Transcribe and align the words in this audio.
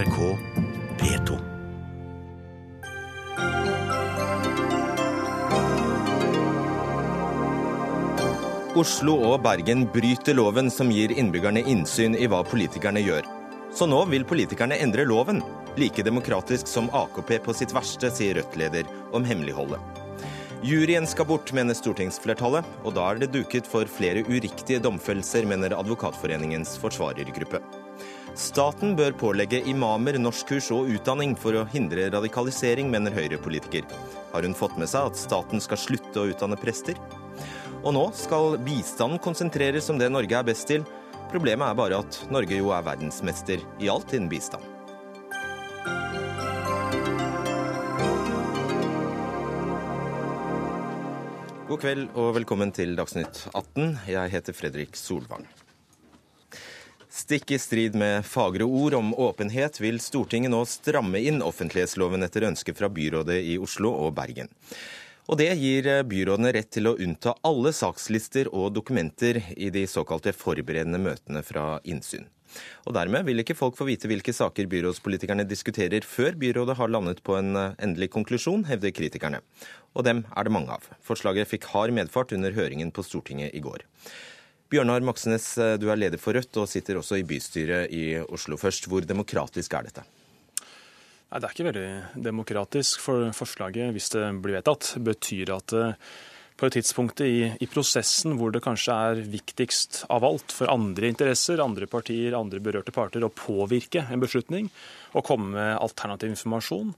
NRK 0.00 0.36
P2. 1.00 1.34
Oslo 8.80 9.16
og 9.28 9.42
Bergen 9.44 9.84
bryter 9.92 10.38
loven 10.38 10.70
som 10.72 10.88
gir 10.94 11.12
innbyggerne 11.12 11.60
innsyn 11.68 12.16
i 12.16 12.30
hva 12.30 12.40
politikerne 12.48 13.02
gjør. 13.04 13.28
Så 13.76 13.90
nå 13.90 13.98
vil 14.08 14.24
politikerne 14.24 14.78
endre 14.80 15.04
loven. 15.04 15.42
Like 15.76 16.06
demokratisk 16.06 16.70
som 16.70 16.88
AKP 16.96 17.36
på 17.44 17.56
sitt 17.60 17.76
verste, 17.76 18.08
sier 18.14 18.40
Rødt-leder 18.40 18.88
om 19.12 19.26
hemmeligholdet. 19.26 20.00
Juryen 20.64 21.08
skal 21.08 21.28
bort, 21.28 21.52
mener 21.56 21.76
stortingsflertallet, 21.76 22.64
og 22.86 22.96
da 22.96 23.10
er 23.10 23.20
det 23.20 23.32
duket 23.36 23.68
for 23.68 23.88
flere 23.88 24.24
uriktige 24.28 24.80
domfellelser, 24.80 25.44
mener 25.48 25.76
Advokatforeningens 25.76 26.78
forsvarergruppe. 26.80 27.60
Staten 28.38 28.92
bør 28.94 29.14
pålegge 29.18 29.58
imamer 29.68 30.14
norskkurs 30.20 30.70
og 30.74 30.88
utdanning 30.94 31.32
for 31.38 31.56
å 31.58 31.64
hindre 31.72 32.06
radikalisering, 32.14 32.90
mener 32.90 33.14
Høyre-politiker. 33.14 33.86
Har 34.30 34.46
hun 34.46 34.54
fått 34.54 34.76
med 34.78 34.90
seg 34.90 35.10
at 35.10 35.18
staten 35.18 35.62
skal 35.62 35.80
slutte 35.80 36.22
å 36.22 36.28
utdanne 36.30 36.58
prester? 36.60 36.98
Og 37.82 37.94
nå 37.96 38.04
skal 38.14 38.58
bistanden 38.62 39.20
konsentreres 39.22 39.90
om 39.90 39.98
det 39.98 40.12
Norge 40.12 40.36
er 40.38 40.46
best 40.46 40.68
til. 40.70 40.86
Problemet 41.32 41.66
er 41.66 41.78
bare 41.78 42.02
at 42.04 42.20
Norge 42.30 42.58
jo 42.58 42.70
er 42.74 42.86
verdensmester 42.86 43.64
i 43.82 43.90
alt 43.90 44.14
innen 44.14 44.30
bistand. 44.30 44.62
God 51.70 51.82
kveld 51.82 52.14
og 52.18 52.32
velkommen 52.34 52.72
til 52.74 52.96
Dagsnytt 52.98 53.44
18. 53.54 53.98
Jeg 54.10 54.32
heter 54.34 54.56
Fredrik 54.58 54.98
Solvang. 54.98 55.46
Stikk 57.10 57.50
i 57.50 57.58
strid 57.58 57.96
med 57.98 58.22
fagre 58.22 58.64
ord 58.64 58.94
om 58.94 59.08
åpenhet 59.18 59.80
vil 59.82 59.98
Stortinget 59.98 60.52
nå 60.52 60.60
stramme 60.70 61.18
inn 61.18 61.42
offentlighetsloven 61.42 62.22
etter 62.22 62.46
ønske 62.46 62.70
fra 62.78 62.86
byrådet 62.86 63.40
i 63.50 63.56
Oslo 63.58 63.90
og 63.90 64.14
Bergen. 64.14 64.46
Og 65.26 65.38
Det 65.38 65.48
gir 65.58 65.88
byrådene 66.06 66.52
rett 66.54 66.70
til 66.70 66.86
å 66.86 66.94
unnta 66.94 67.34
alle 67.42 67.74
sakslister 67.74 68.52
og 68.54 68.76
dokumenter 68.78 69.42
i 69.56 69.72
de 69.74 69.82
såkalte 69.90 70.30
forberedende 70.30 71.02
møtene 71.02 71.42
fra 71.42 71.80
innsyn. 71.82 72.30
Og 72.86 72.94
Dermed 72.94 73.26
vil 73.26 73.42
ikke 73.42 73.58
folk 73.58 73.74
få 73.78 73.90
vite 73.90 74.06
hvilke 74.10 74.34
saker 74.34 74.70
byrådspolitikerne 74.70 75.46
diskuterer 75.50 76.06
før 76.06 76.38
byrådet 76.38 76.78
har 76.78 76.94
landet 76.94 77.22
på 77.26 77.34
en 77.38 77.56
endelig 77.58 78.12
konklusjon, 78.14 78.68
hevder 78.70 78.94
kritikerne. 78.94 79.42
Og 79.98 80.06
dem 80.06 80.24
er 80.30 80.46
det 80.46 80.54
mange 80.54 80.78
av. 80.78 80.86
Forslaget 81.02 81.50
fikk 81.50 81.72
hard 81.74 81.94
medfart 81.94 82.34
under 82.38 82.54
høringen 82.54 82.94
på 82.94 83.02
Stortinget 83.06 83.54
i 83.54 83.62
går. 83.66 83.82
Bjørnar 84.70 85.02
Moxnes, 85.02 85.52
du 85.82 85.88
er 85.90 85.98
leder 85.98 86.20
for 86.22 86.36
Rødt 86.36 86.60
og 86.62 86.68
sitter 86.70 87.00
også 87.00 87.18
i 87.18 87.26
bystyret 87.26 87.90
i 87.90 88.04
Oslo 88.22 88.54
først. 88.60 88.86
Hvor 88.86 89.02
demokratisk 89.02 89.74
er 89.74 89.88
dette? 89.88 90.04
Nei, 91.30 91.38
Det 91.40 91.46
er 91.46 91.54
ikke 91.54 91.66
veldig 91.66 92.22
demokratisk. 92.22 93.00
for 93.00 93.32
Forslaget, 93.34 93.90
hvis 93.90 94.10
det 94.14 94.22
blir 94.42 94.60
vedtatt, 94.60 94.94
betyr 95.02 95.56
at 95.56 95.74
på 96.60 96.68
et 96.68 96.76
tidspunkt 96.76 97.22
i, 97.24 97.50
i, 97.56 97.66
prosessen 97.66 98.34
hvor 98.36 98.52
det 98.52 98.60
kanskje 98.62 98.92
er 98.92 99.22
viktigst 99.32 100.04
av 100.12 100.26
alt 100.28 100.52
for 100.52 100.68
andre 100.68 101.08
interesser, 101.08 101.62
andre 101.64 101.88
partier, 101.88 102.36
andre 102.36 102.60
berørte 102.60 102.92
parter 102.92 103.24
å 103.24 103.32
påvirke 103.32 104.04
en 104.12 104.20
beslutning 104.20 104.68
og 105.16 105.24
komme 105.24 105.54
med 105.54 105.78
alternativ 105.80 106.34
informasjon, 106.34 106.92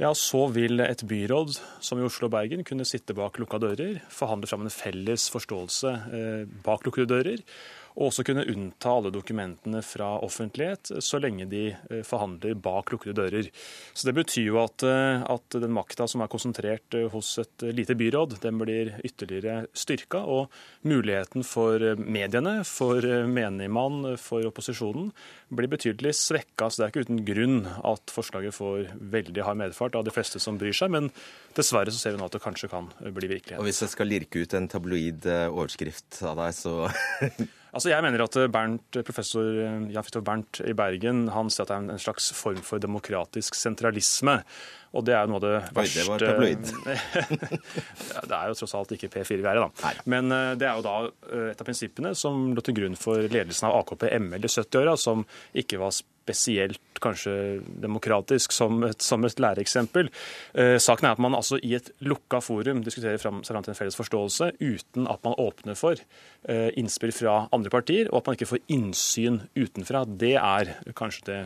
ja, 0.00 0.10
så 0.16 0.46
vil 0.54 0.80
et 0.80 1.04
byråd 1.04 1.52
som 1.84 2.00
i 2.00 2.06
Oslo 2.06 2.30
og 2.30 2.34
Bergen 2.34 2.64
kunne 2.64 2.86
sitte 2.88 3.16
bak 3.16 3.36
lukka 3.40 3.60
dører, 3.60 4.00
forhandle 4.12 4.48
fram 4.48 4.64
en 4.64 4.72
felles 4.72 5.28
forståelse 5.32 5.92
eh, 6.16 6.42
bak 6.64 6.86
lukkede 6.86 7.10
dører, 7.12 7.44
og 7.96 8.10
også 8.10 8.24
kunne 8.26 8.46
unnta 8.48 8.92
alle 8.94 9.10
dokumentene 9.14 9.82
fra 9.84 10.12
offentlighet 10.22 10.92
så 11.02 11.18
lenge 11.22 11.48
de 11.50 11.64
eh, 11.72 12.02
forhandler 12.06 12.58
bak 12.62 12.92
lukkede 12.94 13.16
dører. 13.18 13.50
Så 13.92 14.06
Det 14.08 14.14
betyr 14.16 14.46
jo 14.46 14.60
at, 14.62 14.84
eh, 14.86 15.24
at 15.26 15.58
den 15.58 15.74
makta 15.74 16.06
som 16.10 16.22
er 16.22 16.30
konsentrert 16.30 16.94
eh, 16.94 17.08
hos 17.10 17.32
et 17.42 17.66
lite 17.74 17.96
byråd, 17.98 18.38
den 18.44 18.60
blir 18.62 18.94
ytterligere 19.06 19.66
styrka. 19.74 20.22
Og 20.22 20.50
muligheten 20.86 21.44
for 21.46 21.82
mediene, 21.98 22.60
for 22.64 23.04
menigmann, 23.26 24.16
for 24.20 24.46
opposisjonen 24.46 25.10
blir 25.50 25.70
betydelig 25.70 26.14
svekka. 26.18 26.70
Så 26.70 26.80
det 26.80 26.86
er 26.86 26.94
ikke 26.94 27.06
uten 27.08 27.24
grunn 27.26 27.60
at 27.66 28.14
forslaget 28.14 28.54
får 28.54 28.94
veldig 29.12 29.46
hard 29.46 29.60
medfart 29.60 29.98
av 29.98 30.06
de 30.06 30.14
fleste 30.14 30.40
som 30.42 30.58
bryr 30.60 30.76
seg. 30.76 30.94
Men 30.94 31.10
dessverre 31.58 31.90
så 31.90 31.98
ser 31.98 32.14
vi 32.14 32.22
nå 32.22 32.30
at 32.30 32.38
det 32.38 32.44
kanskje 32.44 32.70
kan 32.70 32.90
bli 33.02 33.34
virkelighet. 33.34 33.58
Og 33.58 33.66
hvis 33.68 33.82
jeg 33.82 33.96
skal 33.96 34.10
lirke 34.10 34.44
ut 34.44 34.54
en 34.54 34.70
tabloid 34.70 35.26
overskrift 35.50 36.22
av 36.30 36.38
deg, 36.38 36.54
så 36.54 36.76
Altså 37.70 37.92
jeg 37.92 38.02
mener 38.02 38.24
at 38.24 38.38
Bernt, 38.52 38.98
Professor 39.06 39.46
Jan 39.46 40.02
Fridtjof 40.02 40.24
Bernt 40.26 40.60
i 40.66 40.74
Bergen 40.74 41.28
han 41.30 41.50
sier 41.52 41.66
at 41.66 41.70
det 41.70 41.76
er 41.76 41.94
en 41.94 42.02
slags 42.02 42.30
form 42.34 42.62
for 42.66 42.82
demokratisk 42.82 43.58
sentralisme. 43.58 44.40
Og 44.90 45.04
det 45.06 45.14
er 45.14 45.22
jo 45.22 45.30
noe 45.30 45.38
av 45.38 45.44
det 45.44 45.52
Oi, 45.56 45.72
verste 45.80 46.00
det 46.00 46.08
var 46.08 46.24
tabloid. 46.24 46.70
Det 48.30 48.36
er 48.36 48.50
jo 48.50 48.56
tross 48.58 48.74
alt 48.78 48.92
ikke 48.94 49.10
P4 49.12 49.38
vi 49.38 49.46
er 49.46 49.58
i, 49.58 49.62
da. 49.62 49.68
Nei. 49.84 49.92
Men 50.12 50.34
eh, 50.34 50.52
det 50.58 50.66
er 50.66 50.78
jo 50.78 50.84
da 50.86 50.94
eh, 51.06 51.50
et 51.52 51.62
av 51.62 51.66
prinsippene 51.66 52.12
som 52.18 52.50
lå 52.56 52.64
til 52.66 52.76
grunn 52.76 52.96
for 52.98 53.22
ledelsen 53.22 53.68
av 53.68 53.76
AKP 53.80 54.08
ML 54.18 54.46
i 54.46 54.50
70-åra, 54.50 54.96
som 54.98 55.22
ikke 55.62 55.78
var 55.82 55.94
spesielt 56.30 57.00
kanskje 57.00 57.32
demokratisk 57.80 58.52
som 58.52 58.82
et, 58.86 59.00
som 59.02 59.24
et 59.24 59.40
læreeksempel. 59.40 60.10
Eh, 60.54 60.76
saken 60.82 61.08
er 61.08 61.16
at 61.16 61.22
man 61.22 61.38
altså 61.38 61.58
i 61.64 61.72
et 61.78 61.90
lukka 62.04 62.42
forum 62.44 62.84
diskuterer 62.84 63.20
fram 63.22 63.40
seg 63.46 63.54
fram 63.54 63.66
til 63.66 63.74
en 63.74 63.78
felles 63.78 63.98
forståelse 63.98 64.52
uten 64.60 65.08
at 65.10 65.24
man 65.26 65.38
åpner 65.40 65.78
for 65.78 65.96
eh, 65.96 66.68
innspill 66.80 67.14
fra 67.16 67.46
andre 67.54 67.72
partier, 67.72 68.10
og 68.10 68.20
at 68.20 68.30
man 68.30 68.38
ikke 68.38 68.52
får 68.52 68.64
innsyn 68.76 69.42
utenfra. 69.56 70.04
Det 70.04 70.36
er 70.36 70.76
kanskje 70.98 71.26
det 71.30 71.40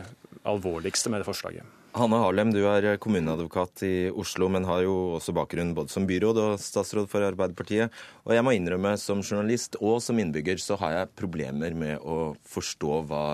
alvorligste 0.45 1.13
med 1.13 1.23
det 1.23 1.29
forslaget. 1.29 1.84
Hanne 1.95 2.17
Harlem, 2.19 2.49
du 2.51 2.65
er 2.67 2.97
kommuneadvokat 2.99 3.85
i 3.87 3.93
Oslo, 4.11 4.49
men 4.51 4.65
har 4.67 4.81
jo 4.83 5.15
også 5.15 5.31
bakgrunn 5.35 5.71
både 5.77 5.93
som 5.93 6.03
byråd 6.09 6.39
og 6.43 6.55
statsråd 6.59 7.07
for 7.07 7.23
Arbeiderpartiet. 7.23 7.93
Og 8.27 8.33
jeg 8.35 8.43
må 8.43 8.51
innrømme, 8.51 8.97
som 8.99 9.21
journalist 9.23 9.77
og 9.79 10.01
som 10.03 10.19
innbygger, 10.19 10.59
så 10.59 10.75
har 10.81 10.91
jeg 10.91 11.13
problemer 11.15 11.77
med 11.77 12.03
å 12.03 12.33
forstå 12.51 12.97
hva 13.07 13.27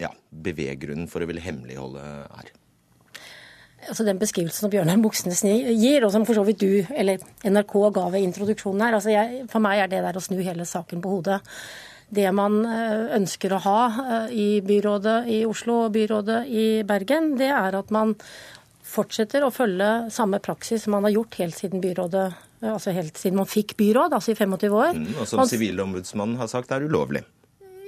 ja, 0.00 0.08
beveggrunnen 0.30 1.10
for 1.12 1.20
å 1.20 1.28
ville 1.28 1.44
hemmeligholde 1.44 2.06
er. 2.24 2.48
Altså 3.86 4.06
Den 4.08 4.22
beskrivelsen 4.22 4.64
som 4.64 4.72
Bjørnar 4.72 4.96
Moxnes 5.02 5.44
gir, 5.44 6.06
og 6.06 6.14
som 6.14 6.24
for 6.24 6.40
så 6.40 6.46
vidt 6.46 6.64
du 6.64 6.88
eller 6.96 7.20
NRK 7.44 7.76
ga 7.98 8.06
ved 8.16 8.24
introduksjonen 8.30 8.86
her, 8.86 8.96
altså 8.96 9.12
jeg, 9.12 9.44
for 9.52 9.60
meg 9.62 9.84
er 9.84 9.92
det 9.92 10.00
der 10.08 10.16
å 10.16 10.24
snu 10.24 10.40
hele 10.40 10.64
saken 10.64 11.04
på 11.04 11.12
hodet. 11.18 11.42
Det 12.08 12.30
man 12.30 12.60
ønsker 12.62 13.56
å 13.56 13.62
ha 13.64 13.80
i 14.30 14.60
byrådet 14.62 15.16
i 15.32 15.40
Oslo 15.48 15.80
og 15.86 15.94
byrådet 15.96 16.44
i 16.46 16.66
Bergen, 16.86 17.32
det 17.40 17.48
er 17.50 17.74
at 17.74 17.90
man 17.94 18.12
fortsetter 18.86 19.42
å 19.42 19.50
følge 19.50 20.12
samme 20.14 20.38
praksis 20.38 20.84
som 20.86 20.94
man 20.94 21.08
har 21.08 21.16
gjort 21.16 21.40
helt 21.40 21.58
siden 21.58 21.82
byrådet 21.82 22.28
altså 22.64 22.92
helt 22.96 23.18
siden 23.18 23.40
man 23.40 23.48
fikk 23.48 23.76
byråd, 23.76 24.14
altså 24.16 24.32
i 24.32 24.38
25 24.38 24.76
år. 24.76 24.92
Mm, 24.96 25.10
og 25.20 25.28
som 25.28 25.42
Sivilombudsmannen 25.48 26.38
har 26.40 26.50
sagt 26.50 26.72
er 26.72 26.86
ulovlig. 26.86 27.22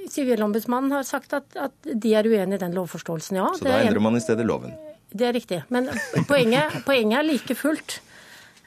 Sivilombudsmannen 0.08 0.92
har 0.96 1.06
sagt 1.08 1.34
at, 1.36 1.48
at, 1.56 1.74
de 1.84 2.14
er 2.16 2.28
uenig 2.28 2.58
i 2.58 2.62
den 2.62 2.76
lovforståelsen, 2.76 3.40
ja. 3.40 3.48
Så 3.56 3.68
da 3.68 3.80
endrer 3.82 4.02
man 4.04 4.16
i 4.16 4.24
stedet 4.24 4.46
loven? 4.48 4.74
Det 5.08 5.28
er 5.28 5.34
riktig. 5.36 5.62
Men 5.72 5.88
poenget, 6.28 6.82
poenget 6.86 7.22
er 7.22 7.28
like 7.28 7.56
fullt 7.56 8.00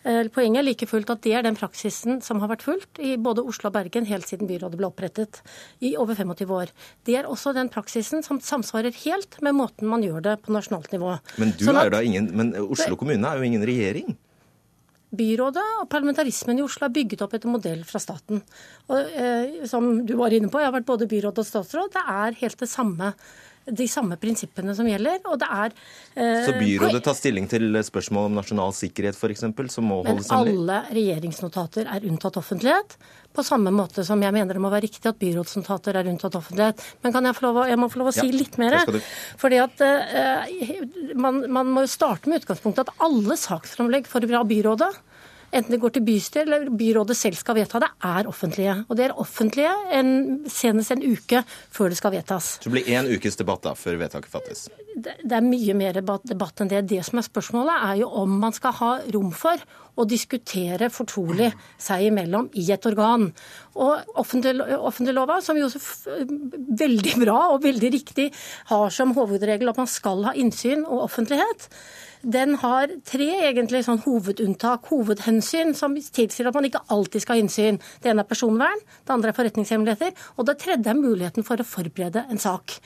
Poenget 0.04 0.64
er 0.64 0.66
like 0.66 0.88
fullt 0.90 1.12
at 1.14 1.22
det 1.22 1.36
er 1.38 1.46
den 1.46 1.58
praksisen 1.58 2.24
som 2.26 2.40
har 2.42 2.50
vært 2.50 2.66
fulgt 2.66 3.02
i 3.04 3.14
både 3.22 3.44
Oslo 3.46 3.70
og 3.70 3.76
Bergen 3.76 4.08
helt 4.10 4.26
siden 4.26 4.50
byrådet 4.50 4.80
ble 4.80 4.90
opprettet 4.90 5.44
i 5.86 5.94
over 6.00 6.18
25 6.18 6.56
år. 6.58 6.74
Det 7.06 7.20
er 7.20 7.30
også 7.30 7.54
den 7.54 7.70
praksisen 7.70 8.26
som 8.26 8.42
samsvarer 8.42 8.96
helt 9.04 9.38
med 9.46 9.58
måten 9.60 9.90
man 9.92 10.02
gjør 10.06 10.26
det 10.26 10.40
på 10.42 10.56
nasjonalt 10.56 10.90
nivå. 10.96 11.14
Men, 11.38 11.54
du 11.54 11.68
sånn 11.68 11.78
er 11.78 11.94
da 11.94 12.02
ingen, 12.02 12.32
men 12.34 12.54
Oslo 12.66 12.98
kommune 12.98 13.30
er 13.30 13.38
jo 13.38 13.50
ingen 13.52 13.66
regjering? 13.68 14.18
Byrådet 15.12 15.64
og 15.82 15.90
parlamentarismen 15.92 16.62
i 16.62 16.64
Oslo 16.64 16.88
er 16.88 16.96
bygget 16.96 17.22
opp 17.26 17.34
etter 17.36 17.52
modell 17.52 17.82
fra 17.86 18.00
staten. 18.00 18.42
Og 18.88 18.98
eh, 19.12 19.66
Som 19.68 20.06
du 20.08 20.16
var 20.18 20.34
inne 20.34 20.50
på, 20.50 20.62
jeg 20.62 20.72
har 20.72 20.78
vært 20.78 20.88
både 20.88 21.10
byråd 21.12 21.42
og 21.44 21.48
statsråd. 21.48 21.92
Det 21.94 22.04
er 22.08 22.38
helt 22.42 22.62
det 22.64 22.70
samme 22.72 23.12
de 23.66 23.88
samme 23.88 24.18
prinsippene 24.18 24.74
som 24.76 24.88
gjelder. 24.90 25.20
og 25.30 25.40
det 25.42 25.48
er... 25.52 25.74
Eh, 26.16 26.46
så 26.48 26.54
byrådet 26.58 27.04
tar 27.06 27.18
stilling 27.18 27.48
til 27.52 27.78
spørsmål 27.86 28.30
om 28.30 28.40
nasjonal 28.40 28.74
sikkerhet 28.76 29.18
f.eks., 29.18 29.46
som 29.74 29.88
må 29.88 30.02
holdes 30.06 30.32
hemmelig? 30.32 30.56
Men 30.56 30.72
alle 30.72 30.80
regjeringsnotater 30.98 31.92
er 31.92 32.08
unntatt 32.10 32.40
offentlighet. 32.42 32.98
På 33.32 33.46
samme 33.48 33.72
måte 33.72 34.04
som 34.08 34.22
jeg 34.24 34.36
mener 34.36 34.58
det 34.58 34.64
må 34.64 34.72
være 34.74 34.88
riktig 34.88 35.08
at 35.08 35.20
byrådsnotater 35.22 36.00
er 36.00 36.10
unntatt 36.12 36.36
offentlighet. 36.40 36.82
Men 37.06 37.16
kan 37.16 37.30
jeg 37.30 37.38
få 37.38 37.48
lov 37.48 37.62
å, 37.62 37.68
jeg 37.70 37.80
må 37.80 37.92
få 37.92 38.02
lov 38.02 38.12
å 38.12 38.16
si 38.16 38.26
Ja, 38.28 38.40
litt 38.42 38.58
mer? 38.62 38.82
Fordi 39.40 39.62
at 39.62 39.86
eh, 39.86 40.58
man, 41.16 41.44
man 41.52 41.72
må 41.72 41.86
jo 41.86 41.94
starte 41.94 42.32
med 42.32 42.42
utgangspunktet 42.42 42.90
at 42.90 43.06
alle 43.06 43.38
saksframlegg 43.40 44.10
fra 44.10 44.24
byrådet 44.26 44.92
enten 45.52 45.76
det 45.76 45.82
går 45.82 45.96
til 45.96 46.06
bystyret 46.08 46.48
eller 46.48 46.70
byrådet 46.78 47.18
selv 47.18 47.40
skal 47.40 47.58
vedta 47.60 47.82
det, 47.84 47.90
er 48.08 48.30
offentlige. 48.30 48.76
Og 48.88 48.98
det 48.98 49.08
er 49.08 49.18
offentlige 49.20 49.74
en, 49.98 50.14
senest 50.50 50.96
en 50.96 51.04
uke 51.04 51.44
før 51.72 51.92
det 51.92 52.00
skal 52.00 52.16
vedtas. 52.16 52.56
Så 52.60 52.70
det 52.70 52.76
blir 52.78 52.92
én 52.96 53.10
ukes 53.12 53.40
debatt 53.40 53.64
da, 53.68 53.76
før 53.78 54.00
vedtaket 54.02 54.32
fattes? 54.32 54.66
Det, 54.92 55.18
det 55.24 55.38
er 55.38 55.46
mye 55.46 55.76
mer 55.78 56.02
debatt 56.02 56.64
enn 56.64 56.72
det. 56.72 56.84
Det 56.92 57.04
som 57.08 57.22
er 57.22 57.28
spørsmålet, 57.28 57.88
er 57.92 58.02
jo 58.02 58.12
om 58.24 58.40
man 58.42 58.56
skal 58.56 58.76
ha 58.80 58.92
rom 59.14 59.32
for 59.36 59.62
å 60.00 60.06
diskutere 60.08 60.88
fortrolig 60.94 61.50
seg 61.82 62.08
imellom 62.08 62.48
i 62.60 62.66
et 62.72 62.86
organ. 62.88 63.28
Og 63.76 64.20
offentliglova, 64.22 65.42
som 65.44 65.60
jo 65.60 65.68
veldig 66.82 67.18
bra 67.24 67.40
og 67.54 67.66
veldig 67.66 67.92
riktig 67.94 68.30
har 68.72 68.94
som 68.94 69.16
hovedregel 69.18 69.72
at 69.72 69.82
man 69.82 69.92
skal 69.92 70.24
ha 70.30 70.36
innsyn 70.40 70.86
og 70.88 71.06
offentlighet, 71.10 71.68
den 72.22 72.56
har 72.62 72.92
tre 73.08 73.30
egentlig 73.48 73.84
sånn 73.86 74.02
hovedunntak, 74.04 74.90
hovedhensyn, 74.92 75.74
som 75.78 75.96
tilsier 75.96 76.50
at 76.50 76.58
man 76.58 76.68
ikke 76.68 76.84
alltid 76.94 77.24
skal 77.24 77.38
ha 77.38 77.44
innsyn. 77.44 77.80
Det 78.02 78.12
ene 78.12 78.26
er 78.26 78.30
personvern, 78.30 78.84
det 79.06 79.16
andre 79.16 79.32
er 79.32 79.38
forretningshemmeligheter, 79.38 80.14
og 80.38 80.48
det 80.50 80.58
tredje 80.62 80.92
er 80.92 81.00
muligheten 81.00 81.46
for 81.48 81.62
å 81.62 81.68
forberede 81.68 82.26
en 82.30 82.42
sak. 82.42 82.78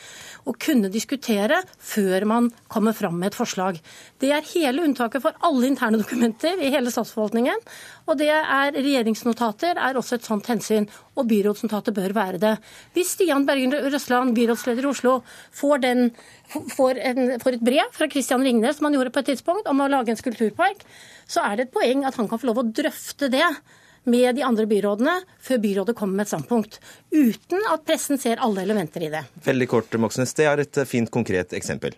Å 0.48 0.56
kunne 0.60 0.92
diskutere 0.94 1.62
før 1.80 2.28
man 2.30 2.52
kommer 2.72 2.96
fram 2.96 3.20
med 3.20 3.34
et 3.34 3.40
forslag. 3.40 3.80
Det 4.22 4.32
er 4.32 4.48
hele 4.54 4.86
unntaket 4.88 5.24
for 5.24 5.36
alle 5.46 5.68
interne 5.72 6.00
dokumenter 6.02 6.62
i 6.62 6.72
hele 6.74 6.94
statsforvaltningen. 6.94 7.66
Og 8.06 8.20
det 8.22 8.32
er 8.32 8.76
regjeringsnotater 8.76 9.80
er 9.82 9.98
også 10.00 10.20
et 10.20 10.28
sånt 10.28 10.48
hensyn, 10.52 10.88
og 11.16 11.28
byrådsnotatet 11.30 11.96
bør 11.96 12.16
være 12.16 12.42
det. 12.42 12.54
Hvis 12.96 13.14
Stian 13.16 13.46
Bergen 13.48 13.74
Røsland, 13.74 14.36
byrådsleder 14.36 14.86
i 14.86 14.90
Oslo, 14.92 15.16
får, 15.56 15.82
den, 15.86 16.12
får, 16.76 17.00
en, 17.12 17.24
får 17.42 17.58
et 17.58 17.66
brev 17.72 17.96
fra 17.96 18.10
Christian 18.12 18.44
Ringnes, 18.46 18.78
som 18.78 18.90
han 18.90 18.98
gjorde 18.98 19.14
på 19.16 19.24
et 19.24 19.32
tidspunkt, 19.34 19.70
om 19.72 19.82
å 19.82 19.90
lage 19.92 20.14
en 20.14 20.20
skulpturpark, 20.20 20.86
så 21.28 21.46
er 21.48 21.58
det 21.58 21.68
et 21.68 21.76
poeng 21.76 22.06
at 22.06 22.20
han 22.20 22.30
kan 22.32 22.42
få 22.42 22.52
lov 22.52 22.62
å 22.62 22.70
drøfte 22.70 23.32
det 23.34 23.48
med 24.06 24.38
de 24.38 24.44
andre 24.46 24.68
byrådene 24.70 25.16
før 25.42 25.62
byrådet 25.64 25.96
kommer 25.98 26.20
med 26.20 26.28
et 26.28 26.34
standpunkt. 26.34 26.80
Uten 27.16 27.66
at 27.72 27.86
pressen 27.88 28.22
ser 28.22 28.42
alle 28.44 28.62
elementer 28.66 29.08
i 29.08 29.12
det. 29.14 29.24
Veldig 29.46 29.70
kort, 29.72 29.98
Moxnes. 29.98 30.36
Det 30.38 30.46
er 30.50 30.62
et 30.62 30.82
fint, 30.90 31.10
konkret 31.12 31.56
eksempel. 31.58 31.98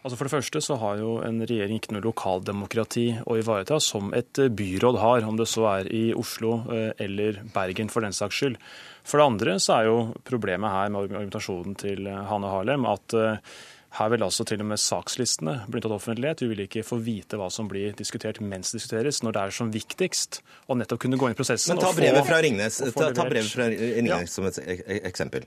Altså 0.00 0.16
For 0.16 0.26
det 0.26 0.32
første 0.32 0.60
så 0.64 0.76
har 0.80 1.00
jo 1.02 1.16
en 1.24 1.42
regjering 1.44 1.76
ikke 1.76 1.92
noe 1.92 2.06
lokaldemokrati 2.06 3.06
å 3.28 3.36
ivareta, 3.36 3.76
som 3.84 4.14
et 4.16 4.38
byråd 4.56 5.00
har, 5.02 5.26
om 5.28 5.36
det 5.36 5.48
så 5.50 5.66
er 5.74 5.90
i 5.92 6.06
Oslo 6.16 6.62
eh, 6.72 6.94
eller 7.04 7.42
Bergen 7.52 7.92
for 7.92 8.06
den 8.06 8.16
saks 8.16 8.40
skyld. 8.40 8.56
For 9.04 9.20
det 9.20 9.26
andre 9.28 9.58
så 9.60 9.76
er 9.76 9.90
jo 9.90 9.98
problemet 10.24 10.72
her 10.72 10.88
med 10.88 11.04
argumentasjonen 11.04 11.76
til 11.84 12.08
eh, 12.08 12.24
Hanne 12.30 12.48
Harlem 12.48 12.88
at 12.88 13.16
eh, 13.18 13.52
her 13.98 14.10
vil 14.12 14.22
altså 14.24 14.46
til 14.46 14.62
og 14.62 14.70
med 14.70 14.80
sakslistene 14.80 15.56
bli 15.68 15.82
tatt 15.84 15.92
offentlighet. 15.92 16.46
Vi 16.46 16.48
vil 16.52 16.64
ikke 16.64 16.86
få 16.86 17.00
vite 17.04 17.36
hva 17.36 17.50
som 17.52 17.68
blir 17.68 17.92
diskutert 17.98 18.40
mens 18.40 18.70
det 18.70 18.80
diskuteres, 18.80 19.20
når 19.26 19.36
det 19.36 19.42
er 19.42 19.56
som 19.58 19.72
viktigst 19.74 20.40
å 20.70 20.78
nettopp 20.78 21.04
kunne 21.04 21.18
gå 21.20 21.28
inn 21.28 21.36
i 21.36 21.40
prosessen. 21.42 21.74
Men 21.74 21.84
ta 21.84 21.92
brevet 21.96 22.28
fra 22.28 22.38
Ringnes, 22.40 22.84
ta, 22.94 23.10
ta 23.12 23.26
brevet 23.28 23.50
fra 23.52 23.68
Ringnes 23.68 24.14
ja. 24.14 24.22
som 24.30 24.48
et 24.48 24.62
eksempel. 25.02 25.44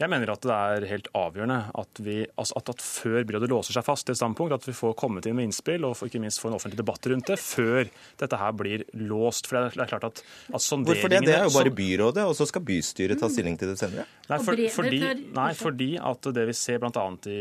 Jeg 0.00 0.10
mener 0.10 0.32
at 0.32 0.42
det 0.42 0.54
er 0.54 0.86
helt 0.90 1.08
avgjørende 1.14 1.58
at, 1.78 2.00
vi, 2.02 2.16
altså 2.40 2.58
at, 2.58 2.70
at 2.74 2.82
før 2.82 3.26
byrådet 3.28 3.50
låser 3.52 3.76
seg 3.76 3.86
fast 3.86 4.08
til 4.08 4.16
et 4.16 4.20
standpunkt, 4.20 4.54
at 4.56 4.66
vi 4.66 4.74
får 4.76 4.96
kommet 4.98 5.28
inn 5.28 5.36
med 5.38 5.48
innspill 5.48 5.86
og 5.86 6.02
ikke 6.06 6.22
minst 6.22 6.42
få 6.42 6.50
en 6.50 6.56
offentlig 6.58 6.80
debatt 6.80 7.06
rundt 7.10 7.30
det 7.30 7.38
før 7.40 7.90
dette 8.20 8.40
her 8.40 8.56
blir 8.58 8.84
låst. 8.98 9.48
For 9.50 9.58
det 9.58 9.84
er 9.84 9.92
klart 9.94 10.08
at, 10.10 10.22
at 10.50 10.68
Hvorfor 10.74 11.12
det? 11.12 11.22
Det 11.28 11.36
er 11.36 11.46
jo 11.46 11.54
bare 11.54 11.74
byrådet, 11.74 12.26
og 12.26 12.34
så 12.36 12.48
skal 12.50 12.64
bystyret 12.66 13.20
ta 13.20 13.30
stilling 13.30 13.58
til 13.60 13.70
det 13.70 13.78
senere. 13.80 14.06
Nei, 14.30 14.38
for, 14.42 14.64
fordi, 14.78 15.00
nei, 15.36 15.50
fordi 15.58 15.90
at 16.00 16.30
det 16.34 16.46
vi 16.50 16.56
ser 16.58 16.80
bl.a. 16.82 17.04
I, 17.30 17.40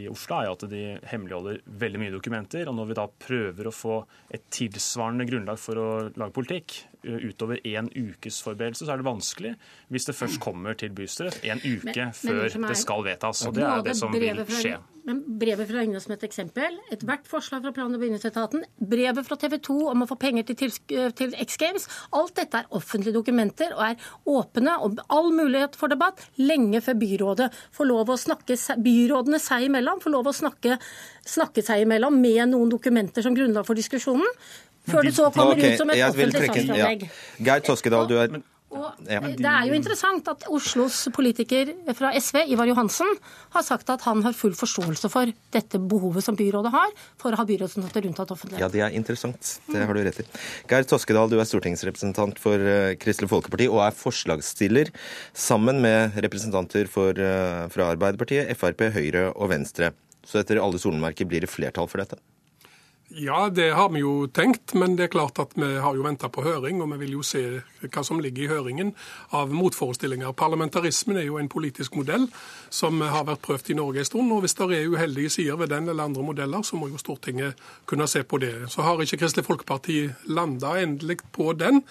i 0.00 0.06
Oslo, 0.10 0.40
er 0.40 0.52
at 0.52 0.66
de 0.70 0.82
hemmeligholder 1.08 1.62
veldig 1.84 2.02
mye 2.02 2.14
dokumenter. 2.14 2.68
Og 2.68 2.76
når 2.76 2.90
vi 2.90 2.98
da 2.98 3.06
prøver 3.26 3.70
å 3.70 3.74
få 3.74 4.00
et 4.34 4.44
tilsvarende 4.52 5.26
grunnlag 5.28 5.60
for 5.60 5.80
å 5.80 5.88
lage 6.12 6.34
politikk, 6.36 6.82
utover 7.04 7.60
én 7.64 7.90
ukes 7.90 8.40
forberedelse, 8.44 8.86
så 8.86 8.94
er 8.94 9.02
det 9.02 9.08
vanskelig 9.08 9.54
hvis 9.92 10.08
det 10.08 10.16
først 10.16 10.40
kommer 10.42 10.76
til 10.78 10.94
bystyret 10.94 11.40
en 11.44 11.62
uke 11.62 11.94
men, 11.94 12.16
før 12.16 12.58
men 12.58 12.68
det 12.70 12.80
skal 12.80 13.06
vedtas. 13.06 13.46
og 13.46 13.54
Det 13.54 13.68
er 13.68 13.86
det 13.86 13.96
som 13.98 14.12
vil 14.12 14.44
skje. 14.48 14.76
Men 15.04 15.20
brevet 15.38 15.68
fra 15.68 15.82
Øyne 15.84 16.00
som 16.00 16.14
et 16.14 16.22
eksempel. 16.24 16.78
Ethvert 16.92 17.26
forslag 17.28 17.60
fra 17.62 17.72
plan- 17.76 17.94
og 17.94 18.00
bygningsetaten, 18.00 18.62
brevet 18.80 19.26
fra 19.26 19.36
TV 19.36 19.58
2 19.66 19.76
om 19.90 20.04
å 20.04 20.08
få 20.08 20.16
penger 20.20 20.46
til, 20.48 20.72
til 21.12 21.34
X 21.44 21.58
Games, 21.60 21.84
alt 22.16 22.32
dette 22.38 22.62
er 22.62 22.70
offentlige 22.72 23.12
dokumenter 23.12 23.74
og 23.76 23.82
er 23.90 24.06
åpne 24.24 24.78
og 24.80 25.02
all 25.12 25.28
mulighet 25.36 25.76
for 25.76 25.92
debatt 25.92 26.24
lenge 26.40 26.80
før 26.80 26.96
byrådet 27.02 27.50
får 27.76 27.90
lov 27.90 28.14
å 28.14 28.16
snakke 28.20 28.56
byrådene 28.80 29.42
seg 29.44 29.68
imellom, 29.68 30.00
får 30.00 30.14
lov 30.16 30.32
å 30.32 30.36
snakke, 30.40 30.78
snakke 31.28 31.64
seg 31.66 31.84
imellom 31.84 32.16
med 32.24 32.54
noen 32.54 32.72
dokumenter 32.72 33.26
som 33.26 33.36
grunnlag 33.36 33.68
for 33.68 33.76
diskusjonen. 33.76 34.30
Før 34.88 35.06
det 35.06 35.14
så 35.16 35.30
kommer 35.32 35.56
okay, 35.56 35.74
ut 35.74 35.80
som 35.80 35.92
et 35.94 36.02
offentlig 36.04 36.48
saksframlegg. 36.48 37.06
Ja. 37.06 37.46
Geir 37.48 37.64
Toskedal, 37.64 38.10
du 38.10 38.18
er 38.20 38.34
og 38.74 39.06
Det 39.06 39.46
er 39.46 39.68
jo 39.68 39.76
interessant 39.76 40.26
at 40.30 40.46
Oslos 40.50 41.04
politiker 41.14 41.70
fra 41.94 42.10
SV, 42.18 42.40
Ivar 42.50 42.66
Johansen, 42.66 43.10
har 43.54 43.62
sagt 43.66 43.90
at 43.92 44.02
han 44.08 44.22
har 44.24 44.34
full 44.34 44.54
forståelse 44.58 45.10
for 45.12 45.30
dette 45.54 45.78
behovet 45.78 46.26
som 46.26 46.38
byrådet 46.38 46.72
har 46.74 46.90
for 47.20 47.30
å 47.30 47.38
ha 47.38 47.46
byrådsnotater 47.46 48.06
rundt 48.08 48.22
at 48.24 48.34
offentlighet. 48.34 48.64
Ja, 48.64 48.70
det 48.72 48.82
er 48.82 48.98
interessant. 48.98 49.54
Det 49.70 49.86
har 49.86 49.94
du 49.94 50.02
rett 50.02 50.20
i. 50.24 50.26
Geir 50.70 50.88
Toskedal, 50.90 51.30
du 51.30 51.38
er 51.38 51.48
stortingsrepresentant 51.48 52.42
for 52.42 52.58
eh, 52.58 52.96
Kristelig 52.98 53.30
Folkeparti 53.30 53.70
og 53.70 53.84
er 53.86 53.98
forslagsstiller 53.98 54.90
sammen 55.30 55.78
med 55.84 56.18
representanter 56.26 56.90
for, 56.90 57.14
eh, 57.14 57.64
fra 57.70 57.92
Arbeiderpartiet, 57.94 58.50
Frp, 58.58 58.88
Høyre 58.96 59.28
og 59.34 59.54
Venstre. 59.54 59.94
Så 60.26 60.40
etter 60.40 60.58
alle 60.58 60.80
solmerker 60.82 61.28
blir 61.28 61.44
det 61.44 61.52
flertall 61.52 61.86
for 61.86 62.02
dette? 62.02 62.18
Ja, 63.08 63.50
det 63.52 63.70
har 63.76 63.88
vi 63.92 64.00
jo 64.00 64.26
tenkt, 64.26 64.72
men 64.74 64.96
det 64.96 65.04
er 65.04 65.12
klart 65.12 65.38
at 65.38 65.52
vi 65.54 65.66
har 65.78 65.94
jo 65.94 66.02
venta 66.02 66.30
på 66.32 66.42
høring, 66.42 66.80
og 66.82 66.88
vi 66.94 67.04
vil 67.04 67.18
jo 67.18 67.24
se 67.26 67.42
hva 67.84 68.02
som 68.02 68.18
ligger 68.22 68.46
i 68.46 68.48
høringen 68.48 68.94
av 69.36 69.52
motforestillinger. 69.54 70.32
Parlamentarismen 70.32 71.20
er 71.20 71.26
jo 71.28 71.36
en 71.38 71.50
politisk 71.52 71.98
modell 72.00 72.24
som 72.72 73.02
har 73.04 73.26
vært 73.28 73.44
prøvd 73.44 73.70
i 73.70 73.76
Norge 73.78 74.02
en 74.02 74.08
stund. 74.08 74.32
og 74.32 74.40
Hvis 74.42 74.56
det 74.56 74.66
er 74.72 74.88
uheldige 74.88 75.30
sider 75.30 75.60
ved 75.60 75.70
den 75.70 75.88
eller 75.92 76.08
andre 76.08 76.24
modeller, 76.24 76.64
så 76.64 76.80
må 76.80 76.88
jo 76.88 76.98
Stortinget 76.98 77.60
kunne 77.86 78.08
se 78.08 78.24
på 78.24 78.40
det. 78.42 78.54
Så 78.72 78.82
har 78.82 78.98
ikke 79.04 79.20
Kristelig 79.20 79.46
Folkeparti 79.46 79.98
landa 80.32 80.74
endelig 80.80 81.20
på 81.36 81.52
den, 81.52 81.82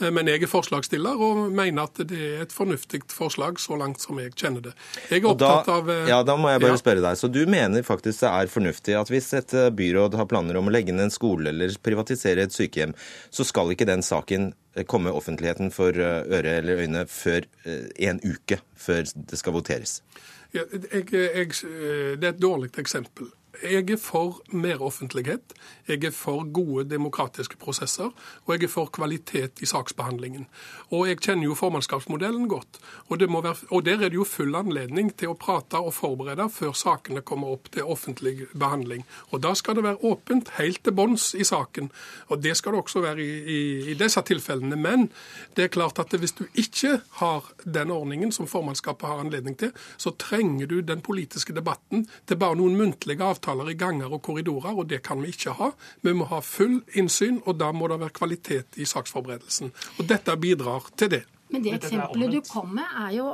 men 0.00 0.32
jeg 0.32 0.42
er 0.42 0.50
forslagsstiller 0.50 1.20
og 1.20 1.52
mener 1.52 1.84
at 1.84 2.00
det 2.00 2.18
er 2.18 2.42
et 2.46 2.56
fornuftig 2.56 3.04
forslag 3.12 3.60
så 3.60 3.76
langt 3.78 4.00
som 4.02 4.18
jeg 4.18 4.32
kjenner 4.34 4.70
det. 4.70 4.74
Jeg 5.10 5.20
er 5.20 5.30
opptatt 5.30 5.68
av 5.68 5.92
eh, 5.92 6.08
Ja, 6.10 6.22
da 6.26 6.34
må 6.40 6.50
jeg 6.50 6.64
bare 6.64 6.74
ja. 6.74 6.80
spørre 6.80 7.04
deg. 7.04 7.20
Så 7.20 7.30
du 7.30 7.44
mener 7.46 7.84
faktisk 7.86 8.24
det 8.24 8.32
er 8.32 8.50
fornuftig 8.50 8.96
at 8.98 9.12
hvis 9.12 9.32
et 9.36 9.54
byråd 9.76 10.16
har 10.18 10.26
planer 10.30 10.58
om 10.58 10.61
å 10.68 10.74
legge 10.74 10.94
ned 10.94 11.08
en 11.08 11.14
skole 11.14 11.50
eller 11.52 11.74
privatisere 11.82 12.46
et 12.46 12.54
sykehjem, 12.54 12.94
så 13.30 13.46
skal 13.46 13.72
ikke 13.74 13.88
den 13.88 14.04
saken 14.06 14.52
Eh, 14.74 14.84
komme 14.84 15.10
offentligheten 15.10 15.70
for 15.70 15.92
eh, 15.92 16.22
øre 16.32 16.56
eller 16.60 16.80
øyne 16.80 17.04
før 17.08 17.44
eh, 17.64 17.90
en 18.08 18.20
uke 18.24 18.56
før 18.76 19.04
det 19.04 19.38
skal 19.38 19.52
voteres? 19.52 20.00
Ja, 20.54 20.64
jeg, 20.72 21.12
jeg, 21.12 21.52
det 22.20 22.24
er 22.24 22.32
et 22.32 22.40
dårlig 22.40 22.72
eksempel. 22.80 23.28
Jeg 23.62 23.90
er 23.90 23.96
for 23.96 24.40
mer 24.50 24.82
offentlighet, 24.82 25.52
jeg 25.88 26.04
er 26.04 26.10
for 26.10 26.42
gode 26.52 26.82
demokratiske 26.90 27.56
prosesser, 27.56 28.10
og 28.44 28.54
jeg 28.54 28.64
er 28.66 28.70
for 28.72 28.90
kvalitet 28.90 29.62
i 29.62 29.66
saksbehandlingen. 29.70 30.48
Og 30.90 31.06
jeg 31.08 31.20
kjenner 31.22 31.46
jo 31.46 31.54
formannskapsmodellen 31.54 32.48
godt. 32.50 32.80
Og, 33.06 33.20
være, 33.20 33.54
og, 33.70 33.84
der 33.86 34.02
er 34.02 34.10
det 34.10 34.18
jo 34.18 34.26
full 34.26 34.56
anledning 34.58 35.12
til 35.14 35.30
å 35.30 35.36
prate 35.38 35.78
og 35.78 35.94
forberede 35.94 36.48
før 36.50 36.74
sakene 36.74 37.22
kommer 37.22 37.54
opp 37.54 37.70
til 37.70 37.86
offentlig 37.86 38.48
behandling. 38.50 39.06
Og 39.30 39.44
da 39.44 39.54
skal 39.54 39.78
det 39.78 39.86
være 39.86 40.02
åpent 40.10 40.50
helt 40.58 40.82
til 40.82 40.96
bunns 40.98 41.30
i 41.38 41.46
saken. 41.46 41.92
Og 42.34 42.42
det 42.42 42.56
skal 42.58 42.74
det 42.74 42.82
også 42.82 43.04
være 43.06 43.22
i, 43.22 43.38
i, 43.38 43.60
i 43.94 43.98
disse 43.98 44.22
tilfellene. 44.26 44.76
Men 44.76 45.08
det 45.56 45.68
er 45.68 45.74
klart 45.78 46.02
at 46.02 46.18
hvis 46.18 46.34
du 46.34 46.44
ikke 46.58 46.98
har 47.22 47.46
den 47.62 47.94
ordningen 47.94 48.34
som 48.34 48.50
formannskapet 48.50 49.06
har 49.08 49.22
anledning 49.22 49.56
til, 49.58 49.70
så 49.96 50.10
trenger 50.18 50.66
du 50.66 50.80
den 50.82 51.00
politiske 51.00 51.54
debatten 51.54 52.08
til 52.26 52.42
bare 52.42 52.58
noen 52.58 52.76
muntlige 52.78 53.22
avtaler 53.22 53.51
samtaler 53.52 53.70
i 53.70 53.76
ganger 53.76 54.12
og 54.12 54.22
korridorer, 54.22 54.76
og 54.78 54.88
det 54.88 55.02
kan 55.02 55.22
vi 55.22 55.28
ikke 55.32 55.52
ha. 55.58 55.72
Vi 56.02 56.12
må 56.12 56.24
ha 56.30 56.40
full 56.40 56.82
innsyn, 56.94 57.42
og 57.46 57.58
da 57.60 57.72
må 57.72 57.88
det 57.88 58.00
være 58.00 58.16
kvalitet 58.16 58.76
i 58.76 58.84
saksforberedelsen. 58.84 59.72
Og 59.98 60.08
dette 60.08 60.36
bidrar 60.36 60.88
til 60.96 61.10
det. 61.10 61.24
Men 61.52 61.64
det 61.64 61.74
eksempelet 61.76 62.32
du 62.32 62.40
kom 62.48 62.70
med, 62.78 62.88
er 63.04 63.16
jo, 63.18 63.26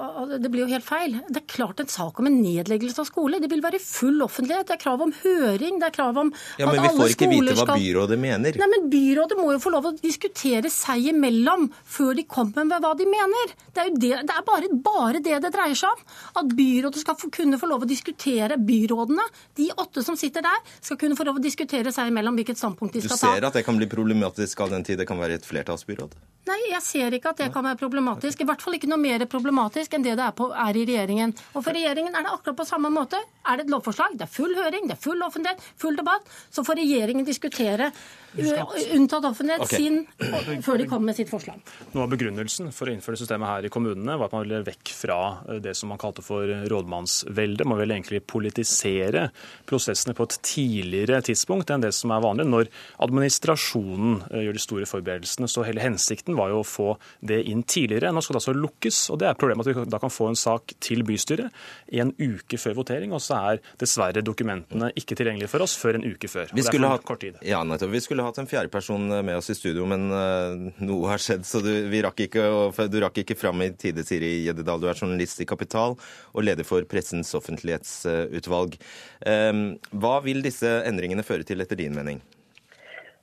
det 0.43 0.51
blir 0.51 0.65
jo 0.65 0.71
helt 0.73 0.87
feil. 0.87 1.19
Det 1.29 1.43
er 1.43 1.47
klart 1.51 1.83
en 1.83 1.91
sak 1.91 2.19
om 2.19 2.29
en 2.31 2.39
nedleggelse 2.43 3.03
av 3.05 3.09
skole. 3.09 3.41
Det 3.43 3.51
vil 3.53 3.63
være 3.65 3.81
full 3.83 4.23
offentlighet. 4.27 4.67
Det 4.69 4.77
er 4.77 4.83
krav 4.83 5.05
om 5.05 5.13
høring. 5.23 5.79
Det 5.79 5.91
er 5.91 5.95
krav 5.95 6.19
om 6.25 6.33
ja, 6.59 6.67
men 6.67 6.83
vi 6.83 6.93
får 6.99 7.15
ikke 7.15 7.31
vite 7.31 7.57
hva 7.59 7.77
byrådet 7.79 8.19
mener. 8.21 8.59
Nei, 8.59 8.71
men 8.75 8.89
Byrådet 8.89 9.39
må 9.39 9.51
jo 9.53 9.61
få 9.63 9.73
lov 9.73 9.91
å 9.91 9.95
diskutere 9.99 10.71
seg 10.73 11.11
imellom 11.13 11.69
før 11.87 12.17
de 12.19 12.25
kommer 12.29 12.67
med 12.69 12.83
hva 12.83 12.95
de 12.99 13.07
mener. 13.09 13.55
Det 13.75 13.83
er 13.83 13.91
jo 13.91 14.01
det, 14.03 14.13
det 14.29 14.35
er 14.35 14.47
bare, 14.47 14.71
bare, 14.89 15.23
det 15.25 15.39
det 15.45 15.53
dreier 15.55 15.79
seg 15.79 15.95
om. 15.95 16.07
At 16.43 16.57
byrådet 16.59 17.05
skal 17.05 17.19
få, 17.21 17.31
kunne 17.35 17.61
få 17.61 17.71
lov 17.71 17.87
å 17.87 17.91
diskutere 17.91 18.59
byrådene. 18.59 19.29
De 19.61 19.69
åtte 19.77 20.05
som 20.07 20.19
sitter 20.19 20.45
der, 20.47 20.65
skal 20.81 20.99
kunne 21.01 21.19
få 21.19 21.27
lov 21.29 21.39
å 21.39 21.45
diskutere 21.45 21.93
seg 21.95 22.11
imellom 22.13 22.39
hvilket 22.39 22.61
standpunkt 22.61 22.97
de 22.97 23.05
skal 23.05 23.15
ta. 23.15 23.21
Du 23.21 23.39
ser 23.39 23.49
at 23.51 23.61
det 23.61 23.65
kan 23.69 23.79
bli 23.79 23.89
problematisk 23.91 24.65
av 24.65 24.75
den 24.75 24.87
tid 24.87 24.99
det 24.99 25.09
kan 25.09 25.21
være 25.21 25.39
et 25.39 25.47
flertallsbyråd? 25.47 26.17
Nei, 26.49 26.59
jeg 26.73 26.83
ser 26.85 27.15
ikke 27.19 27.35
at 27.35 27.43
det 27.43 27.51
kan 27.53 27.67
være 27.67 27.77
problematisk 27.77 28.08
problematisk. 28.09 28.43
I 28.43 28.49
hvert 28.49 28.65
fall 28.65 28.79
ikke 28.79 28.91
noe 28.91 29.01
mer 29.01 29.25
problematisk 29.31 29.95
enn 29.95 30.07
det 30.07 30.17
det 30.19 30.25
er, 30.25 30.37
på, 30.37 30.49
er 30.53 30.77
i 30.77 30.85
regjeringen. 30.89 31.35
Og 31.55 31.65
for 31.65 31.77
regjeringen 31.77 32.15
er 32.15 32.25
det 32.25 32.33
akkurat 32.33 32.59
på 32.59 32.69
samme 32.69 32.91
måte. 32.93 33.21
Er 33.49 33.59
det 33.59 33.67
et 33.67 33.73
lovforslag, 33.73 34.17
det 34.19 34.27
er 34.27 34.33
full 34.33 34.55
høring, 34.57 34.89
det 34.89 34.97
er 34.97 35.03
full 35.03 35.23
offentlighet, 35.25 35.63
full 35.81 35.97
debatt, 35.97 36.27
så 36.53 36.65
får 36.67 36.81
regjeringen 36.83 37.27
diskutere 37.27 37.93
unntatt 38.37 39.25
offentlighet 39.25 39.63
okay. 39.65 39.79
sin 39.79 40.63
før 40.63 40.79
de 40.79 40.87
kommer 40.89 41.11
med 41.11 41.17
sitt 41.17 41.31
forslag. 41.31 41.63
Noe 41.95 42.05
av 42.05 42.13
begrunnelsen 42.13 42.71
for 42.77 42.91
å 42.91 42.93
innføre 42.93 43.19
systemet 43.19 43.49
her 43.49 43.67
i 43.67 43.71
kommunene 43.73 44.19
var 44.19 44.29
at 44.29 44.37
man 44.37 44.45
ville 44.45 44.61
vekk 44.67 44.93
fra 44.95 45.19
det 45.65 45.75
som 45.79 45.93
man 45.93 46.01
kalte 46.01 46.25
for 46.25 46.45
rådmannsvelde. 46.71 47.67
Man 47.69 47.81
ville 47.81 47.97
egentlig 47.97 48.21
politisere 48.29 49.29
prosessene 49.69 50.15
på 50.19 50.29
et 50.29 50.39
tidligere 50.45 51.23
tidspunkt 51.25 51.73
enn 51.73 51.85
det 51.85 51.95
som 51.97 52.13
er 52.15 52.25
vanlig, 52.25 52.49
når 52.49 52.69
administrasjonen 53.05 54.21
eh, 54.29 54.45
gjør 54.47 54.59
de 54.59 54.65
store 54.67 54.91
forberedelsene. 54.91 55.49
Så 55.49 55.65
hele 55.67 55.83
hensikten 55.83 56.37
var 56.39 56.53
jo 56.53 56.63
å 56.63 56.69
få 56.69 56.89
det 57.25 57.41
inn 57.49 57.65
tidligere. 57.65 57.98
Nå 58.07 58.23
skal 58.23 58.37
det 58.37 58.43
altså 58.43 58.55
lukkes, 58.57 59.01
og 59.13 59.21
det 59.23 59.29
er 59.29 59.39
problemet 59.39 59.67
at 59.67 59.77
vi 59.77 59.87
da 59.91 60.01
kan 60.03 60.13
få 60.13 60.31
en 60.31 60.39
sak 60.39 60.75
til 60.85 61.03
bystyret 61.07 61.55
en 61.99 62.13
uke 62.15 62.59
før 62.61 62.77
votering, 62.79 63.13
og 63.17 63.23
så 63.25 63.41
er 63.53 63.63
dessverre 63.81 64.23
dokumentene 64.25 64.91
ikke 64.99 65.17
tilgjengelige 65.19 65.51
for 65.51 65.65
oss 65.65 65.77
før 65.81 65.99
en 65.99 66.07
uke 66.07 66.31
før. 66.31 66.53
Vi 66.55 66.65
skulle, 66.67 66.91
ha, 66.91 67.19
ja, 67.47 67.63
vi 67.65 68.03
skulle 68.05 68.27
hatt 68.27 68.39
en 68.43 68.51
fjerde 68.51 68.73
person 68.73 69.09
med 69.11 69.35
oss 69.37 69.51
i 69.53 69.59
studio, 69.59 69.87
men 69.91 70.09
uh, 70.13 70.71
noe 70.85 71.13
har 71.13 71.23
skjedd, 71.23 71.47
så 71.49 71.63
du, 71.65 71.73
rakk 72.05 72.25
ikke, 72.29 72.47
du 72.93 72.99
rakk 73.05 73.23
ikke 73.25 73.39
fram 73.39 73.67
i 73.67 73.73
tide, 73.79 74.05
Siri 74.07 74.33
Gjeddedal. 74.47 74.81
Du 74.83 74.89
er 74.91 74.99
journalist 74.99 75.43
i 75.43 75.49
Kapital 75.49 75.99
og 75.99 76.47
leder 76.47 76.67
for 76.69 76.87
Pressens 76.89 77.35
offentlighetsutvalg. 77.39 78.79
Um, 79.27 79.63
hva 79.91 80.19
vil 80.25 80.45
disse 80.45 80.79
endringene 80.89 81.27
føre 81.27 81.47
til, 81.49 81.65
etter 81.65 81.79
din 81.79 81.97
mening? 81.97 82.23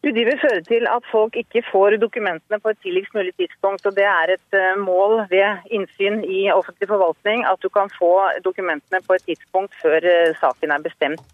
Du, 0.06 0.12
de 0.14 0.22
vil 0.22 0.38
føre 0.38 0.62
til 0.62 0.84
at 0.86 1.06
folk 1.10 1.34
ikke 1.40 1.64
får 1.66 1.96
dokumentene 1.98 2.60
på 2.62 2.70
et 2.70 2.78
tidligst 2.84 3.16
mulig 3.18 3.32
tidspunkt. 3.42 3.88
og 3.90 3.96
Det 3.98 4.06
er 4.06 4.36
et 4.36 4.58
eh, 4.60 4.76
mål 4.78 5.24
ved 5.32 5.72
innsyn 5.74 6.20
i 6.22 6.44
offentlig 6.54 6.92
forvaltning 6.92 7.42
at 7.50 7.58
du 7.64 7.72
kan 7.74 7.90
få 8.00 8.12
dokumentene 8.46 9.02
på 9.08 9.18
et 9.18 9.26
tidspunkt 9.26 9.74
før 9.82 10.06
eh, 10.06 10.36
saken 10.38 10.76
er 10.76 10.86
bestemt. 10.86 11.26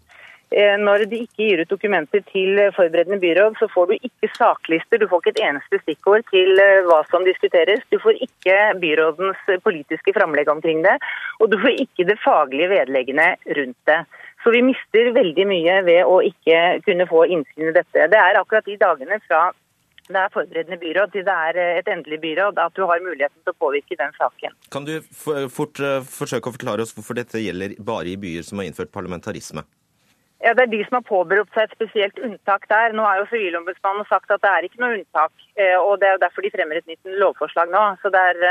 Eh, 0.56 0.78
når 0.80 1.04
de 1.10 1.20
ikke 1.26 1.50
gir 1.50 1.60
ut 1.60 1.74
dokumenter 1.74 2.24
til 2.32 2.62
forberedende 2.78 3.20
byråd, 3.20 3.60
så 3.60 3.68
får 3.74 3.92
du 3.92 4.08
ikke 4.08 4.32
saklister. 4.38 5.02
Du 5.04 5.08
får 5.10 5.20
ikke 5.20 5.34
et 5.36 5.44
eneste 5.50 5.82
stikkord 5.84 6.24
til 6.32 6.64
hva 6.88 7.02
som 7.12 7.28
diskuteres. 7.28 7.84
Du 7.92 8.00
får 8.00 8.24
ikke 8.24 8.56
byrådens 8.80 9.44
politiske 9.68 10.16
framlegg 10.16 10.48
omkring 10.48 10.80
det, 10.88 10.96
og 11.44 11.52
du 11.52 11.60
får 11.60 11.76
ikke 11.84 12.08
det 12.08 12.20
faglige 12.24 12.72
vedleggene 12.72 13.34
rundt 13.52 13.80
det. 13.92 14.00
Så 14.42 14.50
vi 14.50 14.62
mister 14.66 15.12
veldig 15.14 15.44
mye 15.46 15.74
ved 15.86 16.04
å 16.08 16.18
ikke 16.26 16.60
kunne 16.86 17.06
få 17.10 17.26
innsyn 17.30 17.70
i 17.70 17.74
dette. 17.76 18.08
Det 18.10 18.18
er 18.18 18.38
akkurat 18.40 18.66
de 18.66 18.78
dagene 18.80 19.20
fra 19.28 19.50
det 20.12 20.18
er 20.18 20.32
forberedende 20.34 20.78
byråd 20.82 21.12
til 21.12 21.24
det 21.26 21.34
er 21.48 21.58
eh, 21.62 21.76
et 21.78 21.90
endelig 21.92 22.18
byråd 22.24 22.58
at 22.58 22.74
du 22.76 22.82
har 22.88 23.04
muligheten 23.04 23.38
til 23.38 23.54
å 23.54 23.60
påvirke 23.64 23.98
den 23.98 24.10
saken. 24.18 24.56
Kan 24.74 24.88
du 24.88 24.96
fort 25.58 25.78
eh, 25.78 26.02
forsøke 26.02 26.50
å 26.50 26.56
forklare 26.56 26.82
oss 26.82 26.94
hvorfor 26.96 27.16
dette 27.18 27.40
gjelder 27.40 27.76
bare 27.78 28.10
i 28.10 28.18
byer 28.18 28.42
som 28.46 28.58
har 28.58 28.68
innført 28.68 28.92
parlamentarisme? 28.94 29.62
Ja, 30.42 30.56
Det 30.58 30.64
er 30.64 30.72
de 30.72 30.82
som 30.88 30.98
har 30.98 31.06
påberopt 31.06 31.54
seg 31.54 31.68
et 31.68 31.76
spesielt 31.78 32.18
unntak 32.18 32.66
der. 32.66 32.96
Nå 32.98 33.06
har 33.06 33.20
jo 33.20 33.30
Sivilombudsmannen 33.30 34.08
sagt 34.10 34.34
at 34.34 34.42
det 34.42 34.50
er 34.50 34.66
ikke 34.66 34.82
noe 34.82 34.98
unntak. 34.98 35.32
Eh, 35.54 35.78
og 35.78 36.00
Det 36.02 36.08
er 36.08 36.16
jo 36.16 36.24
derfor 36.26 36.42
de 36.42 36.54
fremmer 36.56 36.82
et 36.82 36.90
nytt 36.90 37.16
lovforslag 37.22 37.70
nå. 37.70 37.84
Så 38.02 38.10
er, 38.10 38.42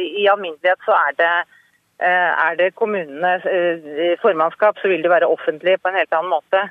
I 0.00 0.24
alminnelighet 0.32 0.88
så 0.88 0.96
er 0.96 1.18
det 1.20 1.34
Eh, 1.40 1.59
er 2.08 2.56
det 2.58 2.74
kommunenes 2.78 3.44
eh, 3.46 4.16
formannskap, 4.22 4.78
så 4.80 4.88
vil 4.88 5.02
det 5.04 5.12
være 5.12 5.28
offentlig 5.28 5.76
på 5.80 5.90
en 5.90 5.98
helt 6.00 6.14
annen 6.16 6.32
måte. 6.32 6.62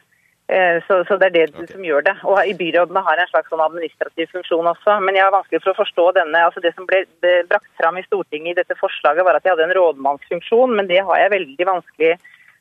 Eh, 0.49 0.79
så, 0.87 1.03
så, 1.05 1.17
det 1.21 1.27
er 1.27 1.35
det 1.35 1.43
okay. 1.53 1.67
som 1.69 1.83
gjør 1.85 2.01
det. 2.07 2.15
Og 2.25 2.39
i 2.41 2.55
Byrådene 2.57 3.03
har 3.05 3.21
en 3.21 3.29
slags 3.29 3.51
sånn 3.53 3.61
administrativ 3.61 4.31
funksjon 4.33 4.71
også. 4.71 4.97
Men 5.05 5.19
jeg 5.19 5.27
har 5.27 5.35
vanskelig 5.35 5.61
for 5.61 5.75
å 5.75 5.81
forstå 5.83 6.05
denne. 6.17 6.41
altså 6.47 6.63
Det 6.63 6.73
som 6.73 6.87
ble 6.89 7.03
brakt 7.51 7.69
fram 7.77 7.99
i 8.01 8.05
Stortinget 8.07 8.55
i 8.55 8.59
dette 8.63 8.77
forslaget, 8.79 9.25
var 9.27 9.37
at 9.37 9.45
de 9.45 9.53
hadde 9.53 9.67
en 9.67 9.77
rådmannsfunksjon, 9.77 10.73
men 10.79 10.89
det 10.89 11.03
har 11.05 11.21
jeg 11.21 11.35
veldig 11.35 11.69
vanskelig 11.69 12.15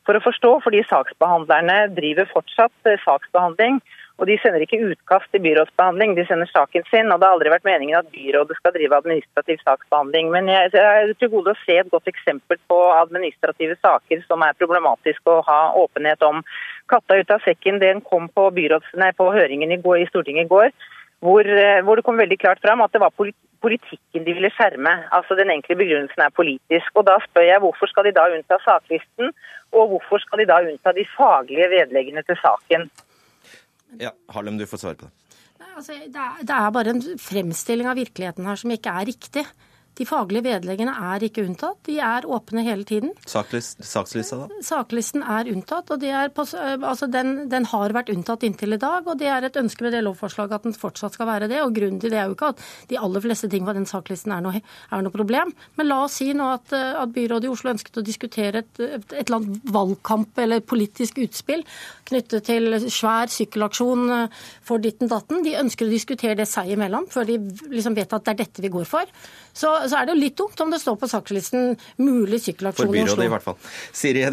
for 0.08 0.16
å 0.16 0.24
forstå, 0.24 0.52
fordi 0.64 0.84
saksbehandlerne 0.88 1.78
driver 1.96 2.28
fortsatt 2.32 2.92
saksbehandling. 3.04 3.80
Og 4.18 4.26
De 4.26 4.34
sender 4.42 4.64
ikke 4.64 4.80
utkast 4.82 5.30
til 5.30 5.42
byrådsbehandling, 5.44 6.16
de 6.16 6.24
sender 6.26 6.48
saken 6.50 6.82
sin. 6.90 7.12
og 7.12 7.20
Det 7.20 7.26
har 7.26 7.36
aldri 7.36 7.52
vært 7.54 7.68
meningen 7.68 8.00
at 8.00 8.10
byrådet 8.10 8.56
skal 8.58 8.74
drive 8.74 8.98
administrativ 8.98 9.60
saksbehandling. 9.62 10.30
Men 10.34 10.50
jeg 10.50 10.72
er 10.74 11.12
til 11.20 11.30
gode 11.30 11.54
å 11.54 11.60
se 11.62 11.78
et 11.78 11.90
godt 11.90 12.10
eksempel 12.10 12.58
på 12.66 12.78
administrative 12.98 13.78
saker 13.78 14.24
som 14.26 14.42
er 14.42 14.58
problematiske 14.58 15.30
å 15.30 15.44
ha 15.46 15.60
åpenhet 15.78 16.22
om. 16.26 16.42
Katta 16.90 17.20
ut 17.20 17.30
av 17.30 17.46
sekken, 17.46 17.78
den 17.78 18.02
kom 18.02 18.28
på, 18.28 18.50
nei, 18.50 19.12
på 19.14 19.30
høringen 19.30 19.72
i, 19.72 19.82
går, 19.86 20.02
i, 20.02 20.10
Stortinget 20.10 20.48
i 20.48 20.52
går. 20.54 20.70
Hvor, 21.22 21.46
eh, 21.46 21.82
hvor, 21.82 21.96
det 21.96 22.06
kom 22.06 22.18
veldig 22.18 22.38
klart 22.38 22.60
fram 22.62 22.82
at 22.82 22.92
det 22.92 23.00
var 23.02 23.14
politikken 23.14 24.24
de 24.26 24.34
ville 24.34 24.50
skjerme. 24.50 24.98
Altså 25.14 25.38
Den 25.38 25.50
enkle 25.54 25.78
begrunnelsen 25.78 26.26
er 26.26 26.34
politisk. 26.34 26.90
Og 26.94 27.06
Da 27.06 27.20
spør 27.22 27.46
jeg 27.46 27.62
hvorfor 27.62 27.86
skal 27.86 28.10
de 28.10 28.18
da 28.18 28.26
unnta 28.34 28.58
saklisten, 28.66 29.30
og 29.72 29.92
hvorfor 29.94 30.18
skal 30.18 30.42
de 30.42 30.50
da 30.50 30.58
unnta 30.66 30.90
de 30.92 31.06
faglige 31.14 31.70
vedleggene 31.70 32.26
til 32.26 32.38
saken. 32.42 32.90
Ja, 33.96 34.12
Harlem, 34.34 34.58
du 34.60 34.66
får 34.68 34.82
svare 34.82 34.98
på 35.00 35.08
det. 35.08 35.38
Nei, 35.58 35.70
altså, 35.74 35.96
det, 36.04 36.24
er, 36.24 36.42
det 36.46 36.54
er 36.54 36.74
bare 36.74 36.94
en 36.94 37.02
fremstilling 37.22 37.88
av 37.90 37.98
virkeligheten 37.98 38.46
her 38.46 38.60
som 38.60 38.74
ikke 38.74 38.92
er 38.94 39.08
riktig. 39.08 39.44
De 39.98 40.06
faglige 40.06 40.44
vedleggene 40.46 40.94
er 41.10 41.24
ikke 41.26 41.42
unntatt. 41.42 41.80
De 41.88 41.96
er 42.02 42.26
åpne 42.28 42.62
hele 42.66 42.86
tiden. 42.86 43.10
Sakslist, 43.26 43.80
sakslista, 43.82 44.44
da? 44.44 44.60
Saklisten 44.64 45.24
er 45.26 45.50
unntatt. 45.50 45.90
og 45.90 46.04
er 46.06 46.30
på, 46.34 46.44
altså 46.76 47.08
den, 47.10 47.48
den, 47.50 47.66
har 47.72 47.94
vært 47.96 48.12
unntatt 48.14 48.46
inntil 48.46 48.76
i 48.76 48.80
dag. 48.80 49.06
og 49.06 49.18
Det 49.18 49.26
er 49.32 49.48
et 49.48 49.58
ønske 49.58 49.86
med 49.86 49.96
det 49.96 50.04
lovforslaget 50.06 50.54
at 50.58 50.68
den 50.68 50.76
fortsatt 50.78 51.18
skal 51.18 51.26
være 51.30 51.50
det. 51.50 51.60
og 51.64 51.74
Grunnen 51.74 52.00
til 52.00 52.14
det 52.14 52.20
er 52.22 52.30
jo 52.30 52.36
ikke 52.36 52.52
at 52.54 52.62
de 52.90 53.00
aller 53.00 53.24
fleste 53.24 53.50
ting 53.50 53.66
på 53.66 53.74
den 53.74 53.88
saklisten 53.90 54.34
er 54.34 54.44
noe, 54.44 54.62
er 54.62 55.02
noe 55.02 55.14
problem. 55.14 55.52
Men 55.76 55.90
la 55.90 56.02
oss 56.04 56.20
si 56.22 56.30
nå 56.36 56.46
at, 56.54 56.72
at 56.72 57.14
byrådet 57.14 57.48
i 57.48 57.52
Oslo 57.52 57.74
ønsket 57.74 57.98
å 57.98 58.06
diskutere 58.06 58.62
et, 58.62 58.72
et, 58.78 59.12
et 59.12 59.24
eller 59.26 59.40
annet 59.40 59.72
valgkamp 59.74 60.38
eller 60.44 60.62
politisk 60.62 61.18
utspill 61.24 61.66
knyttet 62.08 62.46
til 62.48 62.78
svær 62.86 63.30
sykkelaksjon 63.32 64.06
for 64.64 64.82
ditten 64.82 65.10
datten. 65.10 65.42
De 65.44 65.58
ønsker 65.58 65.88
å 65.88 65.92
diskutere 65.92 66.38
det 66.38 66.48
seg 66.48 66.72
imellom 66.74 67.08
før 67.10 67.28
de 67.28 67.38
liksom 67.72 67.96
vet 67.98 68.14
at 68.14 68.24
det 68.24 68.34
er 68.34 68.42
dette 68.44 68.64
vi 68.64 68.72
går 68.72 68.88
for. 68.88 69.10
Så, 69.58 69.72
så, 69.88 69.98
er 69.98 70.06
det 70.06 70.14
jo 70.14 70.20
litt 70.20 70.38
dumt 70.38 70.60
om 70.62 70.70
det 70.70 70.78
står 70.82 70.98
på 71.00 71.10
sakslisten 71.10 71.72
mulig 71.98 72.40
sykkelaksjon 72.44 72.94
i 72.94 73.02
Oslo. 73.02 73.16
For 73.16 73.24
byrådet 73.24 73.26
i 73.26 73.32
hvert 73.34 73.46
fall. 73.46 73.58
Siri 73.98 74.24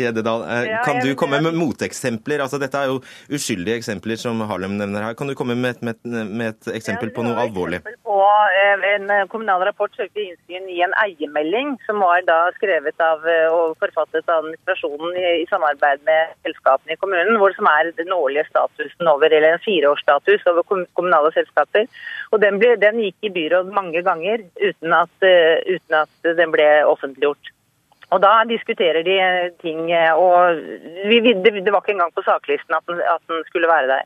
Gjededal, 0.00 0.46
eh, 0.48 0.72
kan 0.86 1.02
du 1.04 1.12
komme 1.18 1.42
med 1.44 1.58
moteksempler? 1.60 2.40
Altså, 2.44 2.60
dette 2.62 2.80
er 2.80 2.92
jo 2.92 3.02
uskyldige 3.32 3.76
eksempler 3.82 4.20
som 4.20 4.40
Harlem 4.48 4.78
nevner 4.80 5.10
her. 5.10 5.18
Kan 5.18 5.28
du 5.28 5.36
komme 5.38 5.58
med 5.58 5.76
et, 5.76 5.84
med 5.84 6.32
med 6.32 6.54
et 6.54 6.70
eksempel 6.76 7.10
på 7.14 7.24
noe 7.26 7.38
alvorlig? 7.44 7.82
På 8.06 8.18
eh, 8.56 8.86
en 8.94 9.10
kommunal 9.32 9.64
rapport 9.66 9.92
søkte 9.96 10.22
innsyn 10.22 10.68
i 10.70 10.80
en 10.84 10.94
eiermelding 11.02 11.74
som 11.86 12.00
var 12.02 12.24
da 12.28 12.38
skrevet 12.56 13.04
av 13.04 13.26
eh, 13.28 13.48
og 13.52 13.76
forfattet 13.82 14.24
av 14.28 14.42
administrasjonen 14.42 15.18
i, 15.18 15.26
i 15.42 15.46
samarbeid 15.50 16.04
med 16.08 16.34
selskapene 16.46 16.96
i 16.96 17.00
kommunen, 17.02 17.38
hvor 17.40 17.54
som 17.56 17.68
er 17.70 17.92
den 17.98 18.12
årlige 18.14 18.48
statusen 18.50 19.10
over, 19.12 19.28
eller 19.28 19.56
en 19.56 19.64
fireårsstatus 19.64 20.46
over 20.52 20.66
kommunale 20.68 21.32
selskaper. 21.36 21.88
Og 22.32 22.42
den, 22.42 22.58
ble, 22.62 22.74
den 22.80 23.00
gikk 23.02 23.28
i 23.28 23.34
byråd 23.34 23.72
mange 23.76 24.04
ganger 24.06 24.44
uten 24.62 24.94
at, 24.96 25.26
eh, 25.26 25.58
uten 25.74 25.98
at 26.02 26.30
den 26.38 26.54
ble 26.54 26.68
offentliggjort. 26.86 27.52
Og 28.12 28.20
Da 28.20 28.32
diskuterer 28.44 29.02
de 29.02 29.16
ting, 29.62 29.88
og 30.12 30.58
vi, 31.08 31.20
det, 31.24 31.72
var 31.72 31.80
ikke 31.80 31.94
engang 31.94 32.12
på 32.12 32.24
saklisten 32.26 32.76
at 32.76 32.84
den, 32.86 33.00
at 33.00 33.22
den 33.28 33.40
skulle 33.48 33.70
være 33.70 33.88
der. 33.88 34.04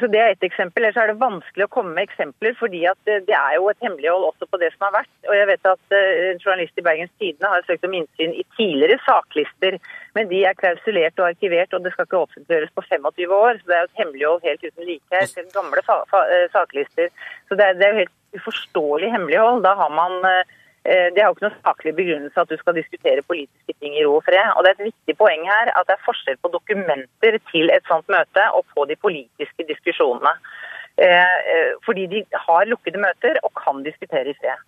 Så 0.00 0.06
Det 0.06 0.20
er 0.20 0.30
ett 0.32 0.42
eksempel. 0.42 0.82
Ellers 0.82 0.96
er 0.96 1.10
det 1.10 1.20
vanskelig 1.20 1.66
å 1.66 1.72
komme 1.76 1.92
med 1.92 2.06
eksempler, 2.08 2.54
fordi 2.56 2.86
at 2.88 2.98
det 3.04 3.36
er 3.36 3.58
jo 3.58 3.68
et 3.68 3.82
hemmelighold 3.84 4.30
også 4.30 4.48
på 4.48 4.60
det 4.62 4.70
som 4.72 4.86
har 4.86 4.94
vært. 4.94 5.12
Og 5.28 5.36
jeg 5.36 5.48
vet 5.50 5.68
at 5.68 5.96
eh, 5.98 6.30
En 6.30 6.40
journalist 6.40 6.80
i 6.80 6.84
Bergens 6.86 7.12
Tidende 7.20 7.50
har 7.52 7.66
søkt 7.66 7.84
om 7.84 7.96
innsyn 7.98 8.32
i 8.32 8.46
tidligere 8.56 8.96
saklister, 9.04 9.76
men 10.16 10.30
de 10.32 10.40
er 10.48 10.56
klausulert 10.56 11.20
og 11.20 11.28
arkivert, 11.28 11.76
og 11.76 11.84
det 11.84 11.92
skal 11.92 12.08
ikke 12.08 12.22
offentliggjøres 12.24 12.72
på 12.72 12.86
25 12.88 13.36
år. 13.36 13.60
Så 13.60 13.68
det 13.68 13.76
er 13.76 13.84
jo 13.84 13.90
et 13.90 14.00
hemmelighold 14.00 14.48
helt 14.48 14.64
uten 14.64 14.88
like 14.88 15.18
her 15.20 15.28
til 15.34 15.52
gamle 15.52 15.84
eh, 15.84 16.46
saklister. 16.56 17.12
Så 17.48 17.60
det 17.60 17.68
er, 17.68 17.76
det 17.76 17.84
er 17.84 17.92
jo 17.92 18.02
helt 18.06 18.16
uforståelig 18.38 19.10
hemmelighold. 19.14 19.62
Da 19.66 19.74
har 19.78 19.90
man 19.94 20.18
eh, 20.28 20.44
det 20.84 21.22
er 21.22 21.28
jo 21.28 21.36
ikke 21.36 21.46
noe 21.46 21.62
saklig 21.64 21.94
begrunnelse 21.96 22.40
at 22.40 22.50
du 22.50 22.58
skal 22.60 22.76
diskutere 22.76 23.24
politiske 23.24 23.72
ting 23.80 23.96
i 23.96 24.04
ro 24.04 24.18
og 24.18 24.26
fred. 24.26 24.50
Og 24.52 24.64
Det 24.64 24.72
er 24.72 24.78
et 24.78 24.90
viktig 24.90 25.16
poeng 25.20 25.46
her 25.48 25.72
at 25.72 25.88
det 25.88 25.96
er 25.96 26.06
forskjell 26.06 26.36
på 26.42 26.52
dokumenter 26.52 27.38
til 27.52 27.72
et 27.72 27.88
sånt 27.88 28.10
møte 28.12 28.44
og 28.52 28.66
på 28.74 28.84
de 28.90 28.98
politiske 29.00 29.68
diskusjonene. 29.70 30.34
Eh, 30.96 31.38
eh, 31.52 31.72
fordi 31.86 32.06
de 32.06 32.20
har 32.46 32.68
lukkede 32.70 33.00
møter 33.02 33.40
og 33.42 33.50
kan 33.58 33.82
diskutere 33.86 34.30
i 34.30 34.36
fred. 34.38 34.60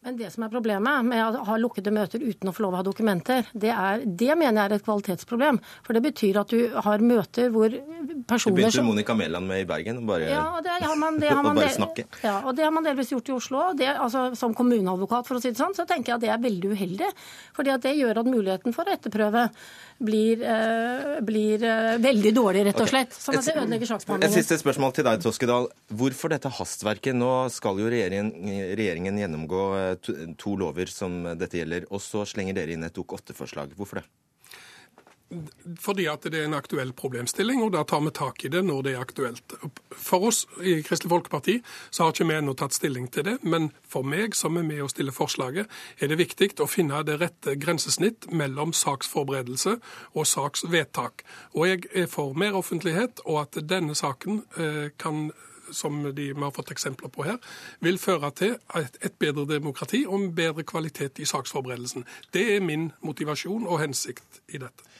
Men 0.00 0.16
det 0.16 0.30
som 0.32 0.46
er 0.46 0.48
problemet 0.48 1.04
med 1.04 1.20
å 1.20 1.42
ha 1.44 1.54
lukkede 1.60 1.92
møter 1.92 2.22
uten 2.24 2.48
å 2.48 2.54
få 2.56 2.62
lov 2.64 2.72
å 2.72 2.78
ha 2.80 2.84
dokumenter, 2.86 3.50
det, 3.52 3.68
er, 3.68 4.00
det 4.00 4.32
mener 4.32 4.62
jeg 4.62 4.70
er 4.70 4.74
et 4.78 4.84
kvalitetsproblem. 4.86 5.58
For 5.84 5.92
det 5.92 6.00
betyr 6.06 6.38
at 6.40 6.54
du 6.54 6.70
har 6.86 7.04
møter 7.04 7.50
hvor 7.52 7.68
personer 8.30 8.56
Det 8.56 8.62
begynte 8.62 8.84
Monica 8.86 9.16
Mæland 9.18 9.50
med 9.50 9.60
i 9.60 9.66
Bergen. 9.68 10.00
Bare, 10.08 10.30
ja, 10.32 10.46
det 10.64 10.78
har 10.86 10.96
man, 10.96 11.20
det 11.20 11.28
har 11.28 11.42
man 11.46 11.60
bare 11.60 11.74
snakke. 11.74 12.06
Ja, 12.24 12.38
og 12.46 12.56
det 12.56 12.64
har 12.64 12.72
man 12.72 12.88
delvis 12.88 13.12
gjort 13.12 13.28
i 13.28 13.34
Oslo. 13.36 13.66
Det, 13.76 13.90
altså, 13.92 14.30
som 14.40 14.56
kommuneadvokat, 14.56 15.28
for 15.28 15.36
å 15.36 15.44
si 15.44 15.52
det 15.52 15.60
sånn, 15.60 15.76
så 15.76 15.84
tenker 15.84 16.14
jeg 16.14 16.16
at 16.16 16.24
det 16.24 16.32
er 16.32 16.40
veldig 16.48 16.72
uheldig. 16.72 17.12
fordi 17.60 17.76
at 17.76 17.84
det 17.84 17.92
gjør 17.98 18.22
at 18.22 18.32
muligheten 18.32 18.72
for 18.72 18.88
å 18.88 18.96
etterprøve 18.96 19.50
blir, 20.00 20.42
uh, 20.44 21.18
blir 21.24 21.64
uh, 21.64 21.96
veldig 22.00 22.32
dårlig, 22.36 22.64
rett 22.70 22.80
og 22.80 22.88
slett. 22.90 23.16
Sånn 23.16 23.38
at 23.38 23.46
det 23.46 23.56
ødelegger 23.56 23.90
saksbehandlingen. 23.92 24.32
Et 24.32 24.40
siste 24.40 24.58
spørsmål 24.62 24.94
til 24.96 25.06
deg, 25.06 25.20
Toskedal. 25.24 25.68
Hvorfor 26.00 26.32
dette 26.32 26.52
hastverket? 26.60 27.16
Nå 27.20 27.32
skal 27.52 27.80
jo 27.82 27.90
regjeringen, 27.92 28.32
regjeringen 28.78 29.20
gjennomgå 29.20 29.66
eh, 29.78 29.92
to, 30.04 30.16
to 30.40 30.56
lover 30.60 30.90
som 30.92 31.22
dette 31.36 31.60
gjelder, 31.60 31.88
og 31.92 32.02
så 32.04 32.24
slenger 32.28 32.56
dere 32.56 32.76
inn 32.76 32.86
et 32.88 32.96
Dok 32.96 33.18
8-forslag. 33.20 33.76
Hvorfor 33.78 34.00
det? 34.00 34.08
Fordi 35.78 36.08
at 36.10 36.24
det 36.26 36.40
er 36.40 36.48
en 36.48 36.56
aktuell 36.58 36.90
problemstilling, 36.96 37.60
og 37.62 37.72
da 37.76 37.84
tar 37.86 38.00
vi 38.02 38.10
tak 38.14 38.44
i 38.44 38.50
det 38.50 38.64
når 38.66 38.82
det 38.82 38.94
er 38.94 39.02
aktuelt. 39.04 39.54
For 39.94 40.26
oss 40.26 40.40
i 40.58 40.80
Kristelig 40.82 41.12
Folkeparti 41.12 41.58
så 41.90 42.04
har 42.04 42.14
ikke 42.14 42.26
vi 42.26 42.38
ennå 42.40 42.54
tatt 42.58 42.74
stilling 42.74 43.06
til 43.14 43.28
det, 43.28 43.36
men 43.46 43.70
for 43.86 44.06
meg 44.06 44.34
som 44.38 44.58
er 44.58 44.66
med 44.66 44.82
å 44.82 44.90
stille 44.90 45.14
forslaget, 45.14 45.70
er 46.02 46.10
det 46.10 46.18
viktig 46.18 46.50
å 46.58 46.66
finne 46.70 47.04
det 47.06 47.20
rette 47.22 47.54
grensesnitt 47.62 48.26
mellom 48.34 48.74
saksforberedelse 48.74 49.76
og 50.14 50.26
saksvedtak. 50.26 51.22
Og 51.54 51.68
jeg 51.68 51.86
er 51.94 52.10
for 52.10 52.34
mer 52.34 52.58
offentlighet, 52.58 53.22
og 53.24 53.44
at 53.44 53.62
denne 53.70 53.94
saken 53.94 54.42
eh, 54.58 54.90
kan 54.98 55.30
som 55.70 56.02
de, 56.14 56.32
vi 56.32 56.42
har 56.42 56.50
fått 56.50 56.72
eksempler 56.74 57.12
på 57.14 57.22
her, 57.22 57.36
vil 57.78 57.98
føre 58.02 58.32
til 58.34 58.56
et, 58.74 58.96
et 59.06 59.14
bedre 59.22 59.46
demokrati 59.46 60.02
og 60.06 60.16
en 60.18 60.32
bedre 60.34 60.64
kvalitet 60.66 61.22
i 61.22 61.28
saksforberedelsen. 61.30 62.02
Det 62.34 62.42
er 62.56 62.64
min 62.64 62.90
motivasjon 63.06 63.68
og 63.68 63.78
hensikt 63.84 64.42
i 64.48 64.58
dette. 64.58 64.90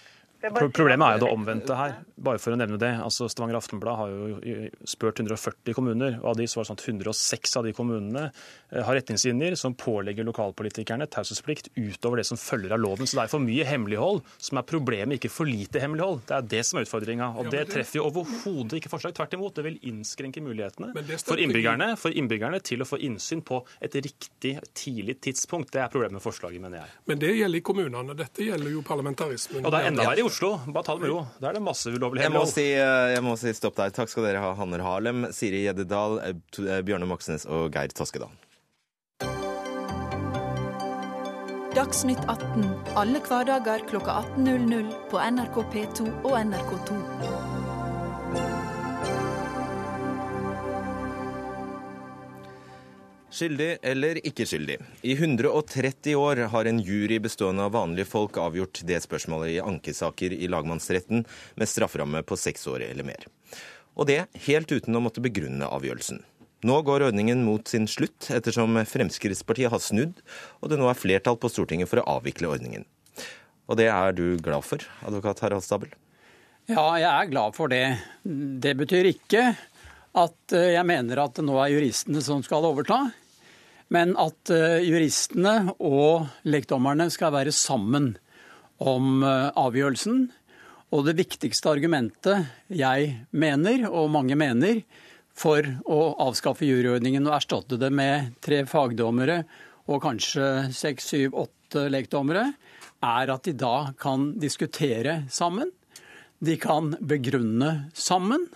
Problemet 0.40 1.04
er 1.04 1.18
jo 1.18 1.26
det 1.26 1.32
omvendte 1.34 1.76
her. 1.76 1.98
Bare 2.20 2.40
for 2.40 2.54
å 2.54 2.58
nevne 2.58 2.78
det. 2.80 2.90
Altså, 3.00 3.26
Stavanger 3.28 3.58
Aftenblad 3.58 3.98
har 3.98 4.12
jo 4.12 4.68
spurt 4.88 5.20
140 5.20 5.76
kommuner, 5.76 6.16
og 6.22 6.32
av 6.32 6.38
de 6.38 6.46
så 6.48 6.58
var 6.58 6.64
det 6.64 6.70
sånn 6.70 6.80
at 6.80 6.84
106 6.88 7.56
av 7.60 7.66
de 7.68 7.74
kommunene 7.76 8.22
eh, 8.28 8.80
har 8.84 8.96
retningslinjer 8.96 9.56
som 9.60 9.76
pålegger 9.76 10.24
lokalpolitikerne 10.28 11.08
taushetsplikt 11.12 11.70
utover 11.76 12.20
det 12.20 12.26
som 12.28 12.40
følger 12.40 12.72
av 12.76 12.80
loven. 12.80 13.08
Så 13.08 13.18
det 13.18 13.26
er 13.26 13.32
for 13.32 13.44
mye 13.44 13.66
hemmelighold 13.68 14.22
som 14.36 14.60
er 14.60 14.66
problemet, 14.68 15.18
ikke 15.20 15.32
for 15.32 15.48
lite 15.48 15.82
hemmelighold. 15.82 16.22
Det 16.28 16.36
er 16.38 16.48
det 16.54 16.62
som 16.68 16.80
er 16.80 16.88
utfordringa. 16.88 17.30
Og 17.40 17.52
det 17.52 17.66
treffer 17.72 18.00
jo 18.00 18.06
overhodet 18.08 18.80
ikke 18.80 18.92
forslag. 18.92 19.16
Tvert 19.16 19.36
imot, 19.36 19.56
det 19.56 19.66
vil 19.66 19.78
innskrenke 19.92 20.44
mulighetene 20.44 20.92
for 21.24 21.40
innbyggerne, 21.40 21.92
for 22.00 22.16
innbyggerne 22.16 22.62
til 22.64 22.84
å 22.84 22.88
få 22.88 23.00
innsyn 23.04 23.44
på 23.44 23.60
et 23.80 23.96
riktig 23.96 24.56
tidlig 24.76 25.18
tidspunkt. 25.24 25.72
Det 25.74 25.84
er 25.84 25.92
problemet 25.92 26.16
med 26.18 26.24
forslaget, 26.24 26.60
mener 26.62 26.82
jeg. 26.82 26.96
Men 27.10 27.20
det 27.20 27.34
gjelder 27.36 27.60
i 27.60 27.64
kommunene. 27.64 28.16
Dette 28.18 28.44
gjelder 28.46 28.72
jo 28.72 28.84
parlamentarismen. 28.86 29.64
Og 29.64 29.72
det 29.72 29.80
er 29.80 29.90
enda 29.92 30.08
verre 30.08 30.22
i 30.22 30.29
Oslo. 30.30 30.50
Bare 30.66 30.86
ta 30.86 30.94
det 30.96 31.04
med 31.04 31.10
ro. 31.12 31.24
Der 31.40 31.50
er 31.50 31.58
det 31.58 31.62
masse 31.66 31.90
ulovligheter. 31.90 32.30
jeg 32.30 32.34
må, 32.36 32.44
si, 32.48 32.66
eh, 32.74 33.14
jeg 33.14 33.24
må 33.26 33.34
si 33.40 33.52
stopp 33.56 33.76
der. 33.80 33.90
Takk 33.94 34.12
skal 34.12 34.28
dere 34.28 34.44
ha, 34.44 34.54
Hanner 34.58 34.84
Harlem, 34.86 35.26
Siri 35.34 35.64
Gjeddedal, 35.66 36.20
eh, 36.24 36.38
eh, 36.66 36.82
Bjørne 36.86 37.08
Moxnes 37.10 37.46
og 37.50 37.70
Geir 37.74 37.92
Toskedal. 37.94 38.32
Dagsnytt 41.70 42.24
18 42.26 42.66
alle 42.98 43.20
hverdager 43.22 43.84
kl 43.86 44.02
18.00 44.02 44.90
på 45.12 45.22
NRK 45.22 45.62
P2 45.70 46.10
og 46.24 46.34
NRK2. 46.40 47.49
Skyldig 53.30 53.76
eller 53.86 54.18
ikke 54.26 54.42
skyldig? 54.48 54.80
I 55.06 55.12
130 55.14 56.16
år 56.18 56.42
har 56.50 56.66
en 56.66 56.80
jury 56.82 57.20
bestående 57.22 57.62
av 57.62 57.76
vanlige 57.76 58.08
folk 58.10 58.40
avgjort 58.42 58.82
det 58.88 58.98
spørsmålet 59.04 59.52
i 59.54 59.60
ankesaker 59.62 60.34
i 60.34 60.48
lagmannsretten 60.50 61.22
med 61.54 61.70
strafferamme 61.70 62.24
på 62.26 62.38
seks 62.40 62.66
år 62.72 62.82
eller 62.88 63.06
mer. 63.06 63.28
Og 63.94 64.10
det 64.10 64.24
helt 64.48 64.74
uten 64.74 64.98
å 64.98 65.04
måtte 65.04 65.22
begrunne 65.22 65.68
avgjørelsen. 65.70 66.24
Nå 66.66 66.80
går 66.84 67.06
ordningen 67.06 67.44
mot 67.46 67.70
sin 67.70 67.86
slutt, 67.88 68.26
ettersom 68.34 68.74
Fremskrittspartiet 68.84 69.70
har 69.72 69.80
snudd, 69.80 70.18
og 70.60 70.72
det 70.72 70.80
nå 70.80 70.90
er 70.90 70.98
flertall 70.98 71.38
på 71.40 71.48
Stortinget 71.52 71.88
for 71.88 72.02
å 72.02 72.18
avvikle 72.18 72.50
ordningen. 72.50 72.84
Og 73.70 73.78
det 73.78 73.86
er 73.94 74.12
du 74.12 74.34
glad 74.42 74.66
for, 74.66 74.82
advokat 75.06 75.40
Harald 75.46 75.64
Stabel? 75.64 75.94
Ja, 76.68 76.84
jeg 76.98 77.08
er 77.08 77.30
glad 77.30 77.54
for 77.56 77.70
det. 77.70 77.84
Det 78.26 78.74
betyr 78.76 79.08
ikke 79.14 79.52
at 80.18 80.54
eh, 80.56 80.72
jeg 80.74 80.86
mener 80.86 81.22
at 81.22 81.38
det 81.38 81.46
nå 81.46 81.56
er 81.62 81.72
juristene 81.72 82.22
som 82.24 82.42
skal 82.44 82.66
overta, 82.66 83.04
men 83.94 84.14
at 84.20 84.50
eh, 84.54 84.80
juristene 84.86 85.74
og 85.76 86.28
lekdommerne 86.46 87.08
skal 87.12 87.34
være 87.34 87.54
sammen 87.54 88.12
om 88.78 89.24
eh, 89.26 89.48
avgjørelsen. 89.58 90.28
Og 90.90 91.06
det 91.06 91.16
viktigste 91.20 91.70
argumentet 91.70 92.48
jeg 92.74 93.12
mener, 93.30 93.86
og 93.90 94.10
mange 94.14 94.38
mener, 94.38 94.82
for 95.40 95.64
å 95.86 96.00
avskaffe 96.26 96.66
juryordningen 96.66 97.26
og 97.28 97.36
erstatte 97.38 97.78
det 97.80 97.90
med 97.94 98.34
tre 98.42 98.64
fagdommere 98.68 99.42
og 99.90 100.02
kanskje 100.02 100.70
seks, 100.74 101.10
syv, 101.12 101.36
åtte 101.46 101.86
lekdommere, 101.90 102.50
er 103.00 103.32
at 103.32 103.46
de 103.46 103.54
da 103.56 103.92
kan 103.98 104.32
diskutere 104.38 105.22
sammen. 105.32 105.70
De 106.40 106.56
kan 106.60 106.92
begrunne 107.00 107.90
sammen. 107.96 108.46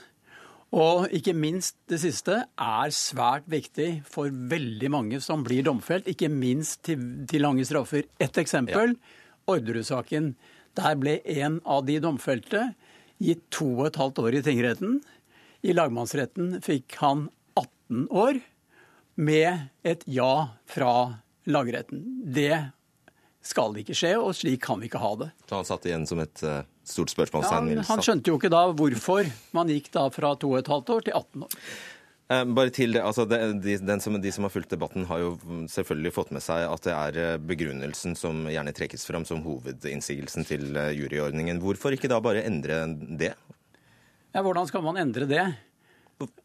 Og 0.74 1.12
ikke 1.14 1.36
minst 1.38 1.76
det 1.90 2.00
siste 2.02 2.40
er 2.42 2.94
svært 2.94 3.46
viktig 3.50 4.02
for 4.10 4.32
veldig 4.50 4.90
mange 4.90 5.20
som 5.22 5.44
blir 5.46 5.62
domfelt, 5.66 6.08
ikke 6.10 6.30
minst 6.32 6.82
til, 6.88 6.98
til 7.30 7.44
lange 7.46 7.66
straffer. 7.66 8.08
Et 8.18 8.42
eksempel. 8.42 8.96
Orderud-saken. 9.50 10.32
Der 10.74 10.96
ble 10.98 11.20
en 11.30 11.60
av 11.62 11.84
de 11.86 12.00
domfelte 12.02 12.72
gitt 13.22 13.44
to 13.54 13.68
og 13.76 13.86
et 13.92 14.00
halvt 14.00 14.18
år 14.24 14.38
i 14.40 14.42
tingretten. 14.42 14.98
I 15.62 15.76
lagmannsretten 15.76 16.58
fikk 16.64 16.98
han 17.04 17.28
18 17.54 18.08
år 18.10 18.40
med 19.14 19.68
et 19.86 20.02
ja 20.10 20.48
fra 20.66 20.94
lagretten. 21.46 22.02
Det 22.34 22.50
skal 23.44 23.74
det 23.74 23.84
ikke 23.84 23.98
skje, 23.98 24.14
og 24.18 24.32
slik 24.36 24.62
kan 24.64 24.80
vi 24.80 24.88
ikke 24.88 25.02
ha 25.02 25.14
det. 25.20 25.32
Så 25.48 25.58
han 25.58 25.68
satt 25.68 25.88
igjen 25.88 26.08
som 26.08 26.22
et 26.24 26.44
uh 26.44 26.62
stort 26.88 27.12
spørsmålstegn. 27.12 27.72
Ja, 27.78 27.82
han 27.88 28.04
skjønte 28.04 28.30
jo 28.30 28.38
ikke 28.38 28.52
da 28.52 28.66
hvorfor 28.76 29.28
man 29.56 29.72
gikk 29.72 29.90
da 29.94 30.06
fra 30.12 30.34
2 30.40 30.54
12 30.60 30.94
år 30.96 31.04
til 31.06 31.16
18 31.16 31.44
år. 31.46 31.58
Eh, 32.32 32.42
bare 32.56 32.72
til 32.72 32.96
det, 32.96 33.02
altså 33.04 33.26
de, 33.28 33.38
de, 33.60 33.96
som, 34.00 34.16
de, 34.20 34.32
som, 34.32 34.46
har 34.46 34.52
fulgt 34.52 34.72
debatten, 34.72 35.04
har 35.08 35.20
jo 35.20 35.34
selvfølgelig 35.70 36.14
fått 36.16 36.32
med 36.32 36.44
seg 36.44 36.64
at 36.68 36.86
det 36.86 36.94
er 36.94 37.20
eh, 37.20 37.36
begrunnelsen 37.52 38.16
som 38.16 38.46
gjerne 38.48 38.72
trekkes 38.76 39.04
fram 39.08 39.26
som 39.28 39.42
hovedinnsigelsen 39.44 40.48
til 40.48 40.72
juryordningen. 40.96 41.60
Hvorfor 41.64 41.96
ikke 41.96 42.10
da 42.12 42.20
bare 42.24 42.44
endre 42.48 42.84
det? 43.20 43.34
Ja, 44.34 44.42
Hvordan 44.42 44.68
skal 44.68 44.84
man 44.84 44.98
endre 45.00 45.28
det? 45.30 45.44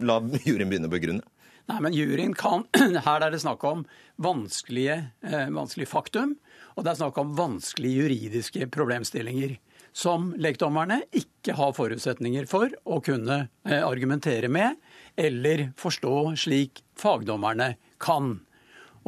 La 0.04 0.20
juryen 0.44 0.70
begynne 0.70 0.90
å 0.90 0.94
begrunne. 0.94 1.24
Nei, 1.70 1.80
men 1.86 1.94
juryen 1.94 2.32
kan 2.34 2.64
Her 3.06 3.22
er 3.22 3.34
det 3.34 3.44
snakk 3.44 3.64
om 3.68 3.84
vanskelige, 4.22 5.04
eh, 5.22 5.50
vanskelige 5.54 5.92
faktum, 5.92 6.36
og 6.80 6.86
det 6.86 6.94
er 6.94 7.00
snakk 7.02 7.18
om 7.20 7.34
vanskelige 7.36 8.06
juridiske 8.06 8.70
problemstillinger 8.72 9.58
som 9.92 10.30
lekdommerne 10.40 11.02
ikke 11.12 11.58
har 11.58 11.74
forutsetninger 11.76 12.46
for 12.48 12.72
å 12.88 13.02
kunne 13.04 13.42
eh, 13.68 13.82
argumentere 13.84 14.48
med 14.48 14.78
eller 15.20 15.70
forstå 15.80 16.14
slik 16.40 16.80
fagdommerne 17.00 17.74
kan. 18.00 18.38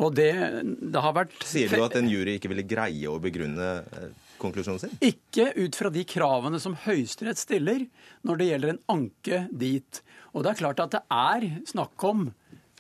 Og 0.02 0.18
det, 0.18 0.34
det 0.64 1.04
har 1.06 1.16
vært 1.16 1.38
Sier 1.48 1.72
du 1.72 1.86
at 1.86 1.96
en 1.96 2.10
jury 2.12 2.36
ikke 2.40 2.52
ville 2.52 2.68
greie 2.68 3.08
å 3.08 3.22
begrunne 3.24 3.72
eh, 3.86 4.12
konklusjonen 4.42 4.84
sin? 4.84 5.00
Ikke 5.06 5.52
ut 5.56 5.78
fra 5.78 5.94
de 5.94 6.04
kravene 6.08 6.60
som 6.60 6.76
Høyesterett 6.88 7.40
stiller 7.40 7.86
når 8.28 8.42
det 8.42 8.52
gjelder 8.52 8.74
en 8.74 8.84
anke 8.98 9.46
dit. 9.52 10.04
Og 10.36 10.44
det 10.44 10.54
er 10.54 10.64
klart 10.66 10.84
at 10.84 10.98
det 10.98 11.06
er 11.08 11.48
snakk 11.72 12.10
om 12.10 12.32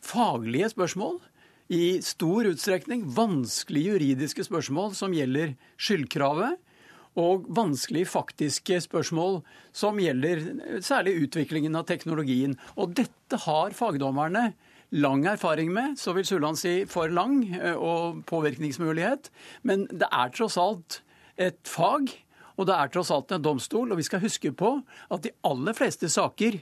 faglige 0.04 0.74
spørsmål. 0.74 1.22
I 1.72 2.02
stor 2.04 2.50
utstrekning 2.50 3.06
vanskelige 3.16 3.94
juridiske 3.94 4.44
spørsmål 4.44 4.92
som 4.98 5.14
gjelder 5.16 5.54
skyldkravet 5.80 6.58
og 7.22 7.46
vanskelige 7.56 8.10
faktiske 8.12 8.82
spørsmål 8.84 9.40
som 9.76 10.00
gjelder 10.04 10.44
særlig 10.84 11.14
utviklingen 11.24 11.78
av 11.80 11.86
teknologien. 11.88 12.58
Og 12.76 12.92
dette 13.00 13.40
har 13.46 13.72
fagdommerne 13.78 14.50
lang 14.92 15.24
erfaring 15.32 15.72
med, 15.72 15.96
så 15.96 16.12
vil 16.12 16.28
Sulland 16.28 16.60
si 16.60 16.82
for 16.92 17.08
lang 17.08 17.40
eh, 17.56 17.76
og 17.76 18.26
påvirkningsmulighet. 18.28 19.32
Men 19.64 19.88
det 19.88 20.12
er 20.12 20.36
tross 20.36 20.60
alt 20.60 21.00
et 21.40 21.60
fag, 21.64 22.12
og 22.60 22.68
det 22.68 22.76
er 22.76 22.92
tross 22.92 23.16
alt 23.16 23.32
en 23.32 23.48
domstol. 23.48 23.94
Og 23.94 24.02
vi 24.02 24.08
skal 24.12 24.24
huske 24.24 24.52
på 24.52 24.82
at 25.08 25.24
de 25.24 25.32
aller 25.48 25.78
fleste 25.78 26.12
saker, 26.12 26.60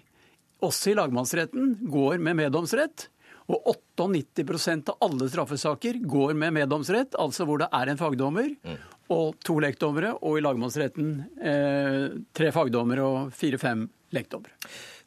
også 0.61 0.91
i 0.91 0.99
lagmannsretten, 1.01 1.79
går 1.89 2.21
med 2.21 2.43
meddomsrett. 2.43 3.09
Og 3.49 3.65
98% 3.99 4.91
av 4.93 5.01
alle 5.07 5.27
straffesaker 5.29 5.97
går 6.05 6.35
med 6.37 6.53
meddomsrett, 6.55 7.17
altså 7.19 7.47
hvor 7.49 7.59
det 7.63 7.69
er 7.73 7.91
en 7.91 7.99
fagdommer. 7.99 8.53
Mm. 8.63 8.79
og 9.09 9.39
to 9.41 9.55
lekdommere, 9.57 10.11
og 10.21 10.37
i 10.37 10.41
lagmannsretten 10.45 11.07
eh, 11.41 12.03
tre 12.29 12.51
fagdommere 12.53 13.07
og 13.07 13.31
fire-fem 13.33 13.87
lekdommere. 14.13 14.53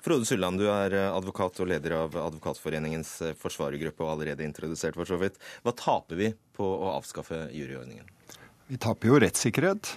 Frode 0.03 0.27
Sulland, 0.27 0.59
du 0.59 0.67
er 0.67 0.97
advokat 1.05 1.61
og 1.63 1.69
leder 1.71 1.95
av 1.95 2.17
Advokatforeningens 2.19 3.13
forsvarergruppe 3.39 4.03
og 4.03 4.17
allerede 4.17 4.43
introdusert, 4.43 4.99
for 4.99 5.07
så 5.07 5.21
vidt. 5.21 5.39
Hva 5.63 5.77
taper 5.79 6.19
vi 6.19 6.33
på 6.59 6.67
å 6.67 6.97
avskaffe 6.97 7.45
juryordningen? 7.55 8.11
Vi 8.67 8.81
taper 8.83 9.13
jo 9.13 9.23
rettssikkerhet. 9.23 9.93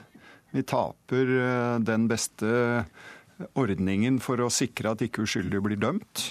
Vi 0.53 0.62
taper 0.69 1.34
eh, 1.39 1.79
den 1.81 2.05
beste 2.12 2.86
ordningen 3.58 4.21
for 4.23 4.39
å 4.45 4.53
sikre 4.53 4.93
at 4.93 5.01
ikke 5.03 5.25
uskyldige 5.25 5.65
blir 5.65 5.81
dømt. 5.81 6.29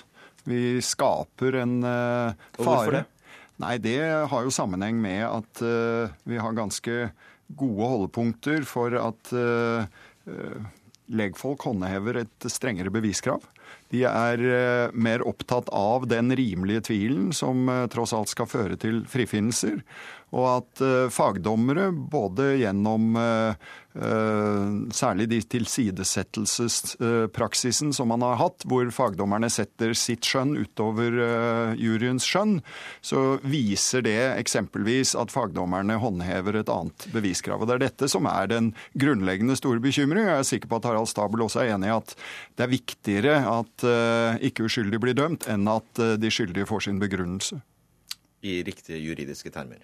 Vi 0.48 0.78
skaper 0.84 1.60
en 1.62 1.78
uh, 1.84 2.34
fare. 2.34 2.58
Og 2.58 2.64
hvorfor 2.68 2.96
det? 2.98 3.04
Nei, 3.62 3.76
det 3.78 3.98
har 4.30 4.44
jo 4.44 4.52
sammenheng 4.54 4.98
med 5.02 5.22
at 5.28 5.62
uh, 5.62 6.12
vi 6.26 6.40
har 6.42 6.56
ganske 6.56 7.08
gode 7.54 7.90
holdepunkter 7.92 8.64
for 8.66 8.96
at 8.98 9.34
uh, 9.36 9.84
legfolk 11.14 11.66
håndhever 11.68 12.24
et 12.24 12.48
strengere 12.50 12.92
beviskrav. 12.92 13.44
De 13.92 14.00
er 14.08 14.40
mer 14.96 15.22
opptatt 15.28 15.68
av 15.76 16.06
den 16.10 16.32
rimelige 16.34 16.86
tvilen 16.88 17.28
som 17.36 17.68
tross 17.92 18.14
alt 18.16 18.32
skal 18.32 18.48
føre 18.48 18.78
til 18.80 19.02
frifinnelser. 19.06 19.82
Og 20.34 20.48
at 20.50 20.80
fagdommere, 21.14 21.92
både 21.94 22.56
gjennom 22.58 23.14
Eh, 23.94 24.90
særlig 24.90 25.28
de 25.30 25.36
tilsidesettelsespraksisen 25.54 27.92
som 27.94 28.10
man 28.10 28.24
har 28.26 28.34
hatt, 28.40 28.64
hvor 28.66 28.88
fagdommerne 28.90 29.46
setter 29.54 29.94
sitt 29.94 30.26
skjønn 30.26 30.56
utover 30.58 31.14
eh, 31.22 31.78
juryens 31.78 32.26
skjønn, 32.26 32.58
så 32.98 33.38
viser 33.46 34.02
det 34.02 34.18
eksempelvis 34.32 35.14
at 35.14 35.30
fagdommerne 35.30 35.94
håndhever 36.02 36.58
et 36.58 36.72
annet 36.74 37.06
beviskrav. 37.14 37.62
Og 37.62 37.70
Det 37.70 37.76
er 37.76 37.86
dette 37.86 38.10
som 38.10 38.26
er 38.26 38.50
den 38.50 38.74
grunnleggende 38.98 39.54
store 39.60 39.78
bekymring. 39.84 40.26
Jeg 40.26 40.40
er 40.40 40.50
sikker 40.50 40.66
på 40.72 40.82
at 40.82 40.88
Harald 40.90 41.06
Stabel 41.12 41.46
også 41.46 41.62
er 41.62 41.70
enig 41.76 41.92
i 41.92 41.94
at 41.94 42.16
det 42.58 42.66
er 42.66 42.74
viktigere 42.74 43.36
at 43.46 43.86
eh, 43.86 44.42
ikke 44.50 44.66
uskyldige 44.66 45.06
blir 45.06 45.14
dømt, 45.14 45.46
enn 45.46 45.70
at 45.70 45.86
de 46.18 46.34
skyldige 46.34 46.66
får 46.66 46.88
sin 46.88 46.98
begrunnelse 46.98 47.62
i 48.44 48.58
riktige 48.66 49.00
juridiske 49.00 49.50
termer? 49.54 49.82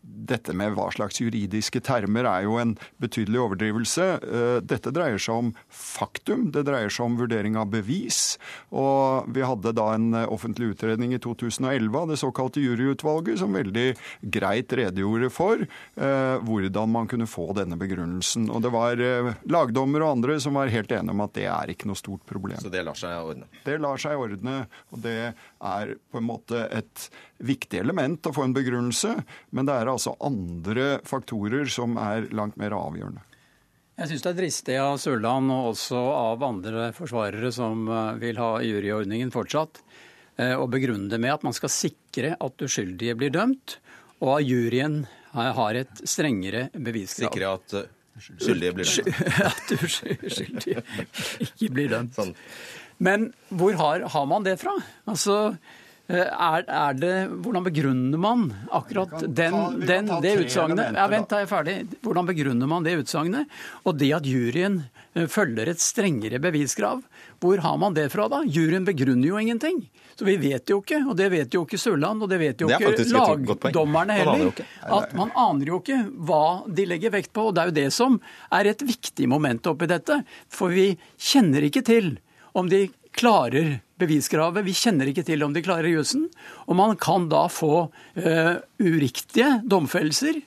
Dette 0.00 0.54
med 0.56 0.76
hva 0.76 0.88
slags 0.94 1.20
juridiske 1.20 1.82
termer 1.84 2.28
er 2.30 2.46
jo 2.46 2.56
en 2.62 2.76
betydelig 3.02 3.42
overdrivelse. 3.42 4.06
Eh, 4.22 4.58
dette 4.62 4.92
dreier 4.94 5.20
seg 5.22 5.42
om 5.42 5.52
faktum, 5.68 6.48
det 6.54 6.66
dreier 6.68 6.92
seg 6.92 7.08
om 7.08 7.18
vurdering 7.18 7.58
av 7.58 7.70
bevis. 7.72 8.36
Og 8.70 9.28
vi 9.34 9.44
hadde 9.46 9.74
da 9.76 9.88
en 9.96 10.14
offentlig 10.26 10.74
utredning 10.74 11.14
i 11.16 11.20
2011 11.22 11.98
av 12.00 12.10
det 12.12 12.20
såkalte 12.22 12.62
juryutvalget, 12.62 13.40
som 13.42 13.56
veldig 13.56 13.88
greit 14.36 14.72
redegjorde 14.76 15.30
for 15.34 15.62
eh, 15.62 16.36
hvordan 16.46 16.92
man 16.92 17.10
kunne 17.10 17.28
få 17.30 17.50
denne 17.56 17.78
begrunnelsen. 17.80 18.48
Og 18.52 18.62
det 18.64 18.72
var 18.74 19.02
eh, 19.02 19.32
lagdommer 19.50 20.04
og 20.04 20.16
andre 20.18 20.38
som 20.42 20.58
var 20.58 20.72
helt 20.72 20.92
enige 20.92 21.16
om 21.16 21.24
at 21.24 21.34
det 21.36 21.48
er 21.50 21.72
ikke 21.72 21.90
noe 21.90 21.98
stort 21.98 22.26
problem. 22.28 22.58
Så 22.62 22.72
det 22.72 22.84
lar 22.86 22.98
seg 22.98 23.32
ordne? 23.32 23.50
Det 23.66 23.78
lar 23.82 24.00
seg 24.00 24.20
ordne, 24.20 24.58
og 24.92 25.02
det 25.04 25.18
er 25.26 25.96
på 26.12 26.20
en 26.20 26.28
måte 26.28 26.66
et 26.74 27.08
viktig 27.38 27.80
element 27.80 28.26
å 28.26 28.32
få 28.34 28.46
en 28.46 28.54
begrunnelse, 28.56 29.12
men 29.56 29.68
det 29.68 29.76
er 29.76 29.90
altså 29.90 30.16
andre 30.24 30.98
faktorer 31.06 31.68
som 31.70 31.96
er 32.00 32.28
langt 32.36 32.56
mer 32.60 32.76
avgjørende. 32.76 33.24
Jeg 33.96 34.10
syns 34.10 34.24
det 34.26 34.30
er 34.30 34.38
dristig 34.42 34.76
av 34.76 34.98
Sørland 35.00 35.52
og 35.54 35.70
også 35.70 35.96
av 35.96 36.42
andre 36.44 36.90
forsvarere 36.96 37.48
som 37.54 37.86
eh, 37.88 38.18
vil 38.20 38.40
ha 38.40 38.50
juryordningen 38.60 39.32
fortsatt, 39.32 39.80
eh, 40.36 40.52
å 40.52 40.66
begrunne 40.68 41.08
det 41.12 41.20
med 41.22 41.32
at 41.38 41.46
man 41.46 41.56
skal 41.56 41.72
sikre 41.72 42.34
at 42.36 42.66
uskyldige 42.66 43.16
blir 43.16 43.32
dømt, 43.32 43.78
og 44.20 44.34
at 44.38 44.48
juryen 44.48 45.04
har 45.36 45.76
et 45.76 46.02
strengere 46.08 46.68
beviskrav. 46.72 47.32
Sikre 47.32 47.48
at 47.52 47.74
skyldige 48.16 48.76
blir 48.76 48.88
dømt? 48.88 49.24
At 49.50 49.72
uskyldige 49.76 50.84
ikke 51.44 51.68
blir 51.76 51.90
dømt. 51.92 52.14
Sånn. 52.16 52.30
Men 53.04 53.26
hvor 53.52 53.76
har, 53.76 54.06
har 54.14 54.28
man 54.30 54.46
det 54.46 54.54
fra? 54.62 54.72
Altså, 55.04 55.36
Eh, 55.56 55.82
er, 56.06 56.62
er, 56.70 56.94
det, 56.94 57.14
hvordan 57.42 57.64
begrunner 57.66 58.20
man 58.20 58.46
akkurat 58.70 59.24
den, 59.26 59.56
den, 59.82 60.10
det 60.22 60.36
utsagnet? 60.44 60.94
Ja, 60.94 61.06
vent, 61.10 61.28
da 61.30 61.40
er 61.40 61.46
jeg 61.46 61.50
ferdig. 61.50 61.76
Hvordan 62.04 62.28
begrunner 62.28 62.70
man 62.70 62.86
det 62.86 62.94
utsagnet? 63.00 63.50
Og 63.82 63.98
det 63.98 64.12
at 64.14 64.28
juryen 64.28 64.84
eh, 65.16 65.26
følger 65.26 65.72
et 65.72 65.82
strengere 65.82 66.38
beviskrav. 66.42 67.00
Hvor 67.42 67.62
har 67.64 67.80
man 67.82 67.96
det 67.96 68.06
fra, 68.14 68.28
da? 68.30 68.44
Juryen 68.46 68.86
begrunner 68.86 69.32
jo 69.32 69.40
ingenting. 69.42 69.82
Så 70.16 70.24
vi 70.24 70.36
vet 70.40 70.70
jo 70.70 70.78
ikke, 70.80 71.02
og 71.10 71.16
det 71.18 71.26
vet 71.34 71.52
jo 71.52 71.64
ikke 71.66 71.80
Sørland, 71.80 72.22
og 72.24 72.30
det 72.30 72.38
vet 72.40 72.62
jo 72.62 72.70
ikke 72.72 73.08
lagdommerne 73.12 74.14
heller, 74.16 74.62
at 74.80 75.10
man 75.18 75.34
aner 75.36 75.72
jo 75.74 75.80
ikke 75.82 75.98
hva 76.24 76.44
de 76.72 76.86
legger 76.88 77.12
vekt 77.18 77.34
på. 77.36 77.50
Og 77.50 77.56
det 77.56 77.64
er 77.64 77.72
jo 77.72 77.76
det 77.80 77.88
som 77.92 78.20
er 78.54 78.70
et 78.70 78.86
viktig 78.86 79.28
moment 79.28 79.66
oppi 79.68 79.90
dette. 79.90 80.22
For 80.48 80.72
vi 80.72 80.92
kjenner 81.18 81.66
ikke 81.66 81.84
til 81.84 82.14
om 82.56 82.70
de 82.70 82.86
klarer 83.16 83.78
beviskravet. 84.00 84.64
Vi 84.66 84.74
kjenner 84.76 85.08
ikke 85.10 85.24
til 85.26 85.44
om 85.46 85.54
de 85.54 85.64
klarer 85.64 85.88
jussen. 85.90 86.26
Og 86.66 86.76
man 86.78 86.96
kan 87.00 87.28
da 87.32 87.46
få 87.52 87.86
uh, 87.88 88.54
uriktige 88.82 89.60
domfellelser. 89.64 90.42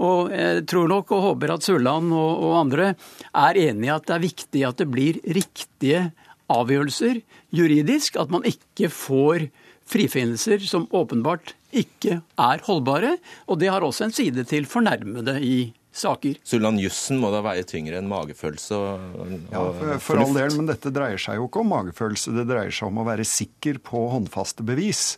Og 0.00 0.32
jeg 0.32 0.64
tror 0.70 0.88
nok 0.88 1.10
og 1.12 1.24
håper 1.26 1.54
at 1.54 1.66
Sørland 1.66 2.12
og, 2.16 2.44
og 2.46 2.58
andre 2.62 2.92
er 3.36 3.62
enig 3.68 3.90
i 3.90 3.94
at 3.94 4.06
det 4.08 4.16
er 4.16 4.24
viktig 4.24 4.62
at 4.68 4.80
det 4.80 4.88
blir 4.92 5.20
riktige 5.28 6.06
avgjørelser 6.50 7.20
juridisk. 7.56 8.16
At 8.20 8.32
man 8.32 8.46
ikke 8.48 8.88
får 8.92 9.50
frifinnelser 9.90 10.62
som 10.64 10.88
åpenbart 10.94 11.54
ikke 11.76 12.20
er 12.22 12.64
holdbare. 12.66 13.16
Og 13.48 13.60
det 13.60 13.70
har 13.72 13.84
også 13.84 14.08
en 14.08 14.16
side 14.16 14.46
til 14.48 14.68
fornærmede 14.70 15.36
i 15.44 15.58
saker. 15.92 16.36
Sulland, 16.46 16.80
jussen 16.82 17.20
må 17.22 17.30
da 17.34 17.42
veie 17.44 17.64
tyngre 17.66 17.98
enn 18.00 18.10
magefølelse 18.10 18.76
og, 18.78 19.06
og 19.20 19.32
Ja, 19.50 19.62
for, 19.76 19.94
for 20.06 20.22
all 20.22 20.36
del, 20.36 20.54
men 20.58 20.70
dette 20.70 20.92
dreier 20.94 21.20
seg 21.20 21.40
jo 21.40 21.48
ikke 21.48 21.64
om 21.64 21.72
magefølelse. 21.74 22.34
Det 22.36 22.46
dreier 22.50 22.74
seg 22.74 22.90
om 22.90 23.02
å 23.02 23.06
være 23.08 23.26
sikker 23.26 23.80
på 23.86 24.04
håndfaste 24.14 24.66
bevis. 24.66 25.16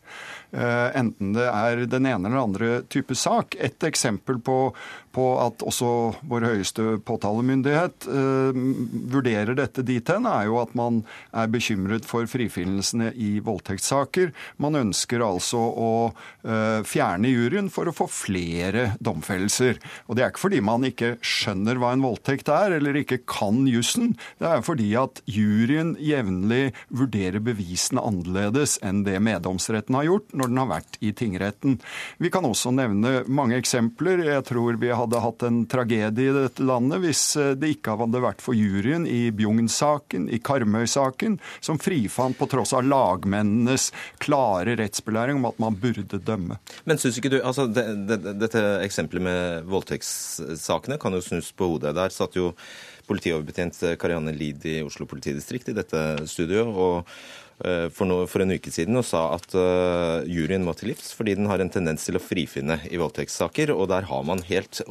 Uh, 0.52 0.90
enten 0.98 1.32
det 1.32 1.46
er 1.48 1.86
den 1.88 2.06
ene 2.10 2.28
eller 2.28 2.42
andre 2.42 2.70
type 2.92 3.16
sak. 3.16 3.56
Et 3.56 3.86
eksempel 3.88 4.36
på, 4.44 4.56
på 5.16 5.26
at 5.40 5.64
også 5.64 5.88
vår 6.28 6.44
høyeste 6.50 6.98
påtalemyndighet 7.08 8.04
uh, 8.10 8.52
vurderer 9.12 9.56
dette 9.56 9.84
dit 9.88 10.12
hen, 10.12 10.28
er 10.28 10.50
jo 10.50 10.58
at 10.60 10.74
man 10.76 11.00
er 11.32 11.48
bekymret 11.52 12.04
for 12.08 12.28
frifinnelsene 12.28 13.14
i 13.16 13.38
voldtektssaker. 13.44 14.34
Man 14.60 14.76
ønsker 14.76 15.24
altså 15.24 15.62
å 15.62 15.92
uh, 16.12 16.80
fjerne 16.84 17.32
juryen 17.32 17.72
for 17.72 17.88
å 17.88 17.96
få 17.96 18.10
flere 18.12 18.90
domfellelser. 19.00 19.80
Og 20.06 20.18
det 20.18 20.26
er 20.26 20.34
ikke 20.34 20.44
fordi 20.44 20.60
man 20.64 20.84
ikke 20.84 21.14
skjønner 21.24 21.80
hva 21.80 21.94
en 21.96 22.04
voldtekt 22.04 22.52
er, 22.52 22.76
eller 22.76 23.00
ikke 23.00 23.22
kan 23.24 23.64
jussen. 23.70 24.12
Det 24.36 24.50
er 24.50 24.66
fordi 24.68 24.90
at 25.00 25.24
juryen 25.24 25.96
jevnlig 25.96 26.74
vurderer 26.92 27.40
bevisene 27.40 28.04
annerledes 28.04 28.76
enn 28.84 29.04
det 29.08 29.16
meddomsretten 29.24 29.96
har 29.96 30.10
gjort 30.10 30.36
når 30.42 30.50
den 30.50 30.60
har 30.62 30.70
vært 30.70 30.98
i 31.00 31.12
tingretten. 31.16 31.78
Vi 32.22 32.30
kan 32.32 32.46
også 32.46 32.72
nevne 32.74 33.22
mange 33.30 33.56
eksempler. 33.60 34.24
Jeg 34.26 34.44
tror 34.48 34.78
vi 34.82 34.92
hadde 34.92 35.22
hatt 35.22 35.44
en 35.46 35.62
tragedie 35.70 36.30
i 36.30 36.36
dette 36.36 36.66
landet 36.66 37.02
hvis 37.02 37.22
eh, 37.40 37.52
det 37.58 37.76
ikke 37.76 37.96
hadde 38.00 38.22
vært 38.24 38.42
for 38.44 38.58
juryen 38.58 39.06
i 39.08 39.30
Bjugn-saken, 39.34 40.28
i 40.32 40.40
Karmøy-saken, 40.42 41.38
som 41.64 41.80
frifant 41.82 42.38
på 42.38 42.48
tross 42.50 42.74
av 42.76 42.86
lagmennenes 42.86 43.90
klare 44.22 44.76
rettsbelæring 44.80 45.40
om 45.40 45.50
at 45.50 45.60
man 45.62 45.78
burde 45.78 46.20
dømme. 46.22 46.58
Men 46.88 47.00
syns 47.00 47.20
ikke 47.20 47.32
du 47.32 47.40
altså 47.42 47.68
det, 47.70 47.84
det, 48.08 48.20
Dette 48.42 48.62
eksempelet 48.82 49.24
med 49.24 49.68
voldtektssakene 49.70 50.98
kan 51.00 51.14
jo 51.14 51.22
snus 51.24 51.52
på 51.54 51.74
hodet. 51.74 51.94
Der 51.96 52.14
satt 52.14 52.36
jo 52.38 52.52
politioverbetjent 53.08 53.78
Karianne 54.00 54.34
Lid 54.34 54.64
i 54.68 54.78
Oslo 54.86 55.06
politidistrikt 55.10 55.72
i 55.72 55.76
dette 55.76 56.02
studioet 56.30 56.70
og 56.70 56.98
eh, 57.02 57.41
for, 57.58 58.08
no, 58.08 58.20
for, 58.30 58.42
en 58.42 58.54
uke 58.56 58.72
siden 58.74 58.98
og 58.98 59.06
sa 59.06 59.24
at 59.36 59.54
uh, 59.54 60.26
juryen 60.26 60.64
må 60.66 60.74
til 60.78 60.90
livs 60.90 61.12
fordi 61.14 61.36
den 61.38 61.46
har 61.50 61.62
en 61.62 61.70
tendens 61.72 62.06
til 62.08 62.18
å 62.18 62.22
frifinne 62.22 62.80
i 62.90 63.00
voldtektssaker. 63.00 63.74
Og 63.76 63.88
der 63.92 64.08
har 64.08 64.26
man 64.26 64.42
helt, 64.48 64.82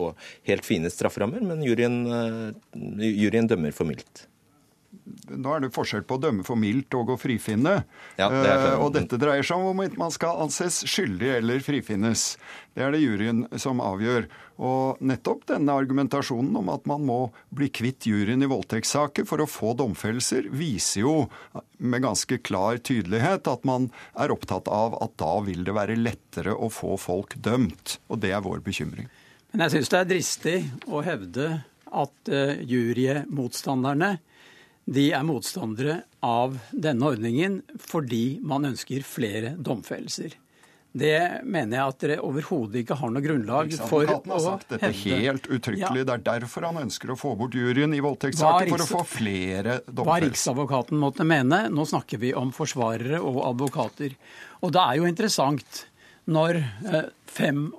helt 0.47 0.67
fine 0.67 0.91
strafferammer, 0.93 1.43
men 1.43 1.65
juryen, 1.65 2.01
uh, 2.07 2.51
juryen 3.01 3.49
dømmer 3.51 3.75
for 3.75 3.89
mildt 3.89 4.25
nå 5.29 5.55
er 5.55 5.63
det 5.63 5.71
forskjell 5.75 6.03
på 6.07 6.17
å 6.17 6.21
dømme 6.21 6.45
for 6.47 6.59
mildt 6.59 6.95
og 6.97 7.13
å 7.13 7.17
frifinne. 7.19 7.81
Ja, 8.19 8.29
det 8.31 8.51
uh, 8.51 8.83
og 8.85 8.93
dette 8.95 9.19
dreier 9.21 9.45
seg 9.45 9.59
om 9.59 9.71
hvorvidt 9.71 9.99
man 9.99 10.13
skal 10.13 10.41
anses 10.43 10.81
skyldig 10.89 11.31
eller 11.39 11.63
frifinnes. 11.65 12.35
Det 12.75 12.85
er 12.85 12.93
det 12.95 13.01
juryen 13.03 13.43
som 13.59 13.81
avgjør. 13.83 14.27
Og 14.61 15.01
nettopp 15.03 15.47
denne 15.49 15.73
argumentasjonen 15.75 16.55
om 16.59 16.69
at 16.71 16.85
man 16.89 17.03
må 17.07 17.19
bli 17.49 17.71
kvitt 17.73 18.05
juryen 18.07 18.45
i 18.45 18.49
voldtektssaker 18.51 19.25
for 19.27 19.43
å 19.43 19.49
få 19.49 19.73
domfellelser, 19.79 20.51
viser 20.53 21.03
jo 21.03 21.15
med 21.81 22.05
ganske 22.05 22.37
klar 22.45 22.77
tydelighet 22.77 23.49
at 23.49 23.65
man 23.67 23.89
er 24.13 24.33
opptatt 24.33 24.69
av 24.71 24.99
at 25.01 25.17
da 25.19 25.33
vil 25.45 25.65
det 25.67 25.75
være 25.75 25.97
lettere 25.99 26.53
å 26.53 26.69
få 26.71 26.95
folk 27.01 27.35
dømt. 27.41 27.97
Og 28.13 28.21
det 28.23 28.35
er 28.35 28.45
vår 28.45 28.63
bekymring. 28.63 29.09
Men 29.51 29.65
jeg 29.65 29.75
syns 29.75 29.91
det 29.91 29.99
er 29.99 30.11
dristig 30.13 30.57
å 30.87 31.01
hevde 31.03 31.47
at 31.91 32.31
uh, 32.31 32.53
jurymotstanderne 32.63 34.15
de 34.85 35.11
er 35.13 35.25
motstandere 35.25 36.01
av 36.25 36.57
denne 36.71 37.11
ordningen 37.13 37.59
fordi 37.81 38.39
man 38.45 38.65
ønsker 38.71 39.05
flere 39.05 39.53
domfellelser. 39.57 40.33
det 40.91 41.43
mener 41.47 41.77
jeg 41.77 41.93
at 41.93 42.01
dere 42.03 42.17
overhodet 42.27 42.81
ikke 42.81 42.97
har 42.99 43.13
noe 43.13 43.23
grunnlag 43.23 43.69
for 43.77 44.03
Riksadvokaten 44.03 44.33
har 44.33 44.41
sagt 44.43 44.73
dette 44.73 44.89
helt 45.05 45.45
uttrykkelig. 45.47 46.03
Det 46.09 46.15
er 46.17 46.25
derfor 46.25 46.67
han 46.67 46.81
ønsker 46.81 47.13
å 47.13 47.15
få 47.19 47.35
bort 47.39 47.55
juryen 47.55 47.95
i 47.95 48.01
voldtektssaker, 48.03 48.73
for 48.73 48.83
å 48.83 48.89
få 48.89 49.05
flere 49.07 49.77
Hva 49.85 49.93
domfellelser. 50.01 50.27
Riksadvokaten 50.27 50.99
måtte 50.99 51.27
mene. 51.27 51.61
Nå 51.71 51.87
snakker 51.87 52.19
vi 52.19 52.33
om 52.35 52.51
forsvarere 52.55 53.21
og 53.21 53.39
advokater. 53.53 54.17
Og 54.65 54.75
det 54.75 54.83
er 54.83 54.99
jo 54.99 55.07
interessant 55.07 55.85
når 56.31 56.59
eh, 56.59 57.07
25 57.31 57.71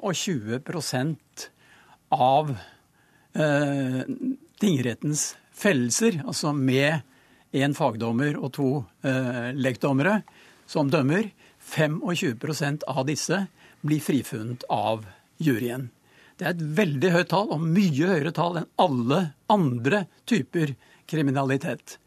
av 2.12 2.56
eh, 3.36 4.02
tingrettens 4.60 5.32
fellelser, 5.62 6.20
altså 6.26 6.52
med 6.56 7.00
én 7.54 7.74
fagdommer 7.76 8.36
og 8.40 8.52
to 8.56 8.68
eh, 9.06 9.50
lekdommere 9.54 10.22
som 10.70 10.90
dømmer, 10.92 11.30
25% 11.72 12.82
av 12.90 13.04
disse 13.08 13.44
blir 13.86 14.00
frifunnet 14.02 14.64
av 14.72 15.04
juryen. 15.42 15.88
Det 16.38 16.46
er 16.48 16.54
et 16.56 16.64
veldig 16.78 17.10
høyt 17.14 17.30
tall, 17.30 17.50
og 17.54 17.62
mye 17.62 18.08
høyere 18.08 18.32
tall 18.34 18.56
enn 18.62 18.68
alle 18.82 19.18
andre 19.52 20.04
typer 20.26 20.72
kriminalitet. 21.10 21.98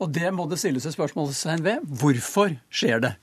Og 0.00 0.12
det 0.12 0.30
må 0.36 0.44
det 0.48 0.58
stilles 0.60 0.84
et 0.86 0.94
spørsmålstegn 0.94 1.64
ved. 1.64 1.84
Hvorfor 2.00 2.54
skjer 2.70 3.00
det? 3.04 3.14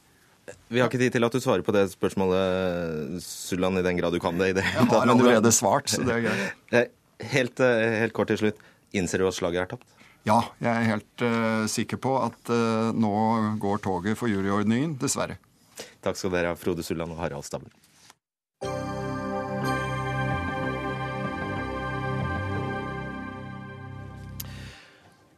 Vi 0.73 0.81
har 0.81 0.89
ikke 0.89 0.99
tid 0.99 1.13
til 1.15 1.23
at 1.23 1.31
du 1.33 1.39
svarer 1.39 1.63
på 1.63 1.71
det 1.73 1.85
spørsmålet, 1.93 3.21
Sulland, 3.23 3.79
i 3.79 3.85
den 3.85 3.97
grad 4.01 4.11
du 4.13 4.19
kan 4.19 4.37
det. 4.41 4.49
i 4.51 4.55
det. 4.57 4.65
Jeg 4.65 4.89
har 4.89 5.05
Men 5.07 5.17
du- 5.17 5.23
allerede 5.29 5.51
svart, 5.55 5.87
så 5.93 6.03
det 6.03 6.17
er 6.17 6.25
greit. 6.27 6.53
Eh, 6.73 6.85
Helt, 7.23 7.59
eh, 7.61 7.99
helt 8.01 8.11
kort 8.11 8.27
til 8.27 8.37
slutt. 8.37 8.57
Innser 8.93 9.21
du 9.21 9.27
at 9.27 9.37
slaget 9.37 9.63
er 9.63 9.71
tapt? 9.73 9.87
Ja, 10.23 10.39
jeg 10.61 10.71
er 10.71 10.91
helt 10.93 11.23
uh, 11.25 11.65
sikker 11.67 11.99
på 11.99 12.13
at 12.21 12.53
uh, 12.53 12.93
nå 12.95 13.13
går 13.59 13.81
toget 13.83 14.19
for 14.19 14.31
juryordningen, 14.31 14.95
dessverre. 15.01 15.39
Takk 16.05 16.19
skal 16.19 16.31
dere 16.35 16.53
ha, 16.53 16.59
Frode 16.59 16.85
Sulland 16.85 17.11
og 17.15 17.19
Harald 17.19 17.47
Stabel. 17.47 17.73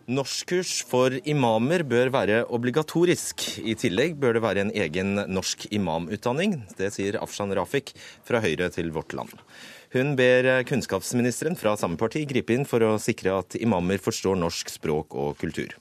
Norskkurs 0.06 0.84
for 0.86 1.16
imamer 1.26 1.82
bør 1.82 2.12
være 2.14 2.44
obligatorisk. 2.54 3.42
I 3.66 3.74
tillegg 3.74 4.20
bør 4.22 4.38
det 4.38 4.44
være 4.44 4.62
en 4.62 4.74
egen 4.84 5.16
norsk 5.34 5.66
imamutdanning. 5.74 6.60
Det 6.78 6.92
sier 6.94 7.18
Afshan 7.18 7.56
Rafik 7.58 7.96
fra 8.28 8.44
Høyre 8.44 8.70
til 8.76 8.94
Vårt 8.94 9.18
Land. 9.18 9.34
Hun 9.94 10.16
ber 10.18 10.48
kunnskapsministeren 10.68 11.58
fra 11.60 11.76
samme 11.78 12.00
parti 12.00 12.24
gripe 12.30 12.56
inn 12.56 12.66
for 12.66 12.84
å 12.84 12.96
sikre 13.02 13.36
at 13.38 13.58
imamer 13.60 14.02
forstår 14.02 14.40
norsk 14.40 14.72
språk 14.74 15.14
og 15.14 15.38
kultur. 15.42 15.76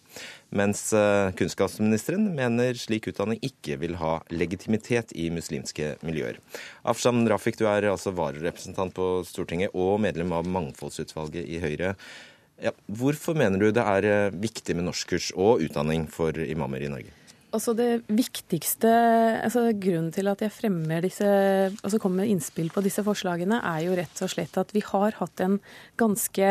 Mens 0.54 0.92
eh, 0.94 1.32
kunnskapsministeren 1.34 2.28
mener 2.36 2.76
slik 2.78 3.08
utdanning 3.10 3.40
ikke 3.42 3.78
vil 3.80 3.96
ha 3.98 4.18
legitimitet 4.30 5.10
i 5.18 5.26
muslimske 5.34 5.96
miljøer. 6.06 6.38
Afsham 6.86 7.24
Rafik, 7.30 7.58
du 7.58 7.66
er 7.66 7.88
altså 7.90 8.14
vararepresentant 8.14 8.94
på 8.94 9.08
Stortinget 9.26 9.74
og 9.74 9.98
medlem 10.04 10.30
av 10.36 10.46
Mangfoldsutvalget 10.46 11.50
i 11.50 11.58
Høyre. 11.64 11.96
Ja, 12.62 12.70
hvorfor 12.86 13.34
mener 13.34 13.58
du 13.58 13.72
det 13.74 13.82
er 13.82 14.06
eh, 14.06 14.38
viktig 14.46 14.78
med 14.78 14.86
norskkurs 14.86 15.32
og 15.34 15.64
utdanning 15.66 16.06
for 16.12 16.38
imamer 16.38 16.86
i 16.86 16.92
Norge? 16.92 17.23
Altså 17.54 17.74
Det 17.78 18.02
viktigste, 18.10 18.90
altså 19.44 19.68
Grunnen 19.78 20.10
til 20.14 20.26
at 20.30 20.40
jeg 20.42 20.52
fremmer 20.54 21.04
disse, 21.04 21.26
altså 21.70 22.00
kommer 22.02 22.24
med 22.24 22.32
innspill 22.32 22.72
på 22.74 22.82
disse 22.82 23.04
forslagene, 23.06 23.60
er 23.62 23.84
jo 23.86 23.94
rett 23.98 24.22
og 24.26 24.32
slett 24.32 24.58
at 24.58 24.74
vi 24.74 24.82
har 24.82 25.14
hatt 25.20 25.44
en 25.44 25.60
ganske 26.00 26.48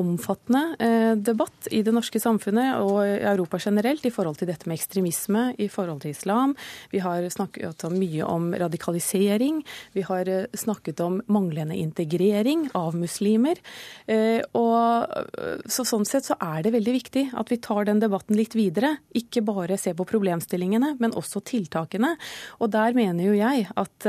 omfattende 0.00 0.62
eh, 0.80 1.12
debatt 1.20 1.68
i 1.70 1.82
det 1.86 1.92
norske 1.94 2.20
samfunnet 2.22 2.80
og 2.80 3.00
i 3.04 3.18
Europa 3.30 3.60
generelt 3.60 4.04
i 4.06 4.12
forhold 4.12 4.40
til 4.40 4.50
dette 4.50 4.68
med 4.68 4.78
ekstremisme, 4.78 5.44
i 5.60 5.68
forhold 5.70 6.02
til 6.04 6.14
islam. 6.14 6.54
Vi 6.92 7.02
har 7.04 7.26
snakket 7.32 7.86
mye 7.94 8.26
om 8.26 8.50
radikalisering. 8.56 9.62
Vi 9.96 10.04
har 10.08 10.28
eh, 10.28 10.46
snakket 10.56 11.02
om 11.04 11.20
manglende 11.30 11.76
integrering 11.78 12.68
av 12.78 12.96
muslimer. 12.98 13.60
Eh, 14.06 14.40
og 14.56 15.06
så 15.68 15.86
Sånn 15.90 16.04
sett 16.06 16.28
så 16.28 16.36
er 16.38 16.62
det 16.62 16.70
veldig 16.70 16.92
viktig 16.94 17.22
at 17.40 17.48
vi 17.50 17.56
tar 17.58 17.88
den 17.88 17.98
debatten 17.98 18.36
litt 18.38 18.52
videre. 18.54 18.92
Ikke 19.16 19.42
bare 19.42 19.74
se 19.80 19.90
på 19.96 20.06
problemstillingene, 20.06 20.92
men 21.02 21.16
også 21.18 21.42
tiltakene. 21.42 22.12
Og 22.62 22.70
der 22.70 22.94
mener 22.94 23.26
jo 23.26 23.34
jeg 23.34 23.66
at 23.74 24.06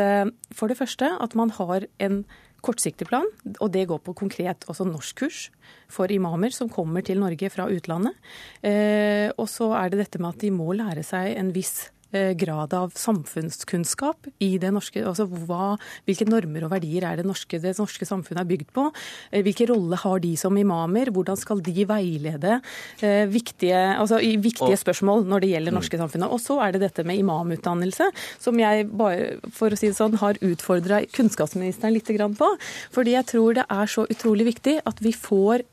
for 0.53 0.69
det 0.69 0.77
første 0.77 1.09
at 1.25 1.33
man 1.39 1.49
har 1.57 1.87
en 2.05 2.21
kortsiktig 2.61 3.07
plan, 3.09 3.27
og 3.59 3.71
det 3.73 3.87
går 3.89 4.01
på 4.05 4.15
konkret 4.17 4.67
også 4.69 4.85
norskkurs 4.87 5.47
for 5.91 6.11
imamer 6.13 6.53
som 6.53 6.69
kommer 6.71 7.03
til 7.05 7.21
Norge 7.21 7.49
fra 7.53 7.67
utlandet. 7.71 8.17
Eh, 8.61 9.29
og 9.35 9.49
så 9.49 9.71
er 9.79 9.91
det 9.91 10.03
dette 10.05 10.21
med 10.21 10.35
at 10.35 10.43
de 10.43 10.53
må 10.53 10.71
lære 10.77 11.03
seg 11.05 11.33
en 11.35 11.51
viss 11.55 11.89
grad 12.11 12.73
av 12.73 12.91
samfunnskunnskap 12.97 14.27
i 14.43 14.57
det 14.61 14.71
norske 14.75 15.03
altså 15.07 15.25
hva, 15.27 15.77
Hvilke 16.07 16.25
normer 16.27 16.65
og 16.65 16.71
verdier 16.73 17.05
er 17.07 17.19
det 17.19 17.25
norske, 17.27 17.59
det 17.61 17.73
norske 17.79 18.05
samfunnet 18.07 18.43
er 18.43 18.49
bygd 18.49 18.71
på? 18.75 18.87
Eh, 19.31 19.41
Hvilken 19.45 19.69
rolle 19.71 19.99
har 20.01 20.19
de 20.23 20.33
som 20.39 20.57
imamer? 20.57 21.11
Hvordan 21.13 21.37
skal 21.39 21.61
de 21.63 21.85
veilede 21.89 22.57
eh, 23.01 23.25
viktige, 23.31 23.77
altså, 23.97 24.19
i 24.21 24.35
viktige 24.41 24.75
Og- 24.75 24.81
spørsmål 24.83 25.25
når 25.29 25.41
det 25.45 25.51
gjelder 25.53 25.75
norske 25.77 25.97
samfunnet? 26.01 26.31
Og 26.31 26.39
så 26.43 26.59
er 26.65 26.71
det 26.75 26.81
dette 26.87 27.05
med 27.07 27.19
imamutdannelse, 27.21 28.09
som 28.39 28.59
jeg 28.59 28.89
bare, 28.91 29.37
for 29.51 29.69
å 29.71 29.77
si 29.79 29.87
det 29.91 29.97
sånn, 29.97 30.17
har 30.21 30.39
utfordra 30.41 31.01
kunnskapsministeren 31.11 31.93
litt 31.93 32.07
grann 32.11 32.35
på. 32.35 32.47
Fordi 32.91 33.15
jeg 33.17 33.25
tror 33.31 33.53
det 33.61 33.65
er 33.69 33.85
så 33.91 34.05
utrolig 34.11 34.45
viktig 34.53 34.81
at 34.85 34.99
vi 35.03 35.11
får 35.15 35.63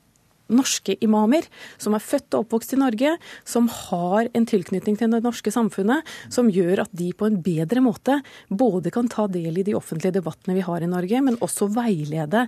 norske 0.49 0.97
imamer 1.05 1.47
som 1.81 1.97
er 1.97 2.05
født 2.05 2.35
og 2.35 2.47
oppvokst 2.47 2.75
i 2.77 2.81
Norge, 2.81 3.15
som 3.49 3.69
har 3.73 4.31
en 4.33 4.49
tilknytning 4.49 4.99
til 5.01 5.13
det 5.13 5.23
norske 5.25 5.53
samfunnet, 5.55 6.07
som 6.33 6.51
gjør 6.53 6.85
at 6.87 6.95
de 6.97 7.13
på 7.17 7.29
en 7.29 7.41
bedre 7.45 7.83
måte 7.85 8.21
både 8.49 8.93
kan 8.95 9.09
ta 9.13 9.29
del 9.31 9.61
i 9.61 9.67
de 9.67 9.77
offentlige 9.79 10.19
debattene 10.21 10.59
vi 10.59 10.67
har 10.67 10.85
i 10.85 10.91
Norge, 10.91 11.23
men 11.25 11.39
også 11.45 11.71
veilede 11.77 12.47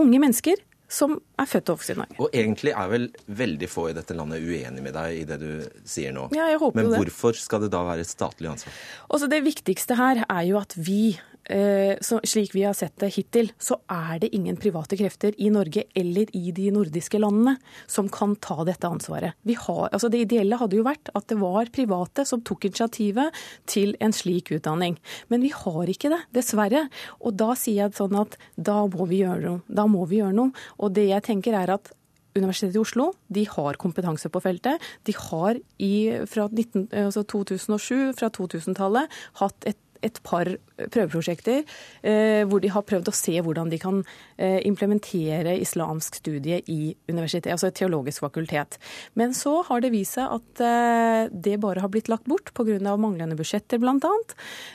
unge 0.00 0.20
mennesker 0.22 0.60
som 0.90 1.14
er 1.38 1.46
født 1.46 1.70
og 1.70 1.76
oppvokst 1.76 1.92
i 1.92 1.98
Norge. 2.00 2.16
Og 2.18 2.32
egentlig 2.34 2.72
er 2.74 2.88
vel 2.90 3.04
veldig 3.40 3.68
få 3.70 3.86
i 3.90 3.94
dette 3.94 4.16
landet 4.18 4.42
uenig 4.42 4.82
med 4.82 4.96
deg 4.96 5.20
i 5.20 5.26
det 5.28 5.38
du 5.38 5.50
sier 5.86 6.14
nå. 6.16 6.26
Ja, 6.34 6.48
jeg 6.50 6.58
håper 6.58 6.80
Men 6.80 6.88
jo 6.88 6.92
det. 6.96 7.02
hvorfor 7.04 7.38
skal 7.38 7.62
det 7.64 7.70
da 7.70 7.84
være 7.86 8.02
et 8.02 8.10
statlig 8.10 8.50
ansvar? 8.50 8.74
Også 9.14 9.30
Det 9.30 9.38
viktigste 9.46 9.94
her 10.00 10.24
er 10.26 10.42
jo 10.48 10.58
at 10.58 10.74
vi, 10.74 11.14
så, 11.44 12.20
slik 12.26 12.52
vi 12.54 12.62
har 12.62 12.76
sett 12.78 12.94
det 13.02 13.08
hittil, 13.16 13.48
så 13.58 13.78
er 13.90 14.20
det 14.22 14.28
ingen 14.36 14.58
private 14.60 14.94
krefter 14.98 15.34
i 15.40 15.48
Norge 15.50 15.86
eller 15.98 16.30
i 16.36 16.52
de 16.54 16.68
nordiske 16.74 17.18
landene 17.18 17.56
som 17.90 18.10
kan 18.12 18.36
ta 18.38 18.60
dette 18.68 18.86
ansvaret. 18.86 19.34
Har, 19.64 19.88
altså 19.88 20.10
Det 20.12 20.20
ideelle 20.26 20.58
hadde 20.60 20.78
jo 20.78 20.86
vært 20.86 21.10
at 21.16 21.26
det 21.32 21.40
var 21.40 21.72
private 21.74 22.26
som 22.28 22.42
tok 22.46 22.68
initiativet 22.68 23.34
til 23.70 23.96
en 24.00 24.14
slik 24.14 24.52
utdanning. 24.54 24.98
Men 25.28 25.42
vi 25.42 25.50
har 25.54 25.90
ikke 25.90 26.12
det, 26.12 26.20
dessverre. 26.36 26.86
Og 27.20 27.34
da 27.40 27.54
sier 27.58 27.86
jeg 27.86 27.98
sånn 27.98 28.18
at 28.20 28.36
da 28.56 28.84
må 28.90 29.08
vi 29.10 29.24
gjøre 29.24 29.42
noe. 29.46 29.64
Da 29.66 29.88
må 29.90 30.06
vi 30.10 30.20
gjøre 30.20 30.36
noe. 30.36 30.68
Og 30.78 30.94
det 30.96 31.08
jeg 31.10 31.26
tenker 31.26 31.56
er 31.56 31.74
at 31.78 31.92
Universitetet 32.38 32.76
i 32.78 32.78
Oslo 32.78 33.08
de 33.32 33.42
har 33.50 33.78
kompetanse 33.80 34.30
på 34.30 34.42
feltet. 34.42 34.82
De 35.06 35.14
har 35.16 35.58
i, 35.82 35.94
fra 36.30 36.46
19, 36.46 36.86
altså 37.06 37.24
2007, 37.26 38.12
fra 38.20 38.30
2000-tallet, 38.36 39.10
hatt 39.42 39.66
et 39.66 39.80
et 40.06 40.20
par 40.26 40.48
prøveprosjekter 40.80 41.60
eh, 42.02 42.42
hvor 42.48 42.62
de 42.62 42.70
har 42.72 42.86
prøvd 42.86 43.10
å 43.10 43.16
se 43.16 43.36
hvordan 43.40 43.70
de 43.72 43.80
kan 43.80 44.00
eh, 44.36 44.60
implementere 44.68 45.56
islamsk 45.60 46.20
studie 46.22 46.60
i 46.70 46.94
universitet, 47.10 47.50
altså 47.52 47.70
et 47.70 47.78
teologisk 47.80 48.24
fakultet. 48.24 48.80
Men 49.18 49.36
så 49.36 49.60
har 49.68 49.84
det 49.84 49.92
vist 49.94 50.18
seg 50.18 50.32
at 50.38 50.64
eh, 50.64 51.28
det 51.30 51.60
bare 51.62 51.84
har 51.84 51.92
blitt 51.92 52.10
lagt 52.12 52.28
bort 52.30 52.52
pga. 52.56 52.96
manglende 52.96 53.38
budsjetter, 53.38 53.80
bl.a. 53.82 54.16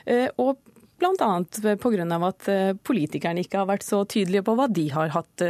Eh, 0.06 0.30
og 0.38 0.62
Bl.a. 0.96 1.28
pga. 1.76 2.06
at 2.24 2.46
politikerne 2.88 3.42
ikke 3.44 3.58
har 3.60 3.66
vært 3.68 3.84
så 3.84 3.98
tydelige 4.08 4.46
på 4.48 4.54
hva 4.56 4.70
de 4.72 4.86
har 4.94 5.10
hatt 5.12 5.44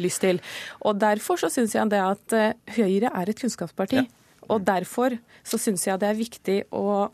lyst 0.00 0.22
til. 0.24 0.40
Og 0.88 0.96
Derfor 1.02 1.36
så 1.36 1.50
syns 1.52 1.74
jeg 1.76 1.92
det 1.92 2.00
at 2.00 2.36
Høyre 2.72 3.10
er 3.12 3.28
et 3.28 3.42
kunnskapsparti. 3.42 4.06
Og 4.48 4.64
derfor 4.64 5.18
så 5.44 5.60
syns 5.60 5.84
jeg 5.86 6.00
det 6.00 6.08
er 6.08 6.18
viktig 6.18 6.56
å 6.72 7.10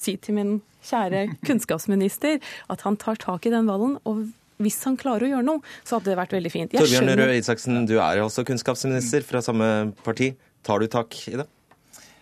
si 0.00 0.16
til 0.22 0.38
min 0.38 0.56
kjære 0.86 1.26
kunnskapsminister 1.46 2.40
at 2.72 2.84
han 2.86 2.98
tar 3.00 3.18
tak 3.22 3.46
i 3.46 3.54
den 3.54 3.70
ballen. 3.70 3.98
og 4.04 4.26
hvis 4.62 4.78
han 4.86 4.96
klarer 4.96 5.26
å 5.26 5.32
gjøre 5.34 5.44
noe, 5.44 5.74
så 5.84 5.98
hadde 5.98 6.12
det 6.12 6.16
vært 6.16 6.32
veldig 6.32 6.52
fint. 6.52 6.72
Jeg 6.72 6.80
Torbjørn 6.80 7.20
Røe 7.20 7.34
Isaksen, 7.36 7.82
du 7.88 7.98
er 7.98 8.20
jo 8.20 8.28
også 8.30 8.46
kunnskapsminister 8.48 9.26
fra 9.26 9.42
samme 9.44 9.92
parti. 10.06 10.30
Tar 10.64 10.80
du 10.80 10.88
tak 10.90 11.12
i 11.28 11.36
det? 11.42 11.44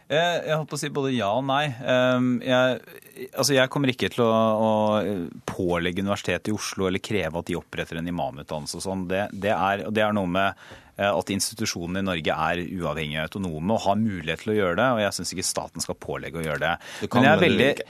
Eh, 0.09 0.37
Jeg 0.45 0.57
holdt 0.59 0.69
på 0.69 0.77
å 0.77 0.81
si 0.83 0.90
både 0.93 1.14
ja 1.17 1.31
og 1.33 1.45
nei. 1.49 1.64
Eh, 1.73 2.29
Jeg, 2.45 2.81
altså 3.33 3.57
jeg 3.57 3.71
kommer 3.73 3.93
ikke 3.93 4.11
til 4.12 4.25
å, 4.27 4.31
å 4.69 4.71
pålegge 5.49 6.05
Universitetet 6.05 6.53
i 6.53 6.57
Oslo 6.57 6.88
eller 6.90 7.03
kreve 7.05 7.40
at 7.40 7.49
de 7.51 7.57
oppretter 7.59 8.01
en 8.01 8.11
imamutdannelse 8.12 8.81
og 8.81 8.85
sånn. 8.85 9.07
Det, 9.11 9.27
det, 9.33 9.55
det 9.95 10.05
er 10.05 10.17
noe 10.17 10.29
med 10.29 10.64
eh, 10.99 11.09
at 11.09 11.33
institusjonene 11.33 12.03
i 12.05 12.09
Norge 12.11 12.37
er 12.51 12.64
uavhengige 12.67 13.23
og 13.25 13.31
autonome 13.31 13.79
og 13.79 13.85
har 13.87 14.01
mulighet 14.03 14.45
til 14.45 14.55
å 14.55 14.59
gjøre 14.61 14.81
det. 14.83 14.90
Og 14.97 15.05
jeg 15.07 15.17
syns 15.21 15.35
ikke 15.37 15.49
staten 15.55 15.85
skal 15.87 16.01
pålegge 16.05 16.43
å 16.43 16.47
gjøre 16.49 16.62
det. 16.67 16.75
Du 17.01 17.07
kan, 17.09 17.23
men 17.23 17.31
jeg 17.31 17.38
er 17.38 17.45
veldig 17.49 17.71
Men. 17.71 17.87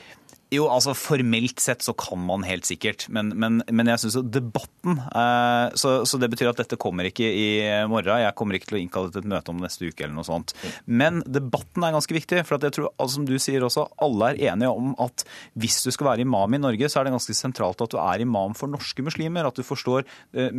Jo, 0.53 0.67
altså 0.69 0.93
Formelt 0.97 1.63
sett 1.63 1.83
så 1.85 1.95
kan 1.97 2.21
man 2.21 2.45
helt 2.47 2.67
sikkert, 2.69 3.07
men, 3.13 3.33
men, 3.41 3.63
men 3.73 3.89
jeg 3.91 4.03
syns 4.03 4.19
jo 4.19 4.23
debatten 4.29 4.99
eh, 5.01 5.73
så, 5.81 5.95
så, 6.05 6.19
det 6.21 6.29
betyr 6.33 6.51
at 6.51 6.61
dette 6.61 6.79
kommer 6.81 7.09
ikke 7.09 7.25
i 7.25 7.47
morgen. 7.91 8.21
Jeg 8.21 8.37
kommer 8.37 8.59
ikke 8.59 8.69
til 8.71 8.79
å 8.79 8.83
innkalle 8.83 9.13
til 9.13 9.23
et 9.23 9.31
møte 9.31 9.53
om 9.53 9.63
neste 9.63 9.89
uke 9.89 10.05
eller 10.05 10.15
noe 10.17 10.27
sånt. 10.27 10.53
Men 10.85 11.23
debatten 11.25 11.87
er 11.87 11.95
ganske 11.97 12.17
viktig. 12.17 12.43
For 12.45 12.61
jeg 12.61 12.77
tror, 12.77 12.91
altså, 12.93 13.17
som 13.17 13.29
du 13.29 13.35
sier 13.41 13.65
også, 13.65 13.87
alle 14.05 14.33
er 14.33 14.53
enige 14.53 14.73
om 14.75 14.93
at 15.03 15.25
hvis 15.61 15.81
du 15.87 15.91
skal 15.95 16.11
være 16.11 16.27
imam 16.27 16.57
i 16.57 16.61
Norge, 16.61 16.91
så 16.93 17.01
er 17.01 17.09
det 17.09 17.15
ganske 17.17 17.37
sentralt 17.39 17.85
at 17.85 17.95
du 17.95 17.99
er 18.03 18.25
imam 18.25 18.57
for 18.59 18.71
norske 18.71 19.05
muslimer. 19.07 19.49
At 19.49 19.59
du 19.59 19.65
forstår 19.67 20.05
eh, 20.37 20.53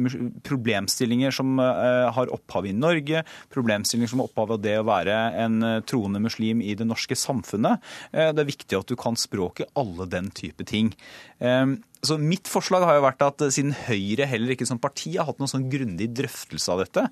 problemstillinger 0.48 1.36
som 1.36 1.62
eh, 1.62 2.08
har 2.16 2.34
opphav 2.34 2.68
i 2.70 2.76
Norge, 2.76 3.24
problemstillinger 3.54 4.12
som 4.12 4.24
har 4.24 4.32
opphav 4.32 4.58
av 4.58 4.66
det 4.66 4.80
å 4.82 4.88
være 4.90 5.20
en 5.46 5.62
troende 5.88 6.24
muslim 6.24 6.64
i 6.66 6.74
det 6.78 6.88
norske 6.90 7.18
samfunnet. 7.20 7.84
Det 8.12 8.42
er 8.42 8.48
viktig 8.48 8.78
at 8.78 8.90
du 8.90 8.96
kan 9.00 9.18
språket 9.20 9.70
alle 9.80 10.08
den 10.12 10.32
type 10.36 10.66
ting. 10.68 10.94
Ehm, 11.44 11.78
så 12.06 12.18
Mitt 12.22 12.48
forslag 12.52 12.84
har 12.86 13.00
jo 13.00 13.06
vært 13.06 13.24
at 13.26 13.42
eh, 13.42 13.52
siden 13.54 13.74
Høyre 13.88 14.28
heller 14.30 14.54
ikke 14.54 14.68
som 14.70 14.80
parti 14.82 15.16
har 15.18 15.26
hatt 15.28 15.40
noen 15.42 15.52
sånn 15.52 15.68
grundig 15.72 16.12
drøftelse 16.16 16.72
av 16.74 16.84
dette, 16.84 17.06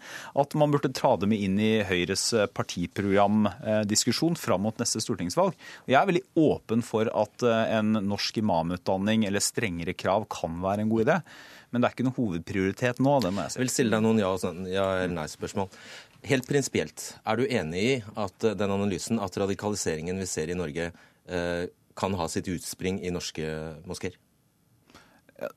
at 0.44 0.56
man 0.60 0.74
burde 0.74 0.92
ta 0.94 1.16
det 1.18 1.30
med 1.32 1.42
inn 1.42 1.58
i 1.62 1.72
Høyres 1.88 2.28
eh, 2.38 2.50
partiprogramdiskusjon 2.54 4.38
fram 4.40 4.64
mot 4.68 4.80
neste 4.82 5.02
stortingsvalg. 5.04 5.58
Jeg 5.90 6.00
er 6.00 6.10
veldig 6.10 6.24
åpen 6.40 6.86
for 6.86 7.10
at 7.10 7.46
eh, 7.48 7.76
en 7.80 7.98
norsk 8.06 8.40
imamutdanning 8.44 9.28
eller 9.30 9.44
strengere 9.44 9.98
krav 9.98 10.28
kan 10.32 10.62
være 10.64 10.86
en 10.86 10.94
god 10.94 11.08
idé. 11.08 11.20
Men 11.74 11.82
det 11.82 11.90
er 11.90 11.96
ikke 11.96 12.06
noen 12.06 12.20
hovedprioritet 12.20 13.00
nå. 13.02 13.20
det 13.24 13.34
må 13.34 13.48
Jeg 13.48 13.54
si. 13.56 13.58
Jeg 13.60 13.66
vil 13.66 13.74
stille 13.74 13.96
deg 13.96 14.04
noen 14.06 14.22
ja- 14.22 14.34
ja 14.70 14.90
eller 15.02 15.16
nei-spørsmål. 15.16 15.72
Helt 16.30 16.46
prinsipielt, 16.48 17.08
er 17.26 17.36
du 17.40 17.48
enig 17.50 17.82
i 17.84 17.96
at 18.16 18.46
den 18.56 18.72
analysen 18.72 19.20
at 19.20 19.36
radikaliseringen 19.42 20.22
vi 20.22 20.28
ser 20.30 20.54
i 20.54 20.56
Norge, 20.56 20.92
kan 21.98 22.16
ha 22.20 22.28
sitt 22.32 22.50
utspring 22.52 23.02
i 23.04 23.12
norske 23.14 23.48
moskeer? 23.90 24.18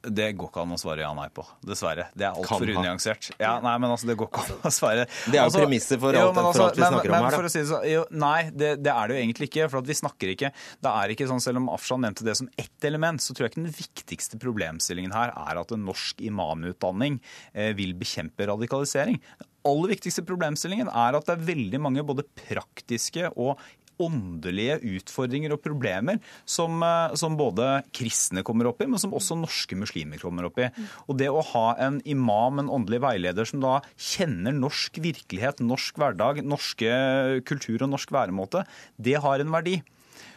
Det 0.03 0.31
går 0.39 0.49
ikke 0.49 0.63
an 0.65 0.73
å 0.75 0.79
svare 0.81 1.03
ja 1.05 1.11
nei 1.15 1.27
på, 1.35 1.43
dessverre. 1.67 2.07
Det 2.17 2.25
er 2.27 2.39
altfor 2.39 2.71
unyansert. 2.73 3.29
Ja, 3.37 3.57
nei, 3.63 3.75
men 3.83 3.93
altså, 3.93 4.09
det 4.09 4.17
går 4.19 4.31
ikke 4.31 4.45
an 4.45 4.69
å 4.71 4.73
svare. 4.73 5.05
Det 5.27 5.37
er 5.37 5.43
jo 5.43 5.45
altså, 5.51 5.63
premisset 5.63 6.01
for, 6.03 6.17
alt, 6.17 6.33
altså, 6.33 6.53
for 6.57 6.65
alt 6.65 6.79
vi 6.79 6.83
men, 6.83 6.95
snakker 6.95 7.13
men, 7.13 7.19
om 7.19 7.27
her. 7.29 7.47
Da. 7.47 7.53
Si 7.53 7.65
så, 7.69 7.81
jo, 7.91 8.05
nei, 8.25 8.39
det, 8.51 8.71
det, 8.83 8.93
er 8.93 9.11
det 9.11 9.17
jo 9.17 9.23
egentlig 9.25 9.51
ikke. 9.51 9.69
For 9.73 9.87
vi 9.87 9.99
snakker 10.01 10.33
ikke 10.33 10.53
Det 10.83 10.93
er 10.93 11.15
ikke 11.15 11.29
sånn, 11.31 11.43
Selv 11.45 11.61
om 11.61 11.71
Afshan 11.75 12.03
nevnte 12.07 12.27
det 12.27 12.37
som 12.41 12.51
ett 12.59 12.89
element, 12.89 13.23
så 13.23 13.37
tror 13.37 13.47
jeg 13.47 13.55
ikke 13.55 13.65
den 13.67 13.77
viktigste 13.77 14.41
problemstillingen 14.43 15.15
her 15.15 15.35
er 15.37 15.61
at 15.61 15.75
en 15.77 15.85
norsk 15.87 16.25
imamutdanning 16.25 17.21
eh, 17.53 17.73
vil 17.77 17.95
bekjempe 18.01 18.49
radikalisering. 18.49 19.21
Aller 19.67 19.93
viktigste 19.97 20.25
problemstillingen 20.27 20.89
er 20.89 21.19
at 21.19 21.29
det 21.29 21.37
er 21.37 21.49
veldig 21.53 21.83
mange 21.83 22.07
både 22.07 22.27
praktiske 22.47 23.29
og 23.35 23.61
åndelige 24.03 24.79
utfordringer 24.97 25.55
og 25.55 25.63
problemer 25.65 26.21
som, 26.45 26.83
eh, 26.83 27.15
som, 27.19 27.37
både 27.37 27.83
kristne 27.97 28.45
kommer 28.47 28.71
opp 28.71 28.81
i, 28.83 28.89
men 28.91 29.01
som 29.01 29.15
også 29.17 29.39
norske 29.39 29.77
muslimer 29.79 30.21
kommer 30.23 30.49
opp 30.49 30.61
i. 30.63 30.71
Og 31.09 31.19
det 31.21 31.29
å 31.33 31.45
ha 31.53 31.67
en 31.83 32.01
imam, 32.05 32.61
en 32.61 32.73
åndelig 32.73 33.03
veileder, 33.05 33.49
som 33.49 33.61
da 33.65 33.81
kjenner 33.97 34.57
norsk 34.57 35.01
virkelighet, 35.03 35.61
norsk 35.61 36.01
hverdag, 36.01 36.43
norske 36.45 37.43
kultur 37.49 37.85
og 37.85 37.93
norsk 37.93 38.13
væremåte, 38.13 38.65
det 38.97 39.21
har 39.21 39.41
en 39.41 39.53
verdi. 39.53 39.81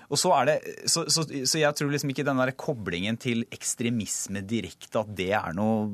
Og 0.10 0.18
så, 0.18 0.32
er 0.40 0.48
det, 0.50 0.56
så, 0.90 1.04
så, 1.12 1.22
så, 1.28 1.60
jeg 1.62 1.70
tror 1.78 1.92
liksom 1.94 2.10
ikke 2.10 2.26
den 2.26 2.40
der 2.42 2.52
koblingen 2.58 3.18
til 3.22 3.44
ekstremisme 3.54 4.42
direkte 4.42 5.04
at 5.04 5.12
det 5.18 5.30
er, 5.38 5.54
noe, 5.54 5.86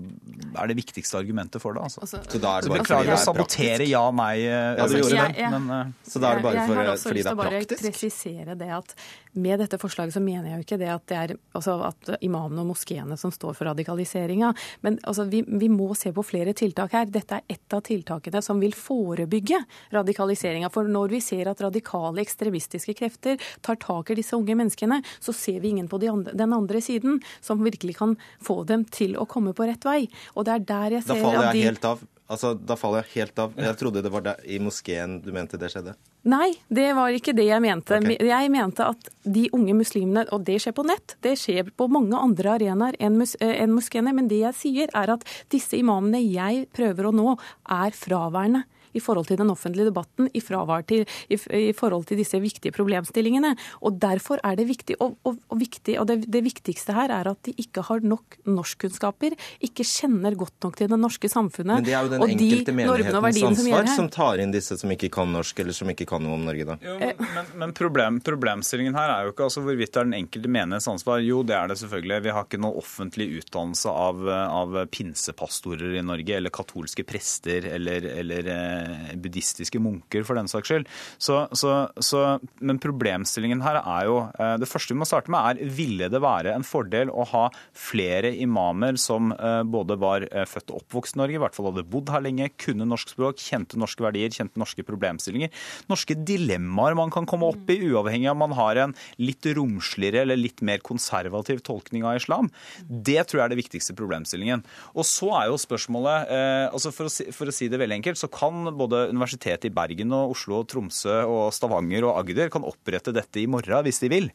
er 0.56 0.72
det 0.72 0.78
viktigste 0.80 1.20
argumentet 1.20 1.60
for 1.64 1.76
det. 1.76 1.84
Altså. 1.84 2.06
Altså, 2.06 2.22
så 2.24 2.40
da 2.40 2.54
er 2.56 2.64
det 2.64 2.72
bare 2.72 2.86
beklager 2.86 3.18
å 3.18 3.20
sabotere 3.20 3.90
ja, 3.90 4.06
nei. 4.16 4.32
Ja, 4.46 4.62
du 4.78 4.86
altså, 4.86 5.02
gjorde 5.04 5.28
det. 5.36 5.50
Men, 5.58 5.68
uh, 5.68 6.08
så 6.08 6.24
da 6.24 6.32
er 6.32 6.40
det 6.40 6.48
bare 6.48 6.64
for, 6.64 6.80
jeg, 6.80 6.88
jeg 6.94 7.04
fordi 7.04 7.26
det 7.26 7.34
er 7.34 7.42
praktisk? 7.42 7.52
Jeg 7.52 7.60
har 7.60 7.68
også 7.68 7.76
lyst 7.76 7.76
til 7.76 7.76
å 7.76 7.84
bare 7.84 7.92
presisere 7.92 8.58
det 8.64 8.72
at 8.80 8.96
med 9.36 9.60
dette 9.60 9.80
forslaget 9.82 10.16
så 10.16 10.22
mener 10.24 10.50
jeg 10.50 10.60
jo 10.60 10.66
ikke 10.66 10.80
det 10.82 10.90
at 10.92 11.06
det 11.12 11.18
er 11.20 11.34
altså 11.58 11.76
at 11.90 12.12
imamene 12.26 12.64
og 12.64 12.72
moskeene 12.72 13.18
som 13.20 13.34
står 13.34 13.56
for 13.58 13.70
radikaliseringa. 13.70 14.52
Men 14.86 14.98
altså, 15.04 15.26
vi, 15.32 15.42
vi, 15.46 15.70
må 15.72 15.92
se 15.98 16.14
på 16.16 16.24
flere 16.26 16.56
tiltak 16.58 16.96
her. 16.96 17.10
Dette 17.12 17.40
er 17.40 17.56
ett 17.58 17.76
av 17.76 17.84
tiltakene 17.86 18.42
som 18.46 18.62
vil 18.64 18.76
forebygge 18.78 19.60
radikaliseringa. 19.96 20.72
For 20.74 20.88
når 20.92 21.16
vi 21.18 21.22
ser 21.24 21.52
at 21.52 21.64
radikale 21.66 22.24
ekstremistiske 22.24 22.96
krefter 22.98 23.42
tar 23.66 23.80
tak 23.82 24.12
i 24.12 24.20
disse 24.22 24.38
unge 24.38 24.56
menneskene, 24.58 25.02
så 25.20 25.36
ser 25.36 25.62
vi 25.64 25.76
ingen 25.76 25.92
på 25.92 26.00
de 26.02 26.12
andre, 26.12 26.36
den 26.38 26.56
andre 26.56 26.82
siden 26.84 27.22
som 27.42 27.64
virkelig 27.66 27.98
kan 28.00 28.18
få 28.44 28.64
dem 28.70 28.88
til 28.88 29.18
å 29.20 29.28
komme 29.30 29.56
på 29.56 29.68
rett 29.68 29.86
vei. 29.86 30.04
Og 30.36 30.48
det 30.48 30.60
er 30.60 30.68
der 30.76 31.00
jeg 31.00 31.08
ser 31.08 31.20
da 31.20 31.24
faller 31.28 31.52
jeg 31.52 31.72
helt 31.72 31.90
av. 31.92 32.06
Altså, 32.26 32.56
da 32.58 32.74
faller 32.80 33.04
jeg 33.04 33.22
helt 33.22 33.40
av. 33.42 33.54
Jeg 33.60 33.78
trodde 33.78 34.02
det 34.02 34.12
var 34.14 34.24
der, 34.26 34.40
i 34.50 34.58
moskeen 34.62 35.20
du 35.22 35.30
mente 35.36 35.60
det 35.62 35.70
skjedde. 35.74 35.94
Nei, 36.26 36.56
det 36.74 36.88
var 36.98 37.14
ikke 37.14 37.36
det 37.38 37.46
jeg 37.46 37.62
mente. 37.62 38.00
Okay. 38.02 38.18
Jeg 38.26 38.50
mente 38.50 38.88
at 38.90 39.10
de 39.22 39.44
unge 39.54 39.76
muslimene, 39.78 40.24
og 40.34 40.42
det 40.48 40.58
skjer 40.64 40.74
på 40.74 40.88
nett, 40.90 41.14
det 41.22 41.36
skjer 41.38 41.70
på 41.78 41.86
mange 41.94 42.18
andre 42.18 42.56
arenaer 42.56 42.98
enn 42.98 43.20
mus, 43.20 43.36
enn 43.38 43.76
moskeene, 43.76 44.14
men 44.18 44.32
det 44.32 44.42
jeg 44.42 44.58
sier 44.58 44.96
er 44.98 45.14
at 45.14 45.28
disse 45.54 45.78
imamene 45.78 46.24
jeg 46.24 46.66
prøver 46.74 47.12
å 47.12 47.14
nå, 47.14 47.36
er 47.78 47.94
fraværende 47.94 48.66
i 48.96 49.04
forhold 49.04 49.30
til 49.30 49.40
den 49.40 49.52
offentlige 49.54 49.90
debatten, 49.90 50.30
i, 50.34 50.42
til, 50.88 51.06
i, 51.30 51.40
i 51.70 51.74
forhold 51.76 52.08
til 52.10 52.20
disse 52.20 52.40
viktige 52.42 52.74
problemstillingene. 52.76 53.56
Og 53.82 54.00
Derfor 54.06 54.40
er 54.44 54.58
det 54.60 54.68
viktig, 54.70 54.98
og, 55.00 55.16
og, 55.26 55.38
og, 55.50 55.60
viktig, 55.60 55.98
og 56.00 56.08
det, 56.10 56.18
det, 56.32 56.44
viktigste 56.46 56.94
her 56.96 57.12
er 57.14 57.30
at 57.32 57.40
de 57.48 57.54
ikke 57.62 57.84
har 57.88 58.04
nok 58.06 58.38
norskkunnskaper, 58.46 59.36
ikke 59.66 59.86
kjenner 59.88 60.36
godt 60.38 60.56
nok 60.66 60.78
til 60.78 60.92
det 60.92 61.00
norske 61.00 61.30
samfunnet. 61.32 61.80
Men 61.80 61.88
det 61.88 61.96
er 61.96 62.06
jo 62.06 62.12
den 62.14 62.26
enkelte 62.26 62.72
de 62.72 62.78
menighetens 62.80 63.42
ansvar 63.50 63.88
som, 63.88 63.96
som, 63.96 64.10
tar 64.14 64.44
inn 64.44 64.54
disse 64.54 64.78
som 64.80 64.92
ikke 64.94 65.10
kan 65.14 65.32
norsk, 65.34 65.64
eller 65.64 65.78
som 65.78 65.90
ikke 65.92 66.08
kan 66.10 66.24
noe 66.24 66.38
om 66.38 66.46
Norge, 66.46 66.68
da. 66.68 66.78
Jo, 66.86 66.98
men, 67.02 67.32
men, 67.38 67.52
men 67.64 67.76
problem, 67.78 68.20
problemstillingen 68.26 68.98
her 68.98 69.14
er 69.16 69.28
jo 69.28 69.34
ikke 69.34 69.48
altså 69.50 69.64
hvorvidt 69.66 69.94
det 69.96 70.02
er 70.02 70.10
den 70.10 70.18
enkelte 70.20 70.52
menighets 70.52 70.90
ansvar. 70.92 71.24
Jo, 71.26 71.42
det 71.48 71.58
er 71.58 71.72
det 71.72 71.80
selvfølgelig. 71.82 72.22
Vi 72.28 72.36
har 72.38 72.48
ikke 72.48 72.62
noe 72.62 72.82
offentlig 72.82 73.30
utdannelse 73.40 73.96
av, 74.06 74.24
av 74.30 74.78
pinsepastorer 74.94 75.98
i 76.00 76.04
Norge, 76.06 76.38
eller 76.38 76.54
katolske 76.54 77.06
prester, 77.08 77.70
eller, 77.76 78.06
eller 78.22 78.52
eh, 78.54 78.85
buddhistiske 79.22 79.80
munker, 79.82 80.26
for 80.28 80.38
den 80.38 80.50
saks 80.52 80.72
skyld. 80.72 80.90
Så, 81.18 81.46
så, 81.56 81.74
så, 82.04 82.24
men 82.60 82.80
problemstillingen 82.84 83.64
her 83.66 83.80
er 83.82 84.08
jo 84.10 84.18
eh, 84.40 84.56
Det 84.62 84.70
første 84.70 84.94
vi 84.94 85.00
må 85.02 85.08
starte 85.10 85.32
med, 85.34 85.42
er 85.62 85.76
ville 85.76 86.10
det 86.12 86.22
være 86.24 86.54
en 86.56 86.66
fordel 86.66 87.12
å 87.12 87.26
ha 87.32 87.46
flere 87.78 88.32
imamer 88.42 89.00
som 89.02 89.34
eh, 89.36 89.62
både 89.68 89.98
var 90.02 90.28
født 90.50 90.74
og 90.74 90.84
oppvokst 90.84 91.18
i 91.18 91.22
Norge, 91.22 91.38
i 91.38 91.42
hvert 91.42 91.56
fall 91.56 91.70
hadde 91.70 91.86
bodd 91.92 92.12
her 92.14 92.24
lenge, 92.26 92.52
kunne 92.62 92.88
norsk 92.88 93.14
språk, 93.16 93.42
kjente 93.42 93.80
norske 93.80 94.04
verdier, 94.06 94.34
kjente 94.34 94.60
norske 94.62 94.86
problemstillinger. 94.88 95.54
Norske 95.92 96.18
dilemmaer 96.28 96.98
man 96.98 97.14
kan 97.14 97.28
komme 97.30 97.50
opp 97.52 97.70
i, 97.72 97.80
uavhengig 97.92 98.30
av 98.30 98.38
om 98.38 98.44
man 98.46 98.56
har 98.58 98.82
en 98.84 98.96
litt 99.22 99.46
romsligere 99.56 100.24
eller 100.26 100.40
litt 100.40 100.64
mer 100.66 100.84
konservativ 100.86 101.62
tolkning 101.66 102.06
av 102.08 102.20
islam. 102.20 102.52
Det 102.86 103.22
tror 103.24 103.42
jeg 103.42 103.46
er 103.48 103.56
det 103.56 103.62
viktigste 103.62 103.96
problemstillingen. 103.98 104.64
Og 104.96 105.08
så 105.08 105.32
er 105.40 105.50
jo 105.52 105.62
spørsmålet 105.62 106.32
altså 106.72 106.92
for 106.96 107.10
å, 107.10 107.14
si, 107.14 107.28
for 107.36 107.50
å 107.50 107.56
si 107.56 107.70
det 107.72 107.80
veldig 107.82 108.00
enkelt, 108.00 108.20
så 108.20 108.30
kan 108.32 108.75
både 108.78 109.06
Universitetet 109.12 109.70
i 109.70 109.74
Bergen 109.74 110.14
og 110.16 110.36
Oslo 110.36 110.60
og 110.62 110.68
Tromsø 110.72 111.22
og 111.24 111.54
Stavanger 111.56 112.08
og 112.08 112.20
Agder 112.22 112.52
kan 112.54 112.68
opprette 112.68 113.14
dette 113.16 113.42
i 113.42 113.48
morgen 113.50 113.86
hvis 113.86 114.02
de 114.04 114.12
vil. 114.12 114.30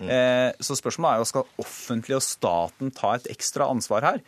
Mm. 0.00 0.10
Eh, 0.10 0.50
så 0.60 0.76
spørsmålet 0.78 1.14
er 1.14 1.22
jo 1.22 1.30
skal 1.30 1.64
offentlig 1.64 2.18
og 2.18 2.26
staten 2.26 2.92
ta 2.94 3.14
et 3.18 3.30
ekstra 3.34 3.70
ansvar 3.72 4.10
her. 4.10 4.22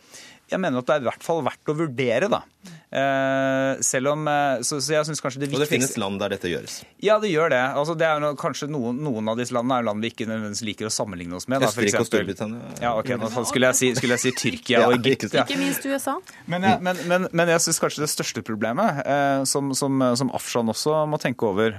Jeg 0.47 0.63
mener 0.63 0.79
at 0.83 0.89
det 0.89 0.99
er 0.99 1.07
i 1.07 1.09
hvert 1.09 1.27
fall 1.27 1.43
verdt 1.47 1.73
å 1.73 1.75
vurdere, 1.77 2.31
da. 2.31 2.45
Eh, 2.87 3.81
selv 3.83 4.13
om 4.13 4.29
eh, 4.31 4.61
Så, 4.63 4.79
så 4.81 4.95
jeg 4.95 5.07
syns 5.09 5.19
kanskje 5.23 5.41
det 5.43 5.49
viktigste 5.51 5.59
Og 5.59 5.65
det 5.65 5.73
finnes 5.73 5.97
land 5.99 6.21
der 6.23 6.31
dette 6.37 6.51
gjøres? 6.51 6.77
Ja, 7.03 7.17
det 7.23 7.33
gjør 7.33 7.51
det. 7.51 7.61
Altså, 7.75 7.97
det 7.99 8.07
er 8.07 8.23
no, 8.23 8.31
kanskje 8.39 8.69
noen, 8.71 9.01
noen, 9.03 9.27
av 9.27 9.41
disse 9.41 9.55
landene 9.55 9.81
er 9.81 9.89
land 9.89 10.05
vi 10.05 10.13
ikke 10.13 10.29
nødvendigvis 10.29 10.63
liker 10.69 10.89
å 10.89 10.93
sammenligne 10.95 11.35
oss 11.39 11.49
med. 11.51 11.65
Østerrike 11.67 12.05
og 12.05 12.09
Storbritannia. 12.09 12.71
Ja, 12.83 12.95
ok, 12.99 13.11
nå 13.19 13.31
skulle 13.51 13.73
jeg 13.73 13.79
si, 13.81 13.91
skulle 13.99 14.17
jeg 14.17 14.23
si 14.23 14.33
Tyrkia 14.39 14.85
og 14.87 14.95
Egypt. 15.01 15.29
Ja. 15.35 15.43
Ikke 15.43 15.59
minst 15.59 15.83
USA. 15.87 16.15
Men 16.47 16.67
jeg, 16.69 16.83
men, 16.87 17.03
men, 17.11 17.27
men 17.37 17.53
jeg 17.53 17.65
syns 17.67 17.83
kanskje 17.83 18.05
det 18.05 18.11
største 18.13 18.45
problemet, 18.47 19.03
eh, 19.03 19.43
som, 19.51 19.75
som, 19.77 20.07
som, 20.23 20.31
Afshan 20.37 20.71
også 20.71 21.03
må 21.11 21.19
tenke 21.23 21.49
over 21.49 21.75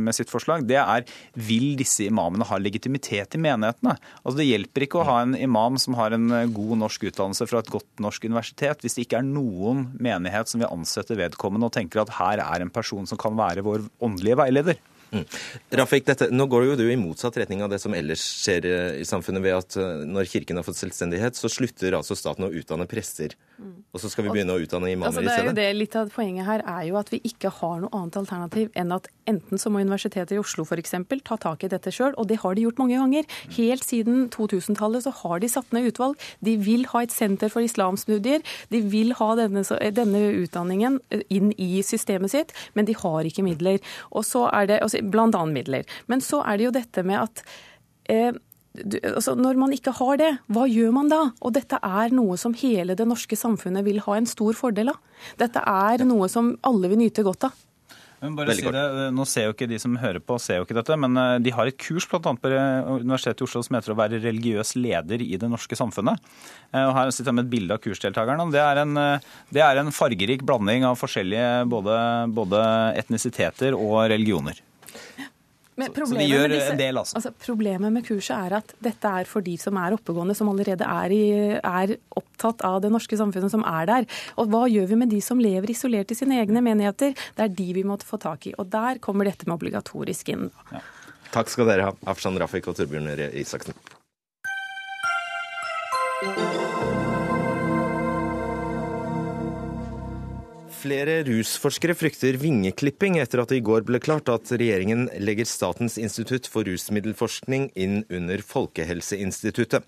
med 0.00 0.16
sitt 0.16 0.32
forslag, 0.32 0.64
det 0.68 0.80
er 0.80 1.04
vil 1.36 1.74
disse 1.78 2.06
imamene 2.08 2.46
ha 2.48 2.58
legitimitet 2.60 3.36
i 3.36 3.42
menighetene? 3.42 3.98
Altså, 4.22 4.36
det 4.40 4.48
hjelper 4.48 4.88
ikke 4.88 5.02
å 5.02 5.06
ha 5.08 5.20
en 5.26 5.36
imam 5.36 5.78
som 5.80 5.96
har 6.00 6.16
en 6.16 6.28
god 6.56 6.74
norsk 6.86 7.10
utdannelse 7.12 7.48
fra 7.50 7.62
et 7.62 7.72
godt 7.72 7.81
godt 7.82 8.02
norsk 8.02 8.24
universitet 8.24 8.82
hvis 8.82 8.96
det 8.96 9.06
ikke 9.06 9.20
er 9.20 9.26
noen 9.26 9.90
menighet 10.00 10.48
som 10.48 10.62
vil 10.62 10.70
ansette 10.72 11.16
vedkommende 11.18 11.68
og 11.68 11.74
tenker 11.74 12.02
at 12.02 12.14
her 12.18 12.42
er 12.44 12.62
en 12.62 12.72
person 12.72 13.06
som 13.06 13.18
kan 13.18 13.36
være 13.36 13.64
vår 13.64 13.86
åndelige 14.00 14.38
veileder. 14.38 14.78
Mm. 15.12 15.24
Rafik, 15.78 16.06
dette, 16.08 16.30
nå 16.32 16.46
går 16.48 16.70
jo 16.70 16.76
du 16.80 16.86
i 16.88 16.96
motsatt 16.96 17.36
retning 17.36 17.60
av 17.64 17.68
det 17.72 17.78
som 17.82 17.92
ellers 17.96 18.22
skjer 18.40 18.68
eh, 18.68 19.00
i 19.02 19.06
samfunnet, 19.08 19.44
ved 19.44 19.56
at 19.58 19.76
eh, 19.76 20.04
når 20.08 20.30
Kirken 20.30 20.60
har 20.60 20.64
fått 20.66 20.80
selvstendighet, 20.80 21.36
så 21.36 21.50
slutter 21.52 21.98
altså 21.98 22.16
staten 22.16 22.46
å 22.48 22.52
utdanne 22.52 22.88
prester. 22.88 23.36
Mm. 23.60 23.74
Og 23.92 24.00
så 24.00 24.08
skal 24.08 24.26
vi 24.26 24.32
begynne 24.32 24.56
å 24.56 24.62
utdanne 24.62 24.88
imamer 24.90 25.12
altså, 25.12 25.24
i 25.26 25.28
stedet. 25.28 25.54
Det, 25.58 25.66
litt 25.76 25.96
av 26.00 26.08
Poenget 26.12 26.48
her 26.48 26.64
er 26.64 26.86
jo 26.88 26.96
at 27.00 27.12
vi 27.12 27.20
ikke 27.28 27.52
har 27.60 27.82
noe 27.82 27.92
annet 27.96 28.16
alternativ 28.22 28.72
enn 28.78 28.94
at 28.96 29.08
enten 29.30 29.60
så 29.60 29.70
må 29.70 29.82
Universitetet 29.84 30.34
i 30.34 30.40
Oslo 30.40 30.64
f.eks. 30.64 30.94
ta 31.28 31.38
tak 31.40 31.66
i 31.66 31.70
dette 31.70 31.92
sjøl, 31.94 32.16
og 32.16 32.28
det 32.30 32.40
har 32.42 32.56
de 32.56 32.64
gjort 32.64 32.80
mange 32.80 32.96
ganger. 32.96 33.28
Helt 33.58 33.84
siden 33.84 34.26
2000-tallet 34.32 35.04
så 35.04 35.12
har 35.22 35.42
de 35.44 35.50
satt 35.52 35.76
ned 35.76 35.90
utvalg. 35.92 36.16
De 36.40 36.56
vil 36.62 36.86
ha 36.94 37.04
et 37.04 37.14
senter 37.14 37.52
for 37.52 37.64
islamstudier. 37.64 38.40
De 38.72 38.80
vil 38.92 39.12
ha 39.20 39.28
denne, 39.38 39.64
denne 39.92 40.24
utdanningen 40.40 40.98
eh, 41.12 41.26
inn 41.32 41.52
i 41.60 41.84
systemet 41.86 42.32
sitt, 42.32 42.56
men 42.72 42.88
de 42.88 42.96
har 42.96 43.28
ikke 43.28 43.44
midler. 43.46 43.82
Og 44.10 44.24
så 44.26 44.46
er 44.50 44.70
det, 44.70 44.80
altså, 44.82 45.01
annet 45.02 45.54
midler. 45.54 45.84
Men 46.06 46.24
så 46.24 46.42
er 46.46 46.58
det 46.58 46.68
jo 46.68 46.74
dette 46.78 47.06
med 47.06 47.20
at 47.24 47.44
eh, 48.10 48.32
altså 49.16 49.34
Når 49.36 49.58
man 49.60 49.74
ikke 49.74 49.92
har 49.98 50.20
det, 50.20 50.30
hva 50.52 50.68
gjør 50.68 50.94
man 50.96 51.10
da? 51.12 51.24
Og 51.44 51.52
dette 51.56 51.78
er 51.82 52.14
noe 52.14 52.38
som 52.40 52.54
hele 52.56 52.96
det 52.96 53.08
norske 53.08 53.36
samfunnet 53.36 53.84
vil 53.84 54.00
ha 54.06 54.16
en 54.16 54.28
stor 54.28 54.56
fordel 54.56 54.92
av. 54.94 55.02
Dette 55.40 55.60
er 55.60 56.06
noe 56.08 56.30
som 56.32 56.54
alle 56.64 56.90
vil 56.92 57.02
nyte 57.04 57.24
godt 57.26 57.50
av. 57.50 57.58
bare 58.22 58.54
si 58.56 58.64
det, 58.64 59.10
Nå 59.12 59.26
ser 59.28 59.48
jo 59.48 59.52
ikke 59.52 59.68
de 59.68 59.78
som 59.82 59.98
hører 60.00 60.22
på, 60.24 60.38
ser 60.40 60.60
jo 60.60 60.66
ikke 60.66 60.78
dette, 60.78 60.96
men 60.96 61.20
eh, 61.20 61.38
de 61.44 61.52
har 61.52 61.68
et 61.68 61.76
kurs 61.76 62.08
blant 62.08 62.30
annet 62.30 62.40
på 62.40 62.48
Universitetet 63.02 63.44
i 63.44 63.48
Oslo 63.48 63.62
som 63.66 63.76
heter 63.76 63.92
å 63.92 63.98
være 63.98 64.22
religiøs 64.24 64.74
leder 64.80 65.20
i 65.20 65.36
det 65.36 65.52
norske 65.52 65.76
samfunnet. 65.76 66.16
Eh, 66.72 66.86
og 66.86 66.96
Her 66.96 67.12
sitter 67.12 67.32
jeg 67.32 67.40
med 67.42 67.48
et 67.50 67.54
bilde 67.58 67.76
av 67.76 67.84
kursdeltakerne. 67.84 68.50
Det 68.56 68.64
er 68.64 68.84
en, 68.86 68.96
eh, 68.96 69.30
det 69.52 69.66
er 69.68 69.82
en 69.82 69.92
fargerik 69.92 70.48
blanding 70.48 70.88
av 70.88 70.96
forskjellige 70.96 71.68
både, 71.68 72.02
både 72.32 72.66
etnisiteter 73.04 73.76
og 73.76 74.06
religioner. 74.08 74.64
Men 75.80 75.94
så 75.94 76.04
de 76.12 76.26
gjør 76.28 76.50
disse, 76.52 76.72
en 76.74 76.80
del, 76.80 76.98
altså. 77.00 77.16
altså. 77.16 77.32
Problemet 77.46 77.94
med 77.94 78.04
kurset 78.04 78.34
er 78.36 78.58
at 78.58 78.74
dette 78.84 79.12
er 79.22 79.28
for 79.28 79.44
de 79.44 79.54
som 79.60 79.78
er 79.80 79.96
oppegående, 79.96 80.36
som 80.36 80.50
allerede 80.52 80.84
er, 80.84 81.14
i, 81.16 81.22
er, 81.56 81.94
opptatt 82.18 82.64
av 82.68 82.82
det 82.84 82.90
norske 82.92 83.16
samfunnet, 83.16 83.52
som 83.54 83.64
er 83.68 83.88
der. 83.88 84.08
Og 84.36 84.52
hva 84.52 84.66
gjør 84.68 84.90
vi 84.92 85.00
med 85.04 85.12
de 85.14 85.22
som 85.24 85.40
lever 85.40 85.72
isolert 85.72 86.12
i 86.12 86.18
sine 86.18 86.42
egne 86.42 86.60
menigheter? 86.64 87.16
Det 87.16 87.46
er 87.46 87.56
de 87.62 87.70
vi 87.78 87.86
måtte 87.88 88.08
få 88.08 88.20
tak 88.20 88.50
i. 88.50 88.56
Og 88.60 88.68
der 88.72 89.00
kommer 89.04 89.28
dette 89.28 89.48
med 89.48 89.56
obligatorisk 89.56 90.34
inn. 90.34 90.50
Ja. 90.74 90.84
Takk 91.32 91.48
skal 91.48 91.70
dere 91.70 91.88
ha, 91.88 91.96
Afshan 92.12 92.36
Rafik 92.40 92.68
og 92.68 92.76
Torbjørn 92.76 93.08
Isaksen. 93.40 93.78
Flere 100.82 101.20
rusforskere 101.22 101.94
frykter 101.94 102.34
vingeklipping 102.42 103.20
etter 103.22 103.42
at 103.42 103.52
det 103.52 103.60
i 103.60 103.62
går 103.62 103.84
ble 103.86 104.00
klart 104.02 104.30
at 104.32 104.50
regjeringen 104.50 105.04
legger 105.22 105.46
Statens 105.46 105.94
institutt 106.00 106.48
for 106.50 106.66
rusmiddelforskning 106.66 107.68
inn 107.78 108.00
under 108.10 108.42
Folkehelseinstituttet. 108.42 109.86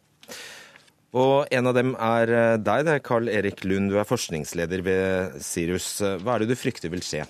Og 1.18 1.50
en 1.54 1.70
av 1.70 1.74
dem 1.74 1.96
er 1.98 2.30
eh, 2.30 2.52
deg, 2.62 2.86
det 2.86 2.94
er 2.94 3.02
Carl 3.06 3.30
Erik 3.30 3.64
Lund, 3.66 3.90
du 3.90 3.98
er 3.98 4.06
forskningsleder 4.06 4.86
ved 4.86 5.36
Sirus. 5.42 5.88
Hva 6.22 6.36
er 6.36 6.44
det 6.44 6.54
du 6.54 6.58
frykter 6.58 6.94
vil 6.94 7.02
skje? 7.06 7.26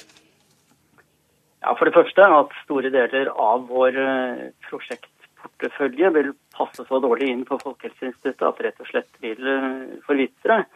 Ja, 1.64 1.72
For 1.78 1.88
det 1.88 1.96
første 1.96 2.28
at 2.36 2.56
store 2.66 2.92
deler 2.92 3.32
av 3.32 3.68
vår 3.72 3.96
eh, 3.96 4.46
prosjektportefølje 4.68 6.12
vil 6.18 6.34
passe 6.52 6.84
så 6.84 7.00
dårlig 7.00 7.32
inn 7.32 7.44
på 7.48 7.56
Folkehelseinstituttet 7.64 8.44
at 8.44 8.60
det 8.60 8.68
rett 8.68 8.84
og 8.84 8.90
slett 8.92 9.22
vil 9.24 9.54
eh, 9.56 9.94
forvitre. 10.04 10.66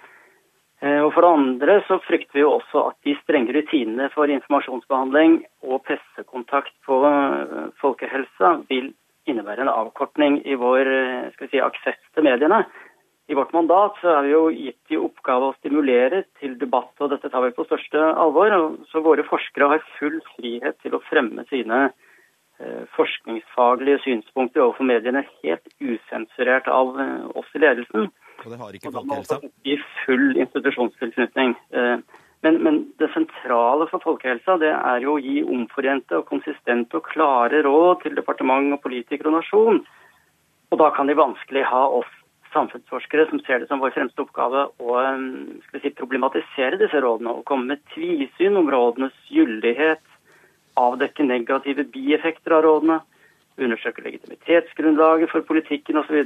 Eh, 0.79 1.01
og 1.03 1.11
For 1.15 1.25
det 1.25 1.35
andre 1.35 1.77
så 1.89 1.99
frykter 2.07 2.39
vi 2.39 2.45
jo 2.45 2.55
også 2.61 2.85
at 2.93 2.97
de 3.07 3.17
strenge 3.25 3.55
rutinene 3.57 4.07
for 4.15 4.31
informasjonsbehandling 4.31 5.41
og 5.67 5.83
pressekontakt 5.89 6.75
på 6.87 7.01
eh, 7.09 7.73
folkehelsa 7.83 8.61
vil 8.71 8.93
innebære 9.29 9.67
en 9.67 9.73
avkortning 9.73 10.39
i 10.47 10.55
vår 10.59 10.93
eh, 10.93 11.33
skal 11.35 11.49
vi 11.49 11.57
si, 11.57 11.65
aksept 11.65 12.05
til 12.15 12.29
mediene. 12.29 12.63
I 13.29 13.37
vårt 13.37 13.51
mandat 13.53 13.99
så 14.01 14.13
er 14.15 14.23
vi 14.25 14.31
jo 14.33 14.45
gitt 14.55 14.95
i 14.95 15.01
oppgave 15.03 15.51
å 15.51 15.57
stimulere 15.59 16.23
til 16.39 16.55
debatt, 16.63 16.95
og 17.03 17.11
dette 17.13 17.29
tar 17.29 17.43
vi 17.45 17.51
på 17.57 17.67
største 17.67 18.05
alvor. 18.15 18.55
Så 18.89 19.03
våre 19.05 19.27
forskere 19.27 19.69
har 19.75 19.91
full 19.99 20.17
frihet 20.37 20.79
til 20.81 20.97
å 20.97 21.03
fremme 21.11 21.45
sine 21.51 21.91
forskningsfaglige 22.97 24.01
synspunkter 24.03 24.65
overfor 24.65 24.89
mediene 24.89 25.21
helt 25.43 25.69
usensurert 25.79 26.67
av 26.73 26.97
oss 27.39 27.53
i 27.55 27.61
ledelsen. 27.63 28.09
Og 28.49 28.55
det 28.55 28.63
har 28.63 28.77
ikke 28.79 28.95
folkehelsa? 28.95 29.37
I 29.69 29.77
full 30.07 30.39
institusjonstilknytning. 30.41 31.53
Eh, 31.77 31.99
men, 32.47 32.61
men, 32.65 32.79
det 33.03 33.11
sentrale 33.13 33.89
for 33.91 34.01
folkehelsa 34.01 34.57
det 34.63 34.71
er 34.73 35.03
jo 35.05 35.17
å 35.17 35.21
gi 35.21 35.43
omforente 35.45 36.17
og 36.17 36.29
konsistente 36.31 36.97
og 36.97 37.09
klare 37.11 37.61
råd 37.67 38.05
til 38.05 38.17
departement 38.17 38.73
og 38.77 38.81
politikere 38.85 39.29
og 39.29 39.37
nasjon. 39.41 39.83
Og 40.73 40.81
da 40.81 40.89
kan 40.97 41.11
de 41.11 41.19
vanskelig 41.19 41.67
ha 41.69 41.83
oss 41.99 42.15
samfunnsforskere 42.55 43.27
som 43.29 43.43
ser 43.45 43.61
det 43.61 43.69
som 43.69 43.83
vår 43.83 43.93
fremste 43.93 44.25
oppgave 44.25 44.65
å 44.81 44.97
eh, 45.03 45.81
si, 45.83 45.93
problematisere 45.99 46.81
disse 46.81 47.05
rådene 47.05 47.37
og 47.37 47.45
komme 47.51 47.75
med 47.75 47.85
tvisyn 47.93 48.57
om 48.57 48.71
rådenes 48.73 49.17
gyldighet, 49.29 50.05
avdekke 50.81 51.27
negative 51.27 51.85
bieffekter 51.93 52.57
av 52.57 52.65
rådene, 52.65 53.03
undersøke 53.59 54.07
legitimitetsgrunnlaget 54.07 55.35
for 55.35 55.45
politikken 55.45 56.01
osv. 56.01 56.23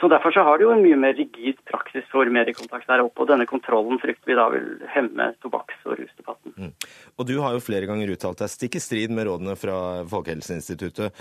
Så 0.00 0.08
Derfor 0.08 0.32
så 0.32 0.42
har 0.46 0.56
det 0.58 0.64
jo 0.64 0.72
en 0.72 0.80
mye 0.80 0.96
mer 0.96 1.12
rigid 1.12 1.58
praksis 1.68 2.06
for 2.08 2.28
mediekontakt 2.32 2.88
der 2.88 3.02
oppe. 3.04 3.20
og 3.20 3.28
Denne 3.28 3.44
kontrollen 3.46 4.00
frykter 4.00 4.32
vi 4.32 4.38
da 4.38 4.46
vil 4.48 4.68
hemme 4.94 5.34
tobakks- 5.44 5.84
og 5.84 5.98
rusdebatten. 6.00 6.54
Mm. 6.56 6.72
Og 7.18 7.26
Du 7.28 7.36
har 7.40 7.52
jo 7.52 7.60
flere 7.60 7.86
ganger 7.86 8.08
uttalt 8.14 8.40
deg 8.40 8.48
stikk 8.48 8.80
i 8.80 8.80
strid 8.80 9.12
med 9.12 9.28
rådene 9.28 9.56
fra 9.60 9.76
Folkehelseinstituttet. 10.08 11.12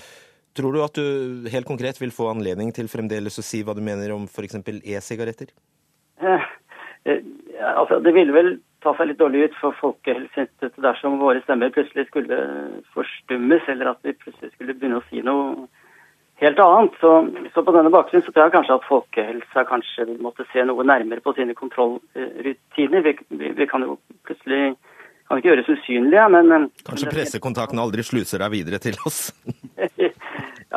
Tror 0.55 0.73
du 0.73 0.79
at 0.83 0.95
du 0.95 1.49
helt 1.51 1.67
konkret 1.67 1.99
vil 2.01 2.15
få 2.15 2.31
anledning 2.31 2.71
til 2.73 2.87
fremdeles 2.87 3.37
å 3.37 3.45
si 3.45 3.61
hva 3.63 3.75
du 3.75 3.83
mener 3.83 4.15
om 4.15 4.25
f.eks. 4.25 4.55
e-sigaretter? 4.63 5.51
Eh, 6.23 6.47
eh, 7.05 7.21
altså, 7.75 7.99
det 7.99 8.15
ville 8.15 8.33
vel 8.33 8.57
ta 8.83 8.95
seg 8.95 9.11
litt 9.11 9.19
dårlig 9.19 9.49
ut 9.49 9.59
for 9.59 9.75
Folkehelseinstituttet 9.81 10.81
dersom 10.83 11.19
våre 11.19 11.43
stemmer 11.43 11.71
plutselig 11.75 12.07
skulle 12.07 12.39
forstummes, 12.95 13.67
eller 13.67 13.91
at 13.91 13.99
vi 14.07 14.15
plutselig 14.23 14.53
skulle 14.55 14.75
begynne 14.75 15.03
å 15.03 15.07
si 15.11 15.19
noe 15.19 15.67
helt 16.41 16.59
annet. 16.63 16.99
Så, 17.01 17.13
så, 17.53 17.63
på 17.63 17.75
denne 17.75 17.91
bakgrunn 17.93 18.23
så 18.25 18.31
tror 18.31 18.47
jeg 18.47 18.55
kanskje 18.57 18.77
at 18.79 18.87
folkehelsa 18.89 19.65
kanskje 19.69 20.07
vil 20.11 20.21
måtte 20.23 20.47
se 20.53 20.65
noe 20.67 20.85
nærmere 20.87 21.23
på 21.25 21.35
sine 21.37 21.55
kontrollrutiner. 21.57 23.03
Vi, 23.05 23.17
vi, 23.29 23.51
vi 23.57 23.69
kan 23.69 23.85
jo 23.85 23.99
plutselig 24.27 24.75
kan 25.29 25.37
ikke 25.37 25.51
gjøres 25.51 25.67
usynlige, 25.69 26.23
men 26.33 26.69
Kanskje 26.87 27.11
pressekontakten 27.13 27.77
aldri 27.77 28.01
sluser 28.01 28.41
deg 28.41 28.49
videre 28.49 28.79
til 28.81 28.95
oss? 29.05 29.27
ja, 29.99 30.09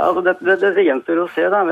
altså 0.02 0.20
det, 0.26 0.34
det, 0.44 0.58
det 0.76 0.84
gjenstår 0.84 1.22
å 1.22 1.28
se. 1.32 1.46
da. 1.54 1.62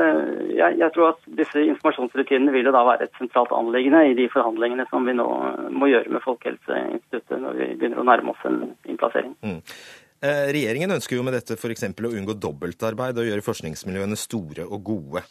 Jeg, 0.49 0.79
jeg, 0.79 0.89
tror 0.95 1.11
at 1.11 1.21
disse 1.37 1.61
informasjonsrutinene 1.61 2.55
vil 2.55 2.71
jo 2.71 2.73
da 2.73 2.81
være 2.87 3.05
et 3.05 3.21
sentralt 3.21 3.53
anliggende 3.53 4.01
i 4.09 4.17
de 4.17 4.25
forhandlingene 4.33 4.87
som 4.89 5.05
vi 5.05 5.13
nå 5.13 5.27
må 5.77 5.91
gjøre 5.91 6.15
med 6.15 6.25
Folkehelseinstituttet 6.25 7.43
når 7.43 7.61
vi 7.61 7.69
begynner 7.75 8.01
å 8.01 8.07
nærme 8.09 8.33
oss 8.33 8.49
en 8.49 8.63
innplassering. 8.89 9.37
Mm. 9.45 9.61
Eh, 10.21 10.51
regjeringen 10.53 10.93
ønsker 10.93 11.17
jo 11.17 11.23
med 11.25 11.33
dette 11.33 11.55
f.eks. 11.57 11.87
å 11.97 12.13
unngå 12.13 12.35
dobbeltarbeid 12.37 13.17
og 13.17 13.25
gjøre 13.25 13.45
forskningsmiljøene 13.45 14.17
store 14.19 14.67
og 14.67 14.83
gode. 14.85 15.23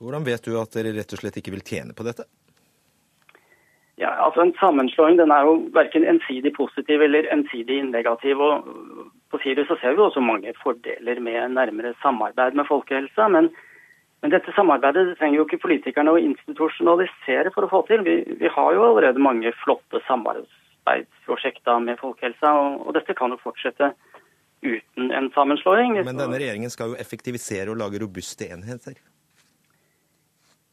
Hvordan 0.00 0.24
vet 0.24 0.46
du 0.46 0.54
at 0.56 0.72
dere 0.72 0.94
rett 0.96 1.12
og 1.12 1.20
slett 1.20 1.36
ikke 1.36 1.52
vil 1.52 1.64
tjene 1.68 1.92
på 1.92 2.06
dette? 2.06 2.24
Ja, 4.00 4.14
altså 4.24 4.46
En 4.46 4.54
sammenslåing 4.56 5.18
den 5.18 5.34
er 5.34 5.44
jo 5.44 5.58
verken 5.74 6.06
ensidig 6.06 6.54
positiv 6.56 7.04
eller 7.04 7.28
ensidig 7.34 7.82
negativ. 7.90 8.40
og 8.40 8.64
På 9.28 9.42
Sirius 9.42 9.68
så 9.68 9.76
ser 9.82 9.98
vi 9.98 10.06
også 10.06 10.24
mange 10.24 10.54
fordeler 10.62 11.20
med 11.20 11.52
nærmere 11.52 11.92
samarbeid 12.00 12.56
med 12.56 12.70
folkehelsa. 12.70 13.28
Men, 13.28 13.50
men 14.22 14.32
dette 14.32 14.54
samarbeidet 14.56 15.10
det 15.10 15.18
trenger 15.18 15.42
jo 15.42 15.48
ikke 15.48 15.64
politikerne 15.66 16.14
å 16.14 16.22
institusjonalisere 16.24 17.52
for 17.52 17.66
å 17.66 17.72
få 17.74 17.84
til. 17.90 18.06
Vi, 18.06 18.22
vi 18.40 18.48
har 18.48 18.72
jo 18.72 18.86
allerede 18.86 19.20
mange 19.20 19.52
flotte 19.60 20.00
samarbeidsprosjekter 20.08 21.84
med 21.84 22.00
folkehelsa, 22.00 22.54
og, 22.54 22.86
og 22.86 22.96
dette 22.96 23.18
kan 23.18 23.34
jo 23.34 23.42
fortsette 23.42 23.92
uten 24.60 25.10
en 25.10 25.30
sammenslåing. 25.34 25.94
Men 26.04 26.18
denne 26.18 26.40
regjeringen 26.40 26.72
skal 26.72 26.92
jo 26.92 26.98
effektivisere 27.00 27.72
og 27.72 27.78
lage 27.80 28.00
robuste 28.02 28.48
enheter? 28.50 28.98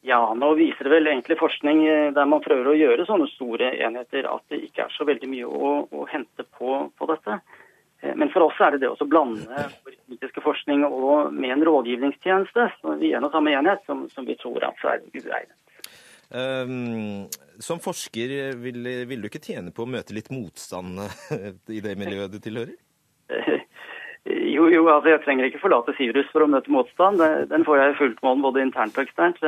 Ja, 0.06 0.22
nå 0.38 0.52
viser 0.54 0.86
det 0.86 0.92
vel 0.94 1.08
egentlig 1.10 1.38
forskning 1.40 1.80
eh, 1.90 2.12
der 2.14 2.28
man 2.30 2.44
prøver 2.46 2.70
å 2.70 2.78
gjøre 2.78 3.08
sånne 3.08 3.26
store 3.32 3.72
enheter, 3.88 4.28
at 4.30 4.44
det 4.54 4.60
ikke 4.68 4.84
er 4.86 4.94
så 4.94 5.08
veldig 5.08 5.30
mye 5.32 5.48
å, 5.50 5.72
å 5.90 6.06
hente 6.12 6.46
på, 6.46 6.76
på, 6.94 7.08
dette. 7.10 7.40
Eh, 8.04 8.14
men 8.14 8.30
for 8.30 8.46
oss 8.46 8.60
er 8.62 8.76
det 8.76 8.84
det 8.84 8.92
å 8.94 9.10
blande 9.10 9.66
politiske 9.82 10.46
forskning 10.46 10.86
og 10.86 11.34
med 11.34 11.56
en 11.56 11.66
rådgivningstjeneste 11.66 12.68
i 13.02 13.16
en 13.18 13.26
og 13.26 13.34
samme 13.34 13.56
enhet, 13.58 13.82
som, 13.90 14.06
som 14.14 14.30
vi 14.30 14.38
tror 14.38 14.68
altså 14.70 14.94
er 14.94 15.08
uegnet. 15.10 15.58
Um, 16.30 17.26
som 17.62 17.82
forsker, 17.82 18.54
vil, 18.62 18.86
vil, 19.10 19.22
du 19.22 19.30
ikke 19.30 19.42
tjene 19.42 19.74
på 19.74 19.86
å 19.86 19.90
møte 19.90 20.14
litt 20.14 20.30
motstand 20.34 21.02
i 21.74 21.82
det 21.82 21.98
miljøet 21.98 22.34
du 22.34 22.38
tilhører? 22.46 22.78
Jo, 24.26 24.66
jo, 24.74 24.88
altså 24.90 25.12
jeg 25.12 25.22
trenger 25.22 25.46
ikke 25.46 25.62
forlate 25.62 25.94
Sirus 26.00 26.30
for 26.34 26.42
å 26.42 26.50
møte 26.50 26.72
motstand. 26.74 27.22
Den 27.52 27.66
får 27.68 27.78
jeg 27.78 27.98
fullt 28.00 28.24
mål 28.26 28.40
både 28.48 28.64
internt 28.66 28.98
og 28.98 29.06
eksternt. 29.06 29.44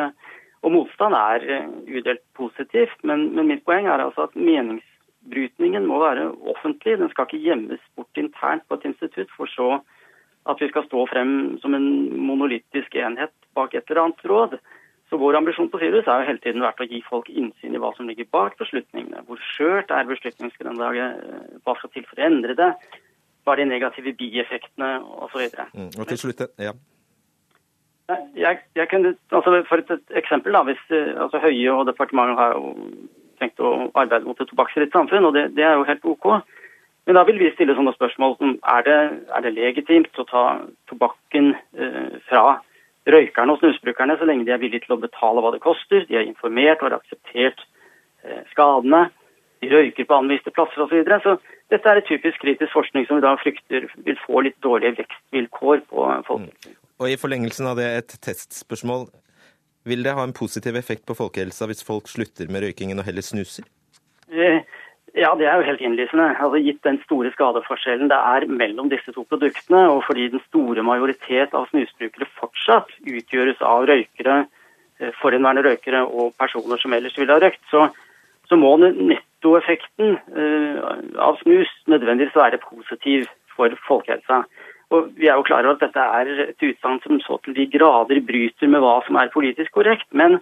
Og 0.66 0.74
motstand 0.74 1.18
er 1.18 1.46
eh, 1.50 1.72
udelt 1.98 2.22
positivt, 2.38 2.98
men, 3.02 3.32
men, 3.34 3.50
mitt 3.50 3.64
poeng 3.66 3.90
er 3.90 4.04
altså 4.04 4.28
at 4.28 4.38
meningsbrytningen 4.38 5.86
må 5.90 6.02
være 6.02 6.28
offentlig. 6.54 6.98
Den 7.02 7.10
skal 7.14 7.26
ikke 7.26 7.42
gjemmes 7.42 7.82
bort 7.98 8.22
internt 8.22 8.66
på 8.70 8.78
et 8.78 8.86
institutt, 8.92 9.34
for 9.38 9.50
så 9.54 9.70
at 10.48 10.62
vi 10.62 10.70
skal 10.70 10.86
stå 10.86 11.08
frem 11.10 11.32
som 11.62 11.74
en 11.76 11.88
monolittisk 12.30 12.96
enhet 13.02 13.34
bak 13.58 13.74
et 13.74 13.90
eller 13.90 14.06
annet 14.06 14.30
råd. 14.30 14.60
Så 15.10 15.18
Vår 15.18 15.40
ambisjon 15.40 15.72
på 15.72 15.80
Sirus 15.82 16.06
er 16.06 16.22
jo 16.22 16.30
hele 16.30 16.44
tiden 16.44 16.64
vært 16.66 16.84
å 16.84 16.88
gi 16.90 17.02
folk 17.08 17.30
innsyn 17.32 17.74
i 17.74 17.82
hva 17.82 17.94
som 17.98 18.10
ligger 18.10 18.30
bak 18.30 18.58
beslutningene. 18.62 19.26
Hvor 19.26 19.42
skjørt 19.56 19.92
er 19.96 20.10
beslutningsgrunnlaget, 20.10 21.28
hva 21.64 21.78
skal 21.80 21.94
til 21.94 22.06
for 22.10 22.20
å 22.20 22.28
endre 22.28 22.58
det 22.60 22.72
hva 23.48 23.56
er 23.56 23.64
de 23.64 23.72
negative 23.72 24.12
bieffektene 24.20 24.98
osv. 25.24 25.48
Mm, 25.72 25.92
og 25.96 26.08
til 26.12 26.20
slutt, 26.20 26.44
ja. 26.60 26.76
Jeg, 28.36 28.60
jeg 28.76 28.88
kunne, 28.92 29.16
altså 29.36 29.62
for 29.68 29.82
et, 29.82 29.90
et 29.92 30.20
eksempel, 30.20 30.56
da, 30.56 30.62
hvis 30.68 30.84
altså 30.92 31.42
Høie 31.44 31.72
og 31.74 31.88
departementet 31.90 32.40
har 32.40 32.54
jo 32.56 32.76
tenkt 33.42 33.60
å 33.62 33.74
arbeide 33.94 34.28
mot 34.28 34.40
et 34.42 34.50
tobakksfritt 34.50 34.96
samfunn, 34.96 35.28
og 35.28 35.36
det, 35.36 35.50
det, 35.58 35.66
er 35.66 35.76
jo 35.78 35.88
helt 35.88 36.08
OK. 36.08 36.30
Men 37.08 37.20
da 37.20 37.24
vil 37.28 37.40
vi 37.40 37.52
stille 37.54 37.76
sånne 37.76 37.94
spørsmål 37.96 38.36
som 38.40 38.56
er 38.68 38.88
det, 38.88 38.98
er 39.36 39.46
det 39.46 39.54
legitimt 39.56 40.20
å 40.20 40.28
ta 40.28 40.46
tobakken 40.92 41.54
eh, 41.56 42.18
fra 42.28 42.60
røykerne 43.08 43.54
og 43.54 43.62
snusbrukerne 43.62 44.18
så 44.20 44.28
lenge 44.28 44.48
de 44.48 44.52
er 44.56 44.60
villige 44.60 44.84
til 44.86 44.98
å 44.98 45.02
betale 45.04 45.44
hva 45.44 45.54
det 45.56 45.64
koster. 45.64 46.04
De 46.10 46.18
er 46.20 46.28
informert 46.28 46.82
og 46.82 46.90
har 46.90 46.98
akseptert 47.00 47.64
eh, 48.26 48.44
skadene. 48.52 49.08
De 49.62 49.70
røyker 49.72 50.06
på 50.06 50.18
anviste 50.18 50.54
plasser 50.54 50.84
osv. 50.84 50.92
Så, 50.92 50.96
videre. 50.96 51.20
så 51.24 51.38
dette 51.74 51.90
er 51.90 52.02
et 52.02 52.10
typisk 52.10 52.42
kritisk 52.44 52.74
forskning 52.74 53.08
som 53.08 53.20
vi 53.20 53.26
da 53.26 53.36
frykter 53.42 53.88
vil 54.06 54.20
få 54.26 54.44
litt 54.46 54.58
dårlige 54.66 55.00
vekstvilkår 55.02 55.86
på 55.90 56.10
folkehelsen. 56.28 56.76
Mm. 56.76 56.84
Og 56.98 57.12
I 57.12 57.18
forlengelsen 57.22 57.70
av 57.70 57.78
det 57.78 57.88
et 58.00 58.20
testspørsmål. 58.26 59.08
Vil 59.88 60.04
det 60.04 60.16
ha 60.18 60.24
en 60.26 60.36
positiv 60.36 60.76
effekt 60.76 61.06
på 61.08 61.16
folkehelsa 61.16 61.70
hvis 61.70 61.86
folk 61.86 62.10
slutter 62.12 62.50
med 62.52 62.66
røykingen 62.66 63.00
og 63.00 63.08
heller 63.08 63.24
snuser? 63.24 63.68
Eh, 64.28 64.66
ja, 65.16 65.30
det 65.40 65.48
er 65.48 65.60
jo 65.60 65.68
helt 65.68 65.82
innlysende. 65.82 66.28
Altså, 66.36 66.60
gitt 66.62 66.82
den 66.84 67.00
store 67.06 67.32
skadeforskjellen 67.34 68.12
det 68.12 68.18
er 68.18 68.48
mellom 68.52 68.92
disse 68.92 69.14
to 69.16 69.24
produktene, 69.30 69.86
og 69.94 70.04
fordi 70.10 70.28
den 70.34 70.44
store 70.50 70.84
majoritet 70.84 71.56
av 71.58 71.70
snusbrukere 71.72 72.28
fortsatt 72.40 72.92
utgjøres 73.08 73.64
av 73.64 73.88
røykere, 73.90 74.42
eh, 75.00 75.14
forhenværende 75.22 75.64
røykere 75.70 76.04
og 76.06 76.36
personer 76.38 76.82
som 76.82 76.94
ellers 76.94 77.18
ville 77.18 77.34
ha 77.34 77.40
røykt, 77.42 77.64
så, 77.72 77.88
så 78.50 78.60
må 78.60 78.76
nettoeffekten 79.38 80.18
uh, 80.38 80.82
av 81.20 81.38
snus 81.42 81.70
nødvendigvis 81.88 82.36
være 82.36 82.58
positiv 82.58 83.28
for 83.56 83.70
folkehelsa. 83.88 84.44
Og 84.90 85.10
Vi 85.18 85.28
er 85.28 85.36
jo 85.36 85.44
klar 85.44 85.66
over 85.66 85.76
at 85.76 85.82
dette 85.82 86.00
er 86.00 86.50
et 86.50 86.64
utsagn 86.64 87.00
som 87.04 87.20
så 87.20 87.38
til 87.44 87.56
de 87.56 87.68
grader 87.68 88.22
bryter 88.22 88.68
med 88.68 88.80
hva 88.80 89.02
som 89.06 89.16
er 89.16 89.34
politisk 89.34 89.72
korrekt. 89.72 90.08
men 90.12 90.40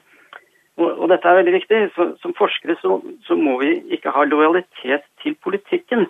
og 0.78 1.08
dette 1.08 1.28
er 1.28 1.38
veldig 1.40 1.54
viktig. 1.54 1.78
Som 2.20 2.34
forskere 2.36 2.76
så, 2.82 3.02
så, 3.24 3.36
må 3.36 3.60
vi 3.62 3.82
ikke 3.96 4.12
ha 4.12 4.26
lojalitet 4.28 5.06
til 5.24 5.36
politikken 5.40 6.06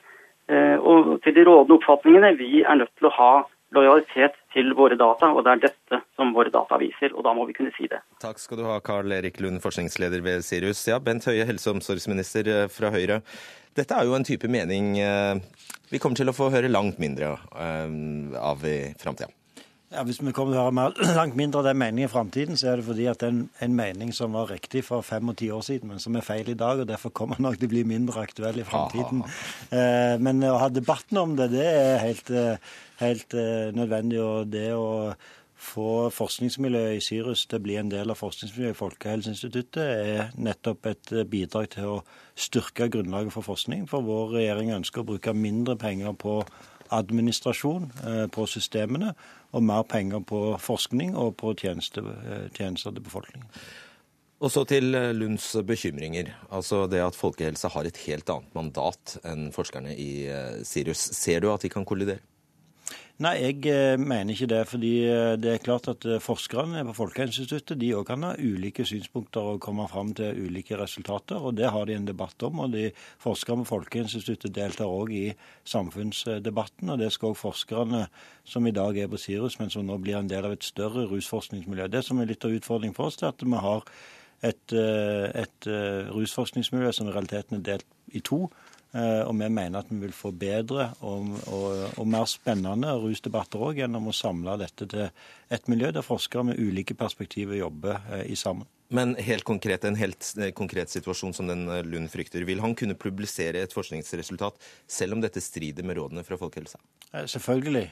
eh, 0.50 0.78
og 0.82 1.22
til 1.22 1.36
de 1.36 1.44
rådende 1.46 1.78
oppfatningene. 1.78 2.38
Vi 2.38 2.64
er 2.64 2.74
nødt 2.74 2.90
til 2.98 3.06
å 3.06 3.14
ha 3.14 3.34
lojalitet 3.74 4.38
til 4.54 4.74
våre 4.78 4.98
data, 5.00 5.32
og 5.34 5.44
det 5.46 5.54
er 5.56 5.64
dette 5.66 6.02
som 6.16 6.34
våre 6.36 6.54
data 6.54 6.78
viser. 6.82 7.16
Og 7.16 7.26
da 7.26 7.34
må 7.36 7.48
vi 7.50 7.56
kunne 7.58 7.74
si 7.76 7.90
det. 7.92 8.02
Takk 8.24 8.40
skal 8.42 8.62
du 8.62 8.66
ha, 8.68 8.80
Karl 8.84 9.12
Erik 9.18 9.42
Lund, 9.44 9.62
forskningsleder 9.64 10.24
ved 10.26 10.46
Sirius. 10.46 10.86
Ja, 10.88 11.00
Bent 11.00 11.28
Høie, 11.30 11.48
helse- 11.48 11.72
og 11.72 11.80
omsorgsminister 11.80 12.52
eh, 12.52 12.68
fra 12.72 12.94
Høyre. 12.94 13.22
Dette 13.76 13.98
er 13.98 14.08
jo 14.08 14.16
en 14.16 14.24
type 14.24 14.48
mening 14.48 14.94
eh, 15.04 15.42
vi 15.92 16.00
kommer 16.00 16.18
til 16.18 16.32
å 16.32 16.36
få 16.36 16.52
høre 16.54 16.72
langt 16.72 17.02
mindre 17.02 17.34
eh, 17.36 17.98
av 18.40 18.64
i 18.68 18.78
framtida. 19.02 19.32
Ja, 19.94 20.02
Hvis 20.04 20.18
vi 20.20 20.34
kommer 20.36 20.56
til 20.56 20.60
å 20.60 20.66
høre 20.66 21.16
langt 21.20 21.38
mindre 21.40 21.62
av 21.62 21.68
den 21.70 21.78
meningen 21.80 22.10
i 22.10 22.12
framtiden, 22.12 22.58
så 22.60 22.72
er 22.72 22.82
det 22.82 22.88
fordi 22.88 23.06
at 23.08 23.22
det 23.22 23.28
er 23.28 23.36
en, 23.36 23.44
en, 23.64 23.76
mening 23.78 24.14
som 24.16 24.34
var 24.36 24.50
riktig 24.52 24.82
for 24.88 25.06
fem 25.06 25.30
og 25.32 25.38
ti 25.40 25.52
år 25.54 25.62
siden, 25.68 25.94
men 25.94 26.02
som 26.04 26.18
er 26.18 26.26
feil 26.26 26.50
i 26.52 26.58
dag, 26.58 26.82
og 26.82 26.90
derfor 26.90 27.14
kommer 27.16 27.40
den 27.40 27.48
nok 27.48 27.60
til 27.62 27.70
å 27.70 27.74
bli 27.76 27.84
mindre 27.88 28.26
aktuell 28.26 28.60
i 28.60 28.66
framtiden. 28.68 29.22
Eh, 29.70 30.16
men 30.26 30.44
å 30.50 30.58
ha 30.60 30.72
debatten 30.74 31.22
om 31.22 31.38
det, 31.38 31.52
det 31.54 31.68
er 31.70 32.02
helt, 32.02 32.34
eh, 32.34 32.74
helt 33.02 33.34
eh, 33.38 33.72
nødvendig. 33.76 34.22
Og 34.24 34.52
det 34.54 34.70
å 34.76 35.16
få 35.56 36.10
forskningsmiljøet 36.14 36.98
i 36.98 37.04
Sirus 37.04 37.46
til 37.48 37.62
å 37.62 37.66
bli 37.66 37.80
en 37.80 37.90
del 37.92 38.12
av 38.12 38.20
forskningsmiljøet 38.20 38.76
i 38.76 38.80
Folkehelseinstituttet, 38.80 39.82
er 39.86 40.36
nettopp 40.38 40.92
et 40.92 41.16
eh, 41.16 41.28
bidrag 41.28 41.72
til 41.78 41.98
å 41.98 42.04
styrke 42.36 42.90
grunnlaget 42.94 43.36
for 43.36 43.48
forskning. 43.48 43.88
For 43.92 44.06
vår 44.06 44.38
regjering 44.40 44.76
ønsker 44.78 45.04
å 45.04 45.10
bruke 45.14 45.36
mindre 45.36 45.78
penger 45.80 46.16
på 46.20 46.42
administrasjon, 46.94 47.88
på 48.30 48.44
systemene, 48.46 49.16
og 49.56 49.64
mer 49.64 49.88
penger 49.88 50.22
på 50.28 50.42
forskning 50.62 51.16
og 51.18 51.34
på 51.40 51.56
tjeneste, 51.58 52.04
eh, 52.04 52.46
tjenester 52.54 52.92
til 52.92 53.04
befolkningen. 53.08 53.50
Og 54.44 54.52
så 54.52 54.66
til 54.68 54.96
eh, 54.98 55.14
Lunds 55.16 55.48
bekymringer. 55.66 56.34
Altså 56.52 56.86
det 56.92 57.02
at 57.04 57.16
folkehelse 57.16 57.72
har 57.72 57.88
et 57.88 58.00
helt 58.06 58.30
annet 58.30 58.58
mandat 58.58 59.18
enn 59.24 59.48
forskerne 59.56 59.96
i 59.96 60.28
eh, 60.28 60.64
Sirius. 60.68 61.08
Ser 61.16 61.42
du 61.42 61.52
at 61.54 61.64
de 61.64 61.72
kan 61.72 61.88
kollidere? 61.88 62.20
Nei, 63.24 63.38
jeg 63.40 63.62
eh, 63.72 63.94
mener 63.96 64.34
ikke 64.34 64.50
det. 64.52 64.66
fordi 64.68 64.90
eh, 65.08 65.38
det 65.40 65.52
er 65.54 65.62
klart 65.64 65.88
at 65.88 66.04
eh, 66.04 66.20
forskerne 66.20 66.82
på 66.90 66.96
Folkehelseinstituttet 66.98 67.80
de 67.80 67.94
også 67.96 68.10
kan 68.10 68.26
ha 68.28 68.34
ulike 68.36 68.84
synspunkter 68.84 69.54
og 69.54 69.62
komme 69.64 69.86
fram 69.88 70.12
til 70.14 70.36
ulike 70.36 70.76
resultater. 70.76 71.40
og 71.40 71.56
Det 71.56 71.72
har 71.72 71.86
de 71.86 71.96
en 71.96 72.08
debatt 72.08 72.44
om. 72.44 72.60
og 72.60 72.74
de 72.74 72.92
Forskerne 73.24 73.64
på 73.64 73.70
Folkehelseinstituttet 73.70 74.56
deltar 74.56 74.92
òg 74.92 75.14
i 75.16 75.34
samfunnsdebatten. 75.64 76.90
og 76.90 77.00
Det 77.00 77.14
skal 77.14 77.32
òg 77.32 77.40
forskerne 77.40 78.08
som 78.44 78.68
i 78.68 78.76
dag 78.76 78.98
er 78.98 79.08
på 79.08 79.18
Sirus, 79.18 79.60
men 79.60 79.70
som 79.70 79.88
nå 79.88 79.98
blir 79.98 80.20
en 80.20 80.28
del 80.28 80.44
av 80.44 80.52
et 80.52 80.64
større 80.64 81.08
rusforskningsmiljø. 81.08 81.88
Det 81.88 82.04
som 82.04 82.20
er 82.20 82.28
litt 82.28 82.44
av 82.44 82.52
utfordringen 82.52 82.96
for 82.96 83.08
oss, 83.08 83.24
er 83.24 83.32
at 83.32 83.40
vi 83.40 83.56
har 83.56 83.84
et, 84.44 84.74
et 84.76 85.68
rusforskningsmiljø 86.12 86.92
som 86.92 87.08
i 87.08 87.16
realiteten 87.16 87.62
er 87.62 87.64
delt 87.64 87.88
i 88.12 88.20
to. 88.20 88.50
Eh, 88.96 89.22
og 89.28 89.34
vi 89.36 89.50
mener 89.52 89.82
at 89.82 89.90
vi 89.92 89.98
vil 90.06 90.14
få 90.16 90.32
bedre 90.40 90.88
og, 91.04 91.28
og, 91.52 91.82
og 92.00 92.08
mer 92.08 92.30
spennende 92.32 92.94
rusdebatter 93.02 93.66
òg 93.68 93.82
gjennom 93.82 94.08
å 94.08 94.16
samle 94.16 94.56
dette 94.62 94.88
til 94.88 95.10
et 95.52 95.68
miljø 95.72 95.92
der 95.92 96.06
forskere 96.06 96.46
med 96.52 96.62
ulike 96.62 96.96
perspektiver 96.96 97.60
jobber 97.60 98.00
eh, 98.16 98.24
i 98.32 98.40
sammen. 98.40 98.70
Men 98.96 99.16
helt 99.20 99.44
konkret, 99.44 99.84
en 99.84 99.98
helt 100.00 100.30
eh, 100.40 100.54
konkret 100.56 100.94
situasjon 100.94 101.36
som 101.36 101.50
den 101.50 101.68
Lund 101.90 102.08
frykter. 102.14 102.46
Vil 102.48 102.64
han 102.64 102.78
kunne 102.78 102.96
publisere 102.96 103.66
et 103.66 103.76
forskningsresultat 103.76 104.62
selv 104.88 105.18
om 105.18 105.26
dette 105.26 105.44
strider 105.44 105.84
med 105.84 106.00
rådene 106.00 106.24
fra 106.24 106.40
Folkehelsa? 106.40 106.80
Selvfølgelig. 107.16 107.88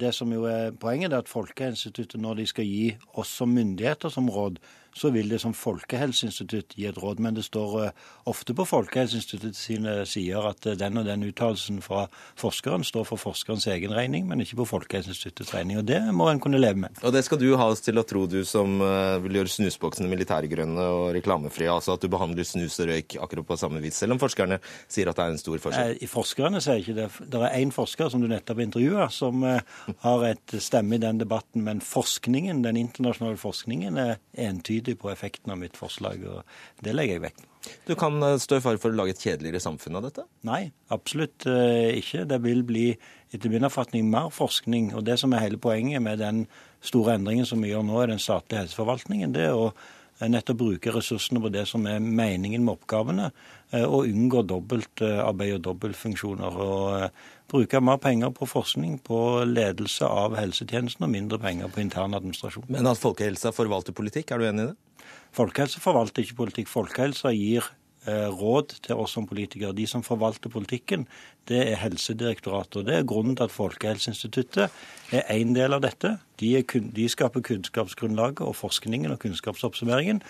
Det 0.00 0.10
som 0.16 0.30
jo 0.32 0.46
er 0.48 0.74
Poenget 0.80 1.12
er 1.12 1.22
at 1.24 1.32
Folkehelseinstituttet, 1.32 2.20
når 2.20 2.42
de 2.42 2.46
skal 2.50 2.68
gi 2.68 2.90
oss 3.16 3.32
som 3.40 3.52
myndigheter 3.52 4.12
som 4.12 4.28
råd, 4.32 4.60
så 4.96 5.10
vil 5.12 5.28
det 5.28 5.40
som 5.42 5.52
Folkehelseinstitutt 5.56 6.76
gi 6.78 6.86
et 6.88 6.98
råd. 7.00 7.20
Men 7.22 7.36
det 7.36 7.44
står 7.46 7.74
eh, 7.84 8.04
ofte 8.30 8.54
på 8.56 8.64
Folkehelseinstituttet 8.68 9.58
sine 9.58 9.98
sider 10.08 10.48
at 10.48 10.66
eh, 10.66 10.78
den 10.80 11.00
og 11.00 11.04
den 11.08 11.26
uttalelsen 11.28 11.82
fra 11.84 12.06
forskeren 12.40 12.84
står 12.86 13.04
for 13.10 13.20
forskerens 13.20 13.66
egen 13.72 13.92
regning, 13.96 14.24
men 14.30 14.40
ikke 14.42 14.62
på 14.62 14.68
Folkehelseinstituttets 14.72 15.52
regning. 15.52 15.80
Og 15.82 15.88
det 15.88 16.00
må 16.16 16.30
en 16.30 16.40
kunne 16.42 16.60
leve 16.62 16.86
med. 16.86 17.02
Og 17.04 17.12
det 17.12 17.26
skal 17.26 17.40
du 17.42 17.50
ha 17.60 17.68
oss 17.74 17.84
til 17.84 18.00
å 18.00 18.06
tro, 18.08 18.24
du 18.30 18.40
som 18.48 18.80
eh, 18.80 19.18
vil 19.26 19.40
gjøre 19.42 19.52
snusboksene 19.58 20.08
militærgrønne 20.12 20.88
og 20.96 21.10
reklamefrie. 21.18 21.68
Altså 21.72 21.96
at 21.96 22.04
du 22.04 22.08
behandler 22.12 22.48
snus 22.48 22.80
og 22.80 22.90
røyk 22.92 23.18
akkurat 23.20 23.50
på 23.52 23.60
samme 23.60 23.84
vis, 23.84 24.00
selv 24.00 24.16
om 24.16 24.22
forskerne 24.22 24.60
sier 24.88 25.12
at 25.12 25.20
det 25.20 25.26
er 25.26 25.36
en 25.36 25.42
stor 25.44 25.60
forskjell. 25.66 26.00
I 26.00 26.10
forskerne 26.10 26.64
sier 26.64 26.80
ikke 26.80 26.96
det. 26.96 27.10
Det 27.36 27.42
er 27.42 27.60
én 27.60 27.74
forsker 27.74 28.08
som 28.12 28.24
du 28.24 28.30
nettopp 28.32 28.64
intervjua, 28.64 29.10
som 29.12 29.44
har 29.44 30.26
et 30.30 30.56
stemme 30.62 30.96
i 30.96 31.02
den 31.02 31.20
debatten. 31.20 31.64
Men 31.66 31.84
forskningen, 31.84 32.64
den 32.64 32.80
internasjonale 32.80 33.38
forskningen 33.40 34.00
er 34.00 34.16
entydig 34.46 34.85
tydelig 34.86 35.02
på 35.02 35.10
effekten 35.10 35.52
av 35.52 35.58
mitt 35.60 35.76
forslag, 35.76 36.22
og 36.24 36.84
det 36.84 36.94
legger 36.94 37.18
jeg 37.18 37.24
vekt 37.26 37.42
på. 37.42 37.52
Du 37.86 37.94
kan 37.98 38.22
eh, 38.22 38.38
stå 38.38 38.58
i 38.58 38.62
fare 38.62 38.78
for 38.78 38.94
å 38.94 38.96
lage 38.96 39.14
et 39.16 39.22
kjedeligere 39.22 39.60
samfunn 39.62 39.98
av 39.98 40.06
dette? 40.06 40.24
Nei, 40.46 40.70
absolutt 40.94 41.46
eh, 41.50 41.98
ikke. 41.98 42.24
Det 42.30 42.38
vil 42.44 42.62
bli 42.66 42.86
etter 43.34 43.50
min 43.50 43.66
oppfatning 43.66 44.06
mer 44.10 44.30
forskning. 44.34 44.92
Og 44.94 45.04
det 45.06 45.18
som 45.18 45.34
er 45.34 45.42
hele 45.42 45.58
poenget 45.58 46.02
med 46.04 46.22
den 46.22 46.44
store 46.86 47.16
endringen 47.18 47.48
som 47.48 47.62
vi 47.62 47.72
gjør 47.72 47.86
nå 47.86 48.02
i 48.02 48.10
den 48.12 48.22
statlige 48.22 48.62
helseforvaltningen, 48.64 49.34
det 49.34 49.48
er 49.48 49.58
å 49.58 49.72
eh, 49.72 50.28
nettopp 50.30 50.62
bruke 50.62 50.94
ressursene 50.94 51.42
på 51.42 51.50
det 51.54 51.66
som 51.70 51.86
er 51.90 51.98
meningen 51.98 52.62
med 52.66 52.76
oppgavene, 52.78 53.32
og 53.74 54.06
unngå 54.06 54.44
dobbeltarbeid 54.46 55.56
og 55.56 55.64
dobbeltfunksjoner. 55.64 56.58
Og 56.62 57.08
bruke 57.50 57.80
mer 57.80 57.98
penger 58.02 58.30
på 58.34 58.46
forskning, 58.48 58.98
på 59.06 59.18
ledelse 59.46 60.06
av 60.06 60.36
helsetjenesten, 60.38 61.06
og 61.06 61.12
mindre 61.12 61.38
penger 61.42 61.70
på 61.72 61.82
intern 61.82 62.16
administrasjon. 62.18 62.66
Men 62.72 62.90
at 62.90 63.00
folkehelsa 63.00 63.52
forvalter 63.54 63.96
politikk, 63.96 64.32
er 64.32 64.42
du 64.42 64.48
enig 64.48 64.66
i 64.66 64.70
det? 64.72 65.10
Folkehelse 65.36 65.82
forvalter 65.82 66.24
ikke 66.24 66.38
politikk. 66.38 66.70
Folkehelsa 66.72 67.30
gir 67.36 67.66
eh, 68.08 68.28
råd 68.32 68.78
til 68.86 69.02
oss 69.02 69.14
som 69.18 69.28
politikere. 69.28 69.74
De 69.76 69.86
som 69.90 70.02
forvalter 70.06 70.50
politikken, 70.52 71.06
det 71.50 71.60
er 71.66 71.80
Helsedirektoratet. 71.82 72.80
og 72.80 72.88
Det 72.88 72.96
er 72.96 73.08
grunnen 73.08 73.36
til 73.36 73.46
at 73.46 73.54
Folkehelseinstituttet 73.54 74.70
er 75.12 75.26
en 75.36 75.54
del 75.54 75.76
av 75.76 75.84
dette. 75.84 76.16
De, 76.40 76.54
kun, 76.66 76.90
de 76.96 77.08
skaper 77.12 77.44
kunnskapsgrunnlaget 77.46 78.42
og 78.46 78.56
forskningen 78.56 79.12
og 79.12 79.20
kunnskapsoppsummeringen. 79.22 80.22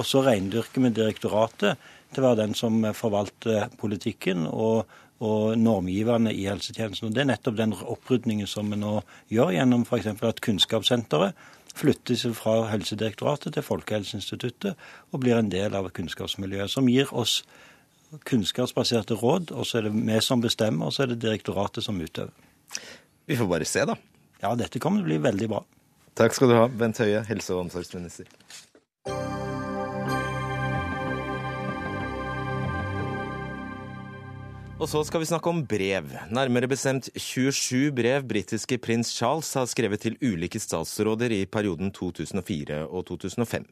Og 0.00 0.06
så 0.08 0.22
reindyrker 0.24 0.86
vi 0.86 0.94
direktoratet 0.94 1.76
til 2.12 2.22
å 2.22 2.30
være 2.30 2.42
den 2.44 2.54
som 2.58 2.78
forvalter 2.96 3.72
politikken 3.80 4.46
og, 4.48 4.90
og 5.22 5.56
normgiverne 5.58 6.32
i 6.34 6.46
helsetjenesten. 6.48 7.08
Og 7.08 7.16
Det 7.16 7.24
er 7.24 7.30
nettopp 7.32 7.58
den 7.58 7.74
opprydningen 7.74 8.50
som 8.50 8.70
vi 8.72 8.78
nå 8.80 9.00
gjør 9.32 9.52
gjennom 9.56 9.86
f.eks. 9.86 10.08
at 10.12 10.42
Kunnskapssenteret 10.44 11.50
flyttes 11.72 12.26
fra 12.36 12.66
Helsedirektoratet 12.68 13.56
til 13.56 13.64
Folkehelseinstituttet 13.64 14.88
og 15.10 15.22
blir 15.22 15.38
en 15.38 15.50
del 15.52 15.74
av 15.76 15.88
kunnskapsmiljøet, 15.96 16.70
som 16.70 16.88
gir 16.90 17.12
oss 17.16 17.40
kunnskapsbaserte 18.28 19.16
råd. 19.20 19.54
Og 19.56 19.68
så 19.68 19.80
er 19.80 19.88
det 19.88 19.94
vi 19.96 20.18
som 20.24 20.42
bestemmer, 20.44 20.88
og 20.88 20.96
så 20.96 21.06
er 21.06 21.14
det 21.14 21.22
direktoratet 21.24 21.84
som 21.84 22.00
utøver. 22.00 22.34
Vi 23.26 23.38
får 23.38 23.48
bare 23.48 23.68
se, 23.68 23.86
da. 23.88 23.96
Ja, 24.42 24.52
dette 24.58 24.82
kommer 24.82 25.00
til 25.00 25.06
å 25.06 25.12
bli 25.12 25.22
veldig 25.22 25.48
bra. 25.54 25.62
Takk 26.18 26.34
skal 26.36 26.50
du 26.50 26.58
ha, 26.58 26.66
Bent 26.68 27.00
Høie, 27.00 27.22
helse- 27.24 27.54
og 27.54 27.66
omsorgsminister. 27.66 28.28
Og 34.82 34.88
så 34.90 34.98
skal 35.06 35.22
vi 35.22 35.28
snakke 35.30 35.46
om 35.46 35.60
brev. 35.62 36.08
Nærmere 36.34 36.66
bestemt 36.66 37.06
27 37.14 37.92
brev 37.94 38.24
britiske 38.26 38.80
prins 38.82 39.12
Charles 39.14 39.52
har 39.54 39.68
skrevet 39.70 40.02
til 40.02 40.16
ulike 40.18 40.58
statsråder 40.58 41.30
i 41.36 41.44
perioden 41.46 41.92
2004 41.94 42.80
og 42.88 43.04
2005. 43.12 43.68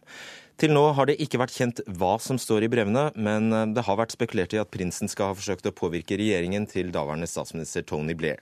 Til 0.62 0.70
nå 0.70 0.84
har 0.94 1.08
det 1.10 1.16
ikke 1.18 1.40
vært 1.42 1.56
kjent 1.56 1.82
hva 1.98 2.12
som 2.22 2.38
står 2.38 2.62
i 2.62 2.70
brevene, 2.70 3.08
men 3.18 3.50
det 3.74 3.82
har 3.88 3.98
vært 3.98 4.14
spekulert 4.14 4.54
i 4.54 4.60
at 4.62 4.70
prinsen 4.70 5.10
skal 5.10 5.32
ha 5.32 5.34
forsøkt 5.34 5.66
å 5.66 5.74
påvirke 5.74 6.14
regjeringen 6.20 6.68
til 6.70 6.92
daværende 6.94 7.26
statsminister 7.26 7.82
Tony 7.90 8.14
Blair. 8.14 8.38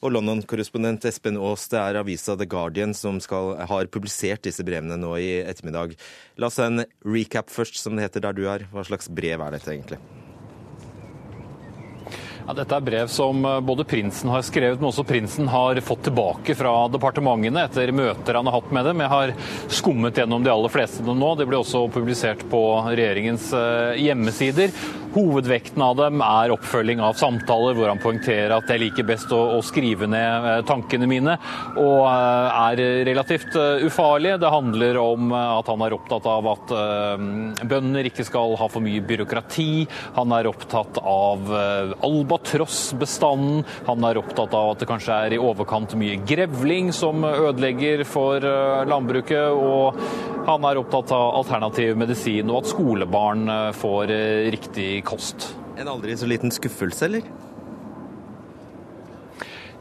Og 0.00 0.14
London-korrespondent 0.16 1.04
Espen 1.10 1.36
Aas, 1.36 1.68
det 1.68 1.82
er 1.82 1.98
avisa 2.00 2.32
The 2.40 2.48
Guardian 2.48 2.96
som 2.96 3.20
skal, 3.20 3.58
har 3.60 3.92
publisert 3.92 4.46
disse 4.48 4.64
brevene 4.64 4.96
nå 5.02 5.12
i 5.20 5.34
ettermiddag. 5.42 5.92
La 6.40 6.48
oss 6.48 6.56
ha 6.64 6.70
en 6.70 6.86
recap 7.04 7.52
først, 7.52 7.76
som 7.76 7.92
det 7.92 8.08
heter 8.08 8.24
der 8.24 8.40
du 8.40 8.46
er. 8.48 8.64
Hva 8.72 8.88
slags 8.88 9.12
brev 9.12 9.44
er 9.44 9.58
dette 9.58 9.74
egentlig? 9.74 10.00
Ja, 12.46 12.54
dette 12.54 12.76
er 12.78 12.84
brev 12.86 13.08
som 13.10 13.40
eh, 13.42 13.56
både 13.66 13.82
prinsen 13.84 14.30
har 14.30 14.44
skrevet, 14.46 14.78
men 14.78 14.92
også 14.92 15.02
prinsen 15.06 15.48
har 15.50 15.80
fått 15.82 16.04
tilbake 16.06 16.54
fra 16.54 16.74
departementene 16.94 17.64
etter 17.66 17.90
møter 17.90 18.38
han 18.38 18.46
har 18.46 18.60
hatt 18.60 18.68
med 18.70 18.86
dem. 18.86 19.02
Jeg 19.02 19.10
har 19.10 19.32
skummet 19.66 20.20
gjennom 20.20 20.44
de 20.46 20.52
aller 20.52 20.70
fleste 20.70 21.02
nå. 21.02 21.32
De 21.40 21.48
ble 21.48 21.58
også 21.58 21.88
publisert 21.90 22.44
på 22.52 22.60
regjeringens 22.86 23.48
eh, 23.50 23.98
hjemmesider. 24.04 24.70
Hovedvekten 25.16 25.82
av 25.82 25.96
dem 25.98 26.20
er 26.22 26.52
oppfølging 26.52 27.00
av 27.02 27.16
samtaler, 27.18 27.74
hvor 27.74 27.90
han 27.90 28.02
poengterer 28.02 28.52
at 28.54 28.70
jeg 28.70 28.82
liker 28.84 29.08
best 29.08 29.32
å, 29.34 29.40
å 29.56 29.58
skrive 29.66 30.06
ned 30.06 30.46
eh, 30.52 30.60
tankene 30.68 31.10
mine, 31.10 31.34
og 31.82 32.06
er 32.06 32.84
relativt 33.10 33.58
ufarlige. 33.58 34.38
Det 34.38 34.54
handler 34.54 35.00
om 35.02 35.34
at 35.34 35.66
han 35.72 35.82
er 35.82 35.98
opptatt 35.98 36.30
av 36.30 36.46
at 36.52 36.74
bønder 37.66 38.06
ikke 38.06 38.26
skal 38.28 38.54
ha 38.60 38.70
for 38.70 38.84
mye 38.84 39.02
byråkrati. 39.08 39.86
Han 40.20 40.34
er 40.36 40.50
opptatt 40.52 41.00
av 41.02 41.50
alba 42.06 42.35
albatrossbestanden. 42.36 43.64
Han 43.86 44.04
er 44.04 44.20
opptatt 44.20 44.54
av 44.54 44.74
at 44.74 44.82
det 44.82 44.88
kanskje 44.88 45.16
er 45.26 45.34
i 45.36 45.40
overkant 45.40 45.96
mye 45.98 46.18
grevling 46.26 46.92
som 46.92 47.24
ødelegger 47.24 48.04
for 48.04 48.36
eh, 48.44 48.84
landbruket. 48.88 49.52
Og 49.52 49.96
han 50.46 50.64
er 50.64 50.80
opptatt 50.80 51.12
av 51.16 51.36
alternativ 51.40 51.96
medisin 51.96 52.50
og 52.50 52.62
at 52.62 52.72
skolebarn 52.74 53.48
eh, 53.48 53.72
får 53.76 54.12
eh, 54.14 54.50
riktig 54.54 55.04
kost. 55.08 55.54
En 55.76 55.88
aldri 55.92 56.16
så 56.16 56.28
liten 56.28 56.52
skuffelse, 56.54 57.04
eller? 57.08 57.45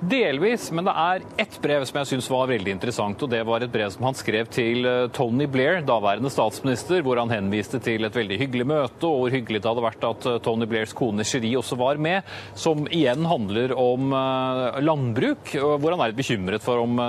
Delvis, 0.06 0.68
men 0.76 0.86
det 0.86 0.94
er 1.02 1.24
ett 1.42 1.56
brev 1.64 1.84
som 1.88 1.98
jeg 1.98 2.10
syns 2.12 2.28
var 2.30 2.50
veldig 2.52 2.74
interessant. 2.76 3.24
og 3.26 3.30
Det 3.32 3.40
var 3.48 3.64
et 3.64 3.72
brev 3.74 3.90
som 3.94 4.06
han 4.06 4.18
skrev 4.18 4.50
til 4.54 4.86
eh, 4.86 5.08
Tony 5.16 5.48
Blair, 5.50 5.80
daværende 5.86 6.30
statsminister, 6.30 7.02
hvor 7.02 7.18
han 7.18 7.32
henviste 7.34 7.80
til 7.82 8.06
et 8.06 8.14
veldig 8.14 8.38
hyggelig 8.38 8.68
møte, 8.70 9.08
og 9.08 9.24
hvor 9.24 9.34
hyggelig 9.34 9.64
det 9.64 9.70
hadde 9.72 9.86
vært 9.86 10.06
at 10.06 10.28
eh, 10.30 10.38
Tony 10.46 10.68
Blairs 10.70 10.94
kone 10.98 11.26
Cherie 11.26 11.58
også 11.58 11.78
var 11.80 11.98
med. 12.02 12.28
Som 12.60 12.86
igjen 12.94 13.26
handler 13.26 13.74
om 13.82 14.14
eh, 14.14 14.78
landbruk, 14.86 15.56
hvor 15.56 15.96
han 15.96 16.04
er 16.06 16.18
bekymret 16.18 16.62
for 16.66 16.84
om 16.84 17.02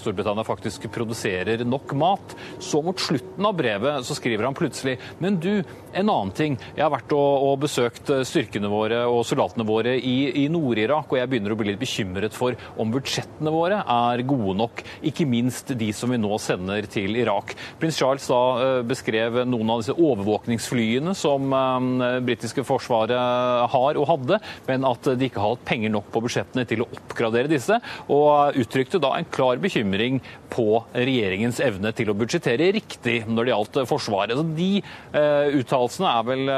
Storbritannia 0.00 0.42
faktisk 0.46 0.88
produserer 0.92 1.62
nok 1.68 1.94
mat. 1.98 2.34
Så 2.58 2.82
mot 2.82 2.98
slutten 2.98 3.46
av 3.46 3.54
brevet 3.58 4.08
så 4.08 4.16
skriver 4.18 4.48
han 4.48 4.56
plutselig 4.56 4.96
Men 5.22 5.38
du, 5.42 5.62
en 5.92 6.08
annen 6.08 6.34
ting. 6.34 6.58
Jeg 6.74 6.86
har 6.86 6.94
vært 6.94 7.14
og, 7.14 7.46
og 7.52 7.62
besøkt 7.68 8.10
styrkene 8.26 8.70
våre 8.72 9.04
og 9.06 9.22
soldatene 9.28 9.66
våre 9.68 9.94
i, 9.98 10.16
i 10.42 10.48
Nord-Irak, 10.50 11.12
og 11.12 11.20
jeg 11.20 11.30
begynner 11.30 11.54
å 11.54 11.60
bli 11.60 11.70
litt 11.70 11.82
bekymret 11.82 12.31
bekymret 12.32 12.36
for 12.36 12.56
om 12.80 12.92
budsjettene 12.92 13.52
våre 13.52 13.82
er 13.82 14.24
gode 14.26 14.56
nok, 14.58 14.82
ikke 15.02 15.26
minst 15.26 15.72
de 15.78 15.92
som 15.92 16.10
vi 16.10 16.18
nå 16.18 16.38
sender 16.38 16.86
til 16.90 17.16
Irak. 17.16 17.54
Prins 17.80 17.98
Charles 17.98 18.26
da 18.28 18.40
eh, 18.62 18.82
beskrev 18.86 19.44
noen 19.46 19.70
av 19.70 19.82
disse 19.82 19.96
overvåkningsflyene 19.96 21.14
som 21.14 21.52
det 21.52 22.22
britiske 22.26 22.64
forsvaret 22.64 23.68
har 23.72 23.98
og 23.98 24.08
hadde, 24.08 24.38
men 24.68 24.86
at 24.88 25.06
de 25.18 25.26
ikke 25.26 25.40
har 25.40 25.54
hatt 25.54 25.66
penger 25.66 25.92
nok 25.92 26.10
på 26.12 26.22
budsjettene 26.24 26.64
til 26.68 26.82
å 26.84 26.88
oppgradere 26.88 27.50
disse, 27.50 27.78
og 28.12 28.56
uttrykte 28.58 29.00
da 29.02 29.14
en 29.18 29.28
klar 29.32 29.60
bekymring 29.62 30.20
på 30.52 30.82
regjeringens 30.92 31.60
evne 31.64 31.92
til 31.96 32.12
å 32.12 32.16
budsjettere 32.16 32.70
riktig 32.76 33.22
når 33.28 33.44
det 33.44 33.54
gjaldt 33.54 33.80
Forsvaret. 33.88 34.36
Så 34.36 34.44
De 34.56 34.70
eh, 34.78 35.58
uttalelsene 35.58 36.10
er 36.12 36.26
vel 36.28 36.52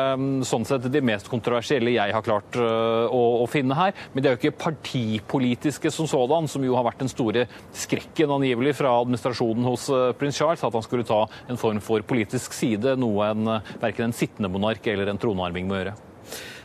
sånn 0.47 0.67
sett 0.69 0.87
de 0.93 1.03
mest 1.05 1.29
kontroversielle 1.31 1.95
jeg 1.95 2.15
har 2.15 2.25
klart 2.25 2.59
å, 2.59 3.23
å, 3.43 3.47
finne 3.51 3.77
her. 3.79 3.95
Men 4.13 4.23
det 4.23 4.31
er 4.31 4.37
jo 4.37 4.41
ikke 4.43 4.63
partipolitisk 4.65 5.54
politiske 5.55 5.91
som 5.91 6.09
sådan, 6.09 6.49
som 6.49 6.65
jo 6.65 6.75
har 6.75 6.85
vært 6.85 6.99
den 7.05 7.11
store 7.11 7.47
skrekken 7.73 8.31
angivelig 8.31 8.75
fra 8.77 8.91
administrasjonen 9.01 9.65
hos 9.69 9.89
eh, 9.89 10.13
prins 10.19 10.37
Charles, 10.37 10.65
at 10.65 10.75
han 10.75 10.83
skulle 10.83 11.07
ta 11.07 11.29
en 11.49 11.61
form 11.61 11.81
for 11.81 12.03
politisk 12.03 12.53
side, 12.53 12.97
noe 12.99 13.29
en, 13.31 13.47
eh, 13.47 13.77
verken 13.81 14.09
en 14.09 14.17
sittende 14.17 14.51
monark 14.51 14.87
eller 14.87 15.09
en 15.11 15.21
tronarving 15.21 15.69
må 15.69 15.79
gjøre. 15.79 15.95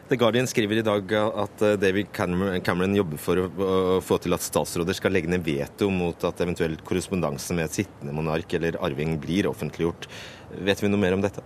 The 0.10 0.18
Guardian 0.18 0.48
skriver 0.50 0.80
i 0.82 0.86
dag 0.86 1.14
at 1.14 1.62
eh, 1.62 1.78
David 1.78 2.10
Cameron 2.16 2.98
jobber 2.98 3.22
for 3.22 3.44
å 3.46 4.02
få 4.02 4.18
til 4.24 4.34
at 4.34 4.46
statsråder 4.46 4.98
skal 4.98 5.14
legge 5.14 5.30
ned 5.30 5.46
veto 5.46 5.92
mot 5.94 6.26
at 6.26 6.42
eventuelt 6.42 6.82
korrespondanse 6.88 7.54
med 7.54 7.70
sittende 7.76 8.16
monark 8.16 8.58
eller 8.58 8.82
arving 8.82 9.20
blir 9.22 9.52
offentliggjort. 9.52 10.10
Vet 10.66 10.82
vi 10.82 10.90
noe 10.90 11.06
mer 11.06 11.18
om 11.20 11.26
dette? 11.26 11.46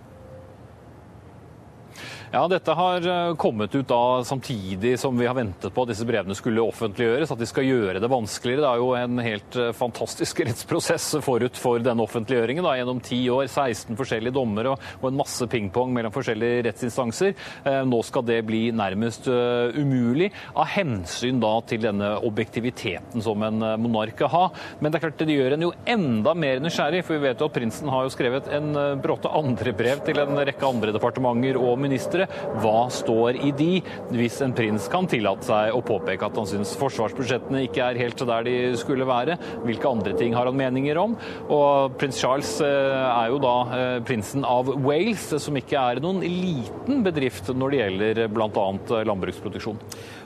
Ja, 2.34 2.48
Dette 2.50 2.74
har 2.74 3.04
eh, 3.06 3.36
kommet 3.38 3.74
ut 3.74 3.86
da 3.86 4.24
samtidig 4.26 4.96
som 4.98 5.14
vi 5.18 5.26
har 5.28 5.36
ventet 5.38 5.70
på 5.70 5.82
at 5.84 5.90
disse 5.92 6.02
brevene 6.02 6.34
skulle 6.34 6.64
offentliggjøres. 6.66 7.30
At 7.30 7.38
de 7.38 7.46
skal 7.46 7.68
gjøre 7.68 8.00
det 8.02 8.08
vanskeligere. 8.10 8.64
Det 8.64 8.70
er 8.72 8.80
jo 8.82 8.88
en 8.98 9.20
helt 9.22 9.58
eh, 9.62 9.68
fantastisk 9.78 10.40
rettsprosess 10.48 11.06
forut 11.22 11.54
for 11.62 11.78
denne 11.78 12.02
offentliggjøringen. 12.02 12.66
Da, 12.66 12.72
gjennom 12.74 12.98
ti 13.06 13.20
år, 13.30 13.44
16 13.46 13.94
forskjellige 14.00 14.34
dommer 14.34 14.72
og, 14.72 14.82
en 15.06 15.20
masse 15.20 15.46
pingpong 15.52 15.92
mellom 15.94 16.10
forskjellige 16.16 16.64
rettsinstanser. 16.66 17.36
Eh, 17.70 17.78
nå 17.86 18.00
skal 18.02 18.26
det 18.26 18.40
bli 18.48 18.64
nærmest 18.74 19.30
umulig, 19.30 20.32
av 20.58 20.66
hensyn 20.74 21.38
da 21.38 21.52
til 21.70 21.86
denne 21.86 22.16
objektiviteten 22.26 23.22
som 23.22 23.46
en 23.46 23.62
monark 23.78 24.18
skal 24.18 24.32
ha. 24.34 24.42
Men 24.80 24.90
det 24.90 24.98
er 24.98 25.06
klart 25.06 25.22
det 25.22 25.38
gjør 25.38 25.54
en 25.54 25.68
jo 25.68 25.70
enda 25.86 26.34
mer 26.34 26.58
nysgjerrig, 26.66 27.06
for 27.06 27.14
vi 27.14 27.28
vet 27.28 27.38
jo 27.38 27.46
at 27.46 27.56
prinsen 27.60 27.94
har 27.94 28.08
jo 28.08 28.12
skrevet 28.16 28.50
en 28.58 28.74
bråte 29.04 29.30
andre 29.30 29.76
brev 29.76 30.02
til 30.02 30.18
en 30.24 30.42
rekke 30.42 30.74
andre 30.74 30.98
departementer 30.98 31.62
og 31.62 31.78
ministre 31.78 32.23
hva 32.62 32.86
står 32.92 33.38
i 33.44 33.52
de, 33.56 33.70
hvis 34.14 34.40
en 34.44 34.54
prins 34.56 34.88
kan 34.92 35.08
tillate 35.10 35.46
seg 35.48 35.74
å 35.74 35.82
påpeke 35.84 36.28
at 36.28 36.38
han 36.40 36.48
syns 36.48 36.74
forsvarsbudsjettene 36.80 37.64
ikke 37.68 37.84
er 37.90 38.00
helt 38.00 38.24
der 38.24 38.46
de 38.46 38.56
skulle 38.80 39.06
være? 39.08 39.36
Hvilke 39.66 39.90
andre 39.90 40.14
ting 40.18 40.34
har 40.36 40.48
han 40.48 40.58
meninger 40.58 40.98
om? 41.00 41.16
Og 41.52 41.96
prins 42.00 42.20
Charles 42.20 42.56
eh, 42.64 43.04
er 43.04 43.32
jo 43.32 43.40
da 43.42 43.54
eh, 43.76 43.96
prinsen 44.06 44.46
av 44.48 44.70
Wales, 44.84 45.28
som 45.42 45.56
ikke 45.58 45.80
er 45.80 46.02
noen 46.04 46.22
liten 46.24 47.04
bedrift 47.06 47.50
når 47.54 47.74
det 47.74 47.80
gjelder 47.82 48.22
bl.a. 48.32 48.68
landbruksproduksjon. 49.10 49.80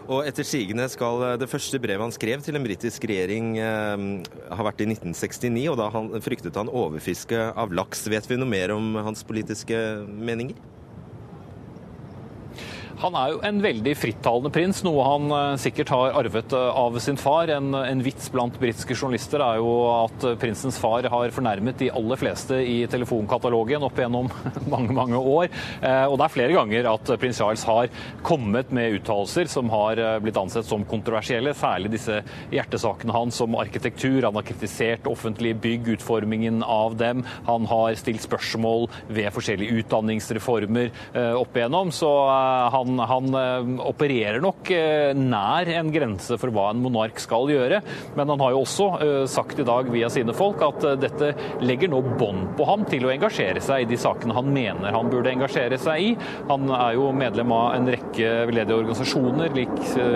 Og 0.08 0.24
etter 0.24 0.46
sigende 0.46 0.86
skal 0.88 1.20
det 1.40 1.50
første 1.50 1.76
brevet 1.82 2.00
han 2.00 2.14
skrev 2.14 2.40
til 2.44 2.56
en 2.56 2.64
britisk 2.64 3.04
regjering 3.10 3.50
eh, 3.60 4.06
ha 4.48 4.68
vært 4.70 4.80
i 4.84 4.88
1969, 4.88 5.66
og 5.72 5.78
da 5.80 5.90
han, 5.92 6.10
fryktet 6.24 6.56
han 6.56 6.72
overfiske 6.72 7.50
av 7.52 7.74
laks. 7.76 8.06
Vet 8.08 8.28
vi 8.30 8.40
noe 8.40 8.48
mer 8.48 8.72
om 8.76 8.96
hans 9.04 9.24
politiske 9.28 9.76
meninger? 10.08 10.56
Han 12.98 13.14
er 13.14 13.30
jo 13.30 13.38
en 13.46 13.60
veldig 13.62 13.92
frittalende 13.94 14.50
prins, 14.50 14.80
noe 14.82 15.04
han 15.06 15.30
eh, 15.30 15.58
sikkert 15.62 15.92
har 15.94 16.16
arvet 16.18 16.54
eh, 16.56 16.78
av 16.80 16.96
sin 17.02 17.18
far. 17.20 17.50
En, 17.54 17.70
en 17.78 18.00
vits 18.02 18.26
blant 18.34 18.56
britiske 18.58 18.96
journalister 18.96 19.42
er 19.44 19.60
jo 19.60 19.70
at 19.92 20.26
eh, 20.26 20.34
prinsens 20.40 20.80
far 20.82 21.06
har 21.06 21.34
fornærmet 21.34 21.78
de 21.78 21.92
aller 21.94 22.18
fleste 22.18 22.58
i 22.58 22.80
telefonkatalogen 22.90 23.86
opp 23.86 24.00
gjennom 24.02 24.26
mange, 24.72 24.96
mange 24.96 25.20
år. 25.20 25.46
Og 26.08 26.16
det 26.18 26.26
er 26.26 26.32
flere 26.32 26.56
ganger 26.56 26.88
at 26.90 27.12
prins 27.22 27.38
Charles 27.38 27.62
har 27.68 27.86
kommet 28.26 28.72
med 28.74 28.96
uttalelser 28.98 29.46
som 29.50 29.70
har 29.70 30.00
blitt 30.22 30.38
ansett 30.40 30.66
som 30.66 30.82
kontroversielle, 30.88 31.52
særlig 31.56 31.92
disse 31.92 32.18
hjertesakene 32.50 33.14
hans 33.14 33.38
som 33.38 33.54
arkitektur. 33.60 34.26
Han 34.26 34.38
har 34.40 34.46
kritisert 34.48 35.06
offentlige 35.10 35.58
bygg, 35.62 35.92
utformingen 35.98 36.64
av 36.66 36.98
dem. 36.98 37.22
Han 37.46 37.68
har 37.70 37.94
stilt 38.00 38.24
spørsmål 38.26 38.88
ved 39.06 39.30
forskjellige 39.36 39.84
utdanningsreformer 39.84 40.90
opp 41.38 41.58
igjennom. 41.58 41.92
Så 41.94 42.10
han 42.74 42.87
han, 42.88 42.98
han, 42.98 43.34
eh, 43.34 43.86
opererer 43.88 44.40
nok 44.42 44.70
eh, 44.72 45.12
nær 45.16 45.68
en 45.78 45.90
grense 45.92 46.38
for 46.40 46.52
hva 46.54 46.70
en 46.72 46.82
monark 46.82 47.20
skal 47.20 47.50
gjøre. 47.52 47.80
Men 48.16 48.32
han 48.32 48.42
har 48.44 48.54
jo 48.54 48.62
også 48.64 48.88
eh, 49.04 49.24
sagt 49.30 49.60
i 49.60 49.66
dag 49.68 49.90
via 49.92 50.10
sine 50.12 50.34
folk 50.36 50.62
at 50.64 50.86
dette 51.00 51.32
legger 51.64 51.92
nå 51.92 52.00
bånd 52.18 52.54
på 52.58 52.66
ham 52.68 52.86
til 52.88 53.06
å 53.06 53.12
engasjere 53.12 53.62
seg 53.64 53.84
i 53.84 53.90
de 53.90 53.98
sakene 54.00 54.36
han 54.36 54.50
mener 54.52 54.94
han 54.94 55.10
burde 55.12 55.32
engasjere 55.32 55.78
seg 55.80 56.04
i. 56.04 56.12
Han 56.48 56.68
er 56.72 56.96
jo 56.96 57.10
medlem 57.16 57.52
av 57.54 57.74
en 57.76 57.90
rekke 57.90 58.30
veldedige 58.48 58.78
organisasjoner, 58.78 59.54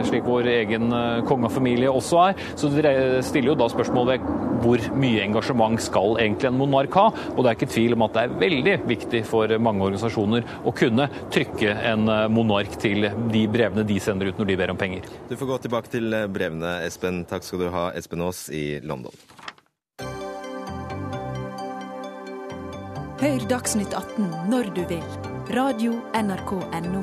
slik 0.06 0.24
vår 0.26 0.48
egen 0.52 0.92
kongefamilie 1.28 1.90
også 1.90 2.20
er. 2.28 2.42
Så 2.58 2.70
det 2.72 2.94
stiller 3.26 3.52
jo 3.52 3.58
da 3.58 3.68
spørsmål 3.72 4.10
ved 4.12 4.30
hvor 4.62 4.82
mye 4.94 5.24
engasjement 5.24 5.80
skal 5.82 6.20
egentlig 6.22 6.52
en 6.52 6.58
monark 6.60 6.94
ha? 6.94 7.08
Og 7.34 7.42
det 7.42 7.50
er 7.50 7.56
ikke 7.58 7.72
tvil 7.72 7.96
om 7.96 8.04
at 8.06 8.14
det 8.14 8.24
er 8.24 8.36
veldig 8.42 8.76
viktig 8.86 9.22
for 9.26 9.50
mange 9.62 9.82
organisasjoner 9.88 10.46
å 10.68 10.74
kunne 10.76 11.08
trykke 11.34 11.74
en 11.90 12.06
monark 12.32 12.61
mark 12.62 12.78
til 12.80 13.06
de 13.32 13.42
brevene 13.50 13.84
de 13.86 13.98
sender 14.00 14.30
ut 14.30 14.38
når 14.38 14.50
de 14.50 14.56
ber 14.60 14.72
om 14.72 14.78
penger. 14.78 15.06
Du 15.28 15.36
får 15.36 15.50
gå 15.50 15.58
tilbake 15.66 15.90
til 15.90 16.14
brevene, 16.32 16.78
Espen. 16.86 17.24
Takk 17.28 17.46
skal 17.46 17.64
du 17.64 17.70
ha, 17.74 17.90
Espen 17.98 18.22
Aas 18.22 18.48
i 18.50 18.80
London. 18.86 19.14
Hør 23.22 23.44
Dagsnytt 23.50 23.94
18 23.94 24.50
når 24.50 24.72
du 24.74 24.82
vil. 24.90 25.04
Radio 25.52 25.98
NRK 26.14 26.52
Radio.nrk.no. 26.72 27.02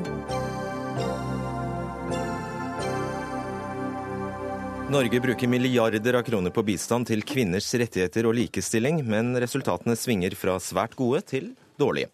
Norge 4.90 5.20
bruker 5.22 5.46
milliarder 5.46 6.16
av 6.18 6.24
kroner 6.26 6.50
på 6.50 6.64
bistand 6.66 7.06
til 7.06 7.22
kvinners 7.22 7.68
rettigheter 7.78 8.26
og 8.26 8.34
likestilling, 8.34 9.04
men 9.06 9.36
resultatene 9.38 9.94
svinger 9.94 10.34
fra 10.34 10.56
svært 10.58 10.96
gode 10.98 11.22
til 11.30 11.52
dårlige. 11.78 12.10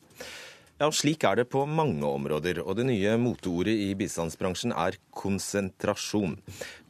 Ja, 0.76 0.90
Slik 0.92 1.22
er 1.24 1.38
det 1.38 1.46
på 1.48 1.62
mange 1.64 2.04
områder, 2.04 2.58
og 2.60 2.74
det 2.76 2.84
nye 2.84 3.14
moteordet 3.16 3.72
i 3.80 3.94
bistandsbransjen 3.96 4.74
er 4.76 4.98
konsentrasjon. 5.16 6.34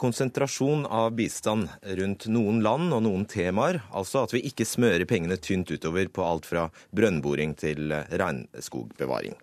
Konsentrasjon 0.03 0.82
av 0.91 1.12
bistand 1.14 1.70
rundt 2.01 2.26
noen 2.26 2.59
land 2.66 2.91
og 2.97 3.05
noen 3.07 3.22
temaer, 3.30 3.78
altså 3.95 4.24
at 4.26 4.34
vi 4.34 4.43
ikke 4.51 4.66
smører 4.66 5.07
pengene 5.07 5.39
tynt 5.39 5.70
utover 5.70 6.11
på 6.11 6.26
alt 6.26 6.51
fra 6.51 6.66
brønnboring 6.99 7.55
til 7.62 7.95
regnskogbevaring. 7.95 9.39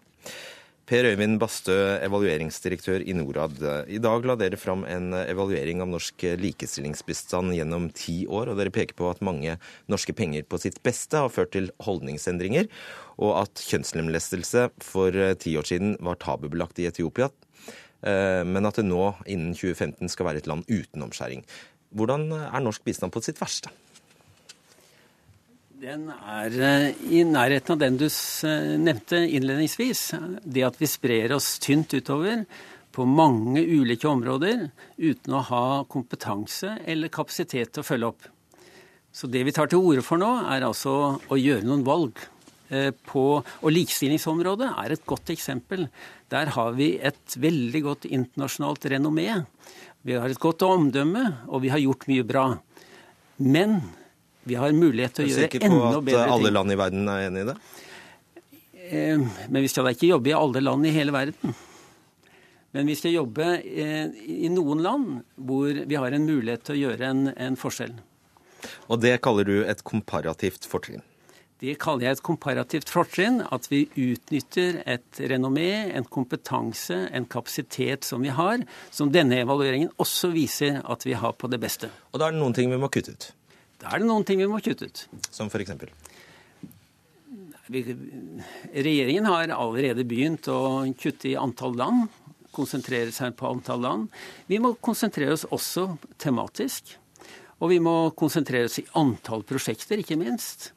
Per 0.83 1.05
Øyvind 1.07 1.37
Bastø, 1.39 1.75
evalueringsdirektør 2.03 3.05
i 3.07 3.13
Norad. 3.15 3.55
I 3.87 4.01
dag 4.03 4.25
la 4.27 4.33
dere 4.35 4.57
fram 4.59 4.81
en 4.83 5.13
evaluering 5.15 5.79
av 5.79 5.87
norsk 5.87 6.25
likestillingsbistand 6.41 7.55
gjennom 7.55 7.85
ti 7.95 8.25
år, 8.27 8.51
og 8.51 8.59
dere 8.59 8.73
peker 8.75 8.97
på 8.99 9.07
at 9.07 9.23
mange 9.23 9.55
norske 9.87 10.11
penger 10.17 10.43
på 10.43 10.59
sitt 10.59 10.81
beste 10.83 11.21
har 11.23 11.31
ført 11.31 11.53
til 11.55 11.69
holdningsendringer, 11.87 12.67
og 13.15 13.45
at 13.45 13.63
kjønnslemlestelse 13.63 14.65
for 14.83 15.15
ti 15.39 15.55
år 15.55 15.71
siden 15.71 15.95
var 16.03 16.19
tabubelagt 16.19 16.83
i 16.83 16.89
Etiopia, 16.91 17.31
eh, 18.03 18.43
men 18.43 18.67
at 18.67 18.81
det 18.81 18.89
nå 18.89 19.13
innen 19.23 19.55
2015 19.55 20.11
skal 20.11 20.27
være 20.27 20.43
et 20.43 20.51
land 20.51 20.67
uten 20.67 21.07
omskjæring. 21.07 21.47
Hvordan 21.95 22.27
er 22.43 22.59
norsk 22.59 22.83
bistand 22.83 23.15
på 23.15 23.23
sitt 23.23 23.39
verste? 23.39 23.71
Den 25.83 26.05
er 26.07 26.53
eh, 26.63 26.99
i 27.11 27.25
nærheten 27.27 27.73
av 27.73 27.79
den 27.81 27.97
du 27.99 28.05
nevnte 28.79 29.17
innledningsvis. 29.19 30.13
Det 30.39 30.61
at 30.63 30.77
vi 30.79 30.87
sprer 30.87 31.33
oss 31.35 31.57
tynt 31.59 31.91
utover 31.91 32.45
på 32.95 33.03
mange 33.03 33.59
ulike 33.59 34.07
områder 34.07 34.69
uten 34.95 35.33
å 35.35 35.41
ha 35.49 35.63
kompetanse 35.91 36.77
eller 36.87 37.11
kapasitet 37.11 37.73
til 37.73 37.83
å 37.83 37.87
følge 37.87 38.11
opp. 38.13 38.29
Så 39.11 39.27
det 39.27 39.41
vi 39.43 39.51
tar 39.51 39.67
til 39.73 39.83
orde 39.83 40.05
for 40.07 40.21
nå, 40.21 40.29
er 40.53 40.63
altså 40.63 40.93
å 41.19 41.39
gjøre 41.41 41.67
noen 41.67 41.83
valg. 41.83 42.21
Eh, 42.71 42.93
på, 43.09 43.25
og 43.43 43.75
likestillingsområdet 43.75 44.69
er 44.85 44.95
et 44.95 45.03
godt 45.09 45.33
eksempel. 45.35 45.89
Der 46.31 46.53
har 46.55 46.77
vi 46.77 46.93
et 46.95 47.35
veldig 47.43 47.81
godt 47.89 48.07
internasjonalt 48.07 48.87
renommé. 48.93 49.27
Vi 50.07 50.15
har 50.15 50.31
et 50.31 50.39
godt 50.47 50.63
omdømme, 50.63 51.25
og 51.51 51.65
vi 51.67 51.73
har 51.75 51.83
gjort 51.83 52.07
mye 52.07 52.23
bra. 52.31 52.45
Men 53.43 53.81
vi 54.43 54.57
har 54.59 54.73
mulighet 54.75 55.17
til 55.17 55.25
å 55.25 55.31
gjøre 55.31 55.49
enda 55.49 55.59
bedre 55.59 55.67
ting. 55.67 55.77
Er 55.79 55.99
du 55.99 56.01
sikker 56.01 56.09
på 56.09 56.23
at 56.23 56.33
alle 56.37 56.53
land 56.53 56.73
i 56.73 56.79
verden 56.79 57.11
er 57.11 57.27
enig 57.27 57.43
i 57.43 57.49
det? 57.51 57.57
Eh, 58.83 59.27
men 59.49 59.61
vi 59.63 59.69
skal 59.71 59.87
da 59.87 59.93
ikke 59.95 60.11
jobbe 60.11 60.33
i 60.33 60.35
alle 60.37 60.63
land 60.63 60.89
i 60.89 60.95
hele 60.95 61.15
verden. 61.15 61.55
Men 62.73 62.89
vi 62.89 62.97
skal 62.97 63.13
jobbe 63.13 63.47
eh, 63.61 64.09
i 64.33 64.49
noen 64.49 64.81
land 64.81 65.21
hvor 65.37 65.83
vi 65.85 65.97
har 65.99 66.15
en 66.15 66.27
mulighet 66.27 66.65
til 66.67 66.75
å 66.75 66.81
gjøre 66.87 67.09
en, 67.11 67.25
en 67.37 67.57
forskjell. 67.59 67.95
Og 68.89 69.01
det 69.03 69.19
kaller 69.23 69.47
du 69.47 69.57
et 69.67 69.83
komparativt 69.85 70.65
fortrinn? 70.69 71.03
Det 71.63 71.77
kaller 71.79 72.09
jeg 72.09 72.17
et 72.17 72.23
komparativt 72.25 72.89
fortrinn. 72.91 73.39
At 73.55 73.69
vi 73.71 73.85
utnytter 73.93 74.81
et 74.89 75.21
renommé, 75.31 75.93
en 75.95 76.03
kompetanse, 76.03 76.97
en 77.13 77.27
kapasitet 77.29 78.03
som 78.07 78.25
vi 78.25 78.33
har, 78.35 78.65
som 78.91 79.13
denne 79.13 79.39
evalueringen 79.45 79.93
også 80.01 80.33
viser 80.33 80.81
at 80.83 81.05
vi 81.07 81.15
har 81.15 81.37
på 81.39 81.47
det 81.51 81.61
beste. 81.63 81.91
Og 82.11 82.19
da 82.19 82.27
er 82.27 82.35
det 82.35 82.41
noen 82.41 82.57
ting 82.57 82.73
vi 82.73 82.81
må 82.81 82.91
kutte 82.91 83.15
ut? 83.15 83.29
Da 83.83 83.91
er 83.91 83.99
det 83.99 84.07
noen 84.07 84.23
ting 84.23 84.39
vi 84.39 84.47
må 84.47 84.61
kutte 84.63 84.87
ut. 84.87 85.05
Som 85.27 85.49
f.eks.? 85.51 85.73
Regjeringen 87.67 89.27
har 89.27 89.51
allerede 89.51 90.05
begynt 90.07 90.47
å 90.51 90.85
kutte 90.99 91.33
i 91.33 91.39
antall 91.39 91.75
land. 91.75 92.07
Konsentrere 92.55 93.11
seg 93.11 93.35
på 93.35 93.49
antall 93.49 93.83
land. 93.83 94.07
Vi 94.47 94.61
må 94.63 94.75
konsentrere 94.79 95.35
oss 95.35 95.43
også 95.51 95.89
tematisk. 96.21 96.95
Og 97.59 97.73
vi 97.73 97.81
må 97.83 98.13
konsentrere 98.15 98.69
oss 98.69 98.79
i 98.79 98.87
antall 98.99 99.43
prosjekter, 99.47 99.99
ikke 99.99 100.19
minst. 100.19 100.71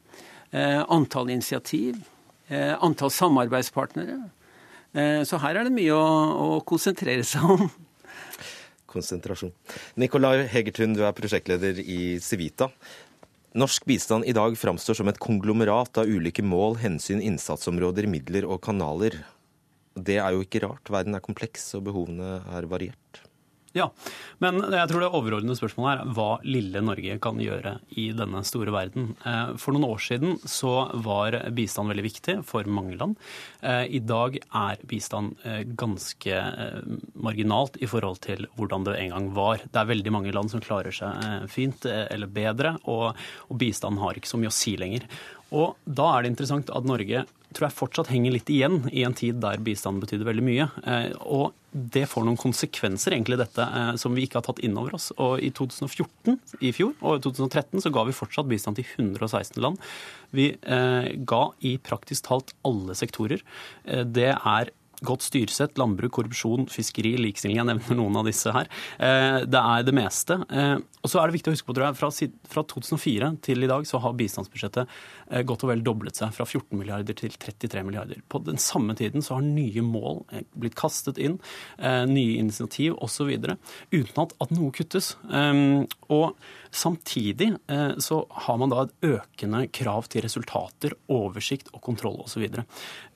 Eh, 0.51 0.83
antall 0.83 1.31
initiativ. 1.31 2.03
Eh, 2.49 2.75
antall 2.83 3.15
samarbeidspartnere. 3.15 4.19
Eh, 4.95 5.23
så 5.27 5.39
her 5.43 5.61
er 5.61 5.69
det 5.69 5.75
mye 5.79 5.95
å, 5.95 6.07
å 6.59 6.63
konsentrere 6.67 7.27
seg 7.27 7.55
om 7.55 7.69
konsentrasjon. 8.91 9.53
Nikolai 10.01 10.47
Hegertun, 10.53 10.97
du 10.97 11.05
er 11.07 11.15
prosjektleder 11.17 11.81
i 11.83 12.17
Civita. 12.23 12.71
Norsk 13.57 13.87
bistand 13.89 14.27
i 14.29 14.35
dag 14.37 14.57
framstår 14.59 14.99
som 14.99 15.09
et 15.09 15.21
konglomerat 15.23 16.03
av 16.03 16.11
ulike 16.11 16.45
mål, 16.45 16.77
hensyn, 16.83 17.23
innsatsområder, 17.25 18.09
midler 18.11 18.45
og 18.45 18.61
kanaler. 18.67 19.23
Det 19.97 20.19
er 20.21 20.37
jo 20.37 20.45
ikke 20.45 20.61
rart. 20.67 20.93
Verden 20.93 21.17
er 21.17 21.25
kompleks, 21.25 21.71
og 21.79 21.87
behovene 21.89 22.43
er 22.53 22.69
variert. 22.69 23.23
Ja, 23.77 23.91
men 24.41 24.57
jeg 24.73 24.89
tror 24.89 25.03
det 25.03 25.09
overordnede 25.13 25.57
spørsmålet 25.59 26.01
er 26.07 26.15
hva 26.17 26.29
lille 26.49 26.81
Norge 26.81 27.19
kan 27.21 27.41
gjøre 27.43 27.75
i 28.01 28.07
denne 28.17 28.41
store 28.49 28.73
verden. 28.73 29.11
Eh, 29.21 29.53
for 29.61 29.77
noen 29.77 29.85
år 29.91 30.01
siden 30.01 30.39
så 30.49 30.89
var 31.05 31.37
bistand 31.57 31.93
veldig 31.93 32.07
viktig 32.07 32.37
for 32.49 32.69
mange 32.73 32.97
land. 32.97 33.19
Eh, 33.61 33.85
I 33.99 34.01
dag 34.01 34.39
er 34.41 34.81
bistand 34.89 35.37
eh, 35.45 35.61
ganske 35.77 36.41
marginalt 37.21 37.77
i 37.85 37.91
forhold 37.91 38.23
til 38.25 38.49
hvordan 38.57 38.89
det 38.89 38.97
en 39.03 39.13
gang 39.13 39.31
var. 39.37 39.61
Det 39.61 39.83
er 39.83 39.93
veldig 39.93 40.15
mange 40.15 40.33
land 40.33 40.53
som 40.53 40.65
klarer 40.65 40.95
seg 40.97 41.45
fint 41.53 41.85
eller 41.87 42.31
bedre, 42.33 42.77
og, 42.89 43.13
bistand 43.57 44.01
har 44.01 44.17
ikke 44.17 44.29
så 44.29 44.39
mye 44.41 44.53
å 44.53 44.55
si 44.55 44.75
lenger. 44.81 45.05
Og 45.57 45.77
da 45.89 46.13
er 46.13 46.25
det 46.25 46.35
interessant 46.35 46.73
at 46.75 46.89
Norge 46.89 47.25
tror 47.57 47.69
jeg 47.69 47.79
fortsatt 47.79 48.11
henger 48.13 48.35
litt 48.35 48.51
igjen 48.53 48.83
i 48.93 49.05
en 49.07 49.15
tid 49.17 49.39
der 49.41 49.63
bistand 49.65 50.03
betydde 50.03 50.27
veldig 50.29 50.45
mye. 50.45 50.67
Og 51.25 51.55
det 51.77 52.07
får 52.09 52.25
noen 52.25 52.39
konsekvenser, 52.41 53.15
egentlig, 53.15 53.39
dette, 53.41 53.63
eh, 53.63 53.93
som 54.01 54.15
vi 54.17 54.25
ikke 54.25 54.41
har 54.41 54.47
tatt 54.47 54.63
inn 54.65 54.77
over 54.81 54.97
oss. 54.97 55.11
Og 55.23 55.43
i 55.45 55.51
2014, 55.55 56.39
i 56.65 56.73
fjor, 56.75 56.95
og 57.03 57.19
i 57.19 57.25
2013 57.27 57.85
så 57.85 57.93
ga 57.93 58.07
vi 58.09 58.17
fortsatt 58.17 58.49
bistand 58.49 58.79
til 58.79 58.89
116 58.97 59.61
land. 59.63 59.81
Vi 60.37 60.51
eh, 60.57 61.11
ga 61.29 61.43
i 61.61 61.77
praktisk 61.83 62.29
talt 62.31 62.55
alle 62.67 62.97
sektorer. 62.99 63.45
Eh, 63.85 64.05
det 64.09 64.33
er 64.35 64.73
godt 65.05 65.27
styresett, 65.27 65.77
landbruk, 65.79 66.15
korrupsjon, 66.17 66.67
fiskeri, 66.73 67.15
likestilling. 67.21 67.59
Jeg 67.61 67.69
nevner 67.69 67.99
noen 67.99 68.21
av 68.21 68.29
disse 68.29 68.53
her. 68.55 68.71
Eh, 68.97 69.39
det 69.45 69.61
er 69.61 69.87
det 69.87 69.95
meste. 69.97 70.39
Eh, 70.49 70.77
og 71.03 71.13
så 71.13 71.21
er 71.21 71.29
det 71.29 71.37
viktig 71.37 71.53
å 71.53 71.57
huske 71.57 71.69
på, 71.69 71.77
tror 71.77 71.89
jeg, 71.91 72.31
fra 72.51 72.65
2004 72.73 73.31
til 73.47 73.63
i 73.63 73.71
dag 73.71 73.87
så 73.89 74.01
har 74.03 74.17
bistandsbudsjettet 74.19 74.97
eh, 75.31 75.45
godt 75.47 75.67
og 75.67 75.73
vel 75.73 75.85
doblet 75.87 76.19
seg 76.19 76.33
fra 76.37 76.47
14 76.49 76.73
milliarder 76.81 77.19
til 77.19 77.37
33 77.37 77.85
milliarder. 77.87 78.23
På 78.33 78.41
den 78.47 78.61
samme 78.63 78.97
tiden 78.99 79.25
så 79.25 79.39
har 79.39 79.47
nye 79.47 79.85
mål 79.85 80.25
blitt 80.57 80.77
kastet 80.79 81.21
inn, 81.23 81.39
nye 81.79 82.39
initiativ 82.41 82.97
osv. 83.03 83.31
uten 83.37 84.23
at, 84.23 84.33
at 84.43 84.53
noe 84.55 84.73
kuttes. 84.75 85.15
Og 86.13 86.33
Samtidig 86.77 87.55
så 88.05 88.19
har 88.45 88.57
man 88.61 88.73
da 88.73 88.83
et 88.85 89.07
økende 89.15 89.63
krav 89.73 90.11
til 90.13 90.27
resultater, 90.27 90.93
oversikt 91.09 91.71
og 91.73 91.81
kontroll 91.87 92.19
osv. 92.25 92.45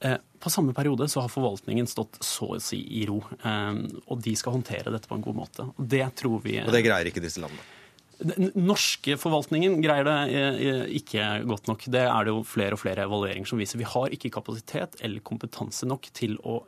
Eh, 0.01 0.17
på 0.41 0.53
samme 0.53 0.75
periode 0.77 1.09
så 1.09 1.25
har 1.25 1.33
forvaltningen 1.33 1.89
stått 1.91 2.19
så 2.25 2.55
å 2.57 2.63
si 2.63 2.81
i 3.01 3.05
ro, 3.09 3.21
eh, 3.45 3.83
og 4.07 4.23
de 4.25 4.33
skal 4.39 4.57
håndtere 4.57 4.93
dette 4.93 5.11
på 5.11 5.19
en 5.19 5.27
god 5.27 5.39
måte. 5.43 5.69
Og 5.75 5.85
det 5.97 6.07
tror 6.21 6.41
vi 6.45 6.59
Og 6.63 6.73
det 6.75 6.87
greier 6.87 7.11
ikke 7.11 7.23
disse 7.25 7.43
landene? 7.43 7.77
Den 8.21 8.51
norske 8.53 9.15
forvaltningen 9.17 9.79
greier 9.81 10.05
det 10.05 10.89
ikke 10.99 11.23
godt 11.49 11.71
nok. 11.71 11.87
Det 11.89 12.03
er 12.05 12.27
det 12.27 12.35
jo 12.35 12.43
flere 12.45 12.77
og 12.77 12.83
flere 12.83 13.07
evalueringer 13.09 13.49
som 13.49 13.63
viser. 13.63 13.81
Vi 13.81 13.89
har 13.89 14.13
ikke 14.13 14.29
kapasitet 14.35 14.99
eller 15.01 15.25
kompetanse 15.25 15.89
nok 15.89 16.11
til 16.13 16.37
å 16.45 16.59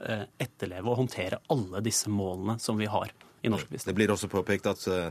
etterleve 0.40 0.88
og 0.88 1.02
håndtere 1.02 1.42
alle 1.52 1.84
disse 1.84 2.08
målene 2.08 2.56
som 2.56 2.80
vi 2.80 2.88
har 2.88 3.12
i 3.42 3.50
norsk 3.50 3.68
bistand. 3.68 3.90
Det 3.90 3.98
blir 3.98 4.12
også 4.14 4.28
påpekt 4.30 4.66
at, 4.70 4.84
eh, 4.86 5.08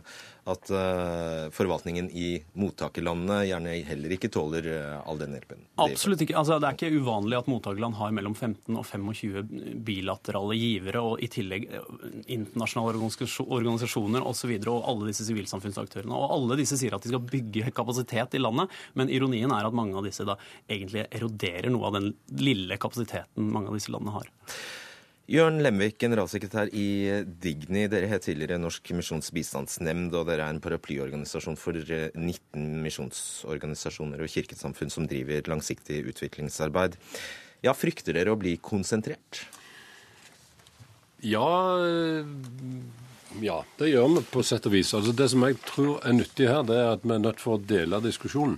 at 0.51 0.71
uh, 0.71 1.49
forvaltningen 1.51 2.07
i 2.15 2.29
mottakerlandene 2.59 3.41
gjerne 3.49 3.73
heller 3.89 4.15
ikke 4.15 4.29
tåler 4.31 4.67
uh, 4.71 5.09
all 5.09 5.19
den 5.19 5.35
hjelpen. 5.35 5.65
Absolutt 5.83 6.23
ikke. 6.23 6.37
Altså, 6.39 6.57
det 6.61 6.69
er 6.69 6.77
ikke 6.77 7.01
uvanlig 7.03 7.41
at 7.41 7.49
mottakerland 7.51 7.97
har 7.99 8.13
mellom 8.15 8.35
15 8.37 8.79
og 8.79 8.85
25 8.87 9.81
bilaterale 9.83 10.55
givere, 10.55 11.03
og 11.03 11.19
i 11.19 11.27
tillegg 11.31 11.67
internasjonale 12.31 12.95
organisasjoner 13.01 14.27
osv. 14.27 14.55
Og, 14.61 14.69
og 14.71 14.89
alle 14.93 15.11
disse 15.11 15.27
sivilsamfunnsaktørene. 15.27 16.15
Og 16.15 16.37
alle 16.37 16.59
disse 16.61 16.79
sier 16.79 16.95
at 16.95 17.03
de 17.03 17.11
skal 17.11 17.25
bygge 17.27 17.75
kapasitet 17.75 18.39
i 18.39 18.43
landet, 18.43 18.71
men 18.95 19.11
ironien 19.11 19.51
er 19.51 19.67
at 19.67 19.75
mange 19.75 19.99
av 19.99 20.07
disse 20.07 20.23
da 20.27 20.39
egentlig 20.71 21.03
eroderer 21.11 21.71
noe 21.73 21.91
av 21.91 21.99
den 21.99 22.13
lille 22.39 22.79
kapasiteten 22.79 23.51
mange 23.51 23.71
av 23.71 23.75
disse 23.75 23.91
landene 23.91 24.15
har. 24.15 24.31
Jørn 25.29 25.61
Lemvik, 25.61 25.99
generalsekretær 26.01 26.71
i 26.73 26.87
Digni. 27.43 27.85
Dere 27.91 28.09
het 28.09 28.25
tidligere 28.25 28.57
Norsk 28.59 28.89
misjonsbistandsnemnd, 28.97 30.15
og 30.17 30.25
dere 30.27 30.47
er 30.47 30.55
en 30.55 30.61
paraplyorganisasjon 30.63 31.59
for 31.59 31.77
19 31.77 32.17
eh, 32.17 32.65
misjonsorganisasjoner 32.87 34.23
og 34.23 34.33
kirkesamfunn 34.33 34.91
som 34.91 35.07
driver 35.07 35.45
langsiktig 35.51 36.01
utviklingsarbeid. 36.11 36.97
Ja, 37.63 37.75
Frykter 37.77 38.17
dere 38.17 38.33
å 38.33 38.39
bli 38.41 38.57
konsentrert? 38.57 39.43
Ja, 41.21 41.47
eh, 41.85 42.25
ja, 43.45 43.61
det 43.79 43.91
gjør 43.93 44.17
vi 44.17 44.23
på 44.33 44.43
sett 44.43 44.65
og 44.67 44.73
vis. 44.73 44.91
Altså 44.97 45.13
Det 45.15 45.29
som 45.31 45.45
jeg 45.47 45.59
tror 45.69 46.01
er 46.03 46.17
nyttig 46.17 46.49
her, 46.49 46.65
det 46.67 46.79
er 46.81 46.95
at 46.97 47.05
vi 47.05 47.13
er 47.15 47.27
nødt 47.29 47.39
for 47.39 47.55
å 47.59 47.61
dele 47.61 48.01
diskusjonen. 48.03 48.57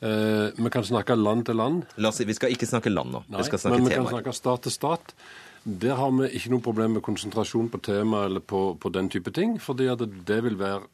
Eh, 0.00 0.52
vi 0.56 0.70
kan 0.70 0.84
snakke 0.84 1.16
land 1.16 1.46
til 1.48 1.56
land. 1.56 1.84
Oss, 1.98 2.20
vi 2.20 2.36
skal 2.36 2.52
ikke 2.52 2.68
snakke 2.68 2.92
land 2.92 3.12
nå. 3.14 3.22
Nei, 3.28 3.40
vi 3.40 3.48
skal 3.50 3.62
snakke 3.62 3.78
men 3.80 3.88
vi 3.88 3.94
temaer. 3.94 4.06
kan 4.06 4.14
snakke 4.16 4.36
stat 4.36 4.64
til 4.66 4.74
stat. 4.74 5.14
Der 5.66 5.96
har 5.98 6.12
vi 6.14 6.28
ikke 6.38 6.52
noe 6.52 6.62
problem 6.62 6.92
med 6.94 7.02
konsentrasjon 7.02 7.68
på 7.72 7.80
tema 7.82 8.24
eller 8.28 8.40
på, 8.40 8.76
på 8.78 8.90
den 8.94 9.08
type 9.10 9.32
ting, 9.34 9.56
fordi 9.58 9.88
at 9.90 10.04
det 10.28 10.36
vil 10.44 10.58
være 10.60 10.84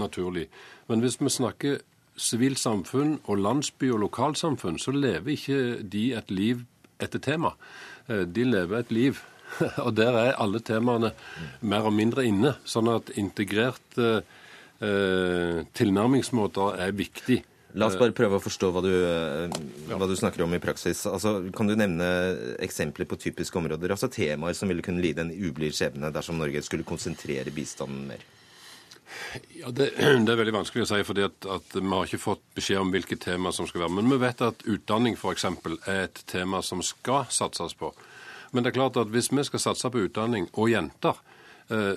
naturlig. 0.00 0.46
Men 0.88 1.04
hvis 1.04 1.18
vi 1.20 1.28
snakker 1.28 1.82
sivilt 2.16 2.58
samfunn 2.58 3.18
og 3.26 3.42
landsby 3.42 3.90
og 3.92 4.00
lokalsamfunn, 4.06 4.78
så 4.80 4.94
lever 4.96 5.34
ikke 5.34 5.60
de 5.82 6.06
et 6.16 6.32
liv 6.32 6.64
etter 7.02 7.20
tema. 7.20 7.52
Eh, 8.08 8.24
De 8.24 8.44
lever 8.48 8.78
et 8.78 8.92
liv. 8.92 9.20
Og 9.84 9.92
der 9.94 10.16
er 10.18 10.38
alle 10.40 10.58
temaene 10.64 11.12
mer 11.60 11.84
og 11.86 11.92
mindre 11.94 12.24
inne. 12.26 12.56
Sånn 12.64 12.88
at 12.90 13.12
integrerte 13.20 14.22
eh, 14.80 15.60
tilnærmingsmåter 15.76 16.80
er 16.80 16.96
viktig. 16.96 17.42
La 17.74 17.88
oss 17.90 17.96
bare 17.98 18.14
prøve 18.14 18.38
å 18.38 18.42
forstå 18.42 18.68
hva 18.70 18.80
du, 18.84 18.92
eh, 18.92 19.56
hva 19.90 20.06
du 20.06 20.14
snakker 20.14 20.44
om 20.44 20.52
i 20.54 20.62
praksis. 20.62 21.00
Altså, 21.10 21.40
kan 21.56 21.66
du 21.66 21.74
nevne 21.74 22.06
eksempler 22.62 23.08
på 23.10 23.18
typiske 23.18 23.58
områder, 23.58 23.90
altså 23.90 24.10
temaer 24.12 24.54
som 24.54 24.70
ville 24.70 24.84
kunne 24.84 25.02
lide 25.02 25.24
en 25.24 25.34
ublid 25.34 25.74
skjebne 25.74 26.12
dersom 26.14 26.38
Norge 26.38 26.62
skulle 26.62 26.86
konsentrere 26.86 27.50
bistanden 27.54 28.06
mer? 28.12 28.22
Ja, 29.58 29.70
det, 29.74 29.90
det 29.98 30.30
er 30.30 30.38
veldig 30.38 30.54
vanskelig 30.54 30.86
å 30.86 30.90
si, 30.92 31.02
fordi 31.06 31.26
at, 31.26 31.50
at 31.50 31.74
vi 31.74 31.84
har 31.90 32.06
ikke 32.06 32.22
fått 32.22 32.44
beskjed 32.54 32.82
om 32.84 32.94
hvilke 32.94 33.18
tema 33.18 33.52
som 33.54 33.66
skal 33.66 33.84
være. 33.84 33.96
Men 33.98 34.12
vi 34.12 34.22
vet 34.22 34.46
at 34.46 34.66
utdanning 34.70 35.18
f.eks. 35.18 35.48
er 35.90 36.04
et 36.06 36.24
tema 36.30 36.62
som 36.62 36.82
skal 36.84 37.26
satses 37.34 37.74
på. 37.78 37.90
Men 38.54 38.62
det 38.62 38.70
er 38.70 38.78
klart 38.78 39.00
at 39.02 39.10
hvis 39.10 39.32
vi 39.34 39.42
skal 39.50 39.62
satse 39.62 39.90
på 39.90 40.06
utdanning 40.06 40.46
og 40.52 40.70
jenter, 40.70 41.18
eh, 41.18 41.34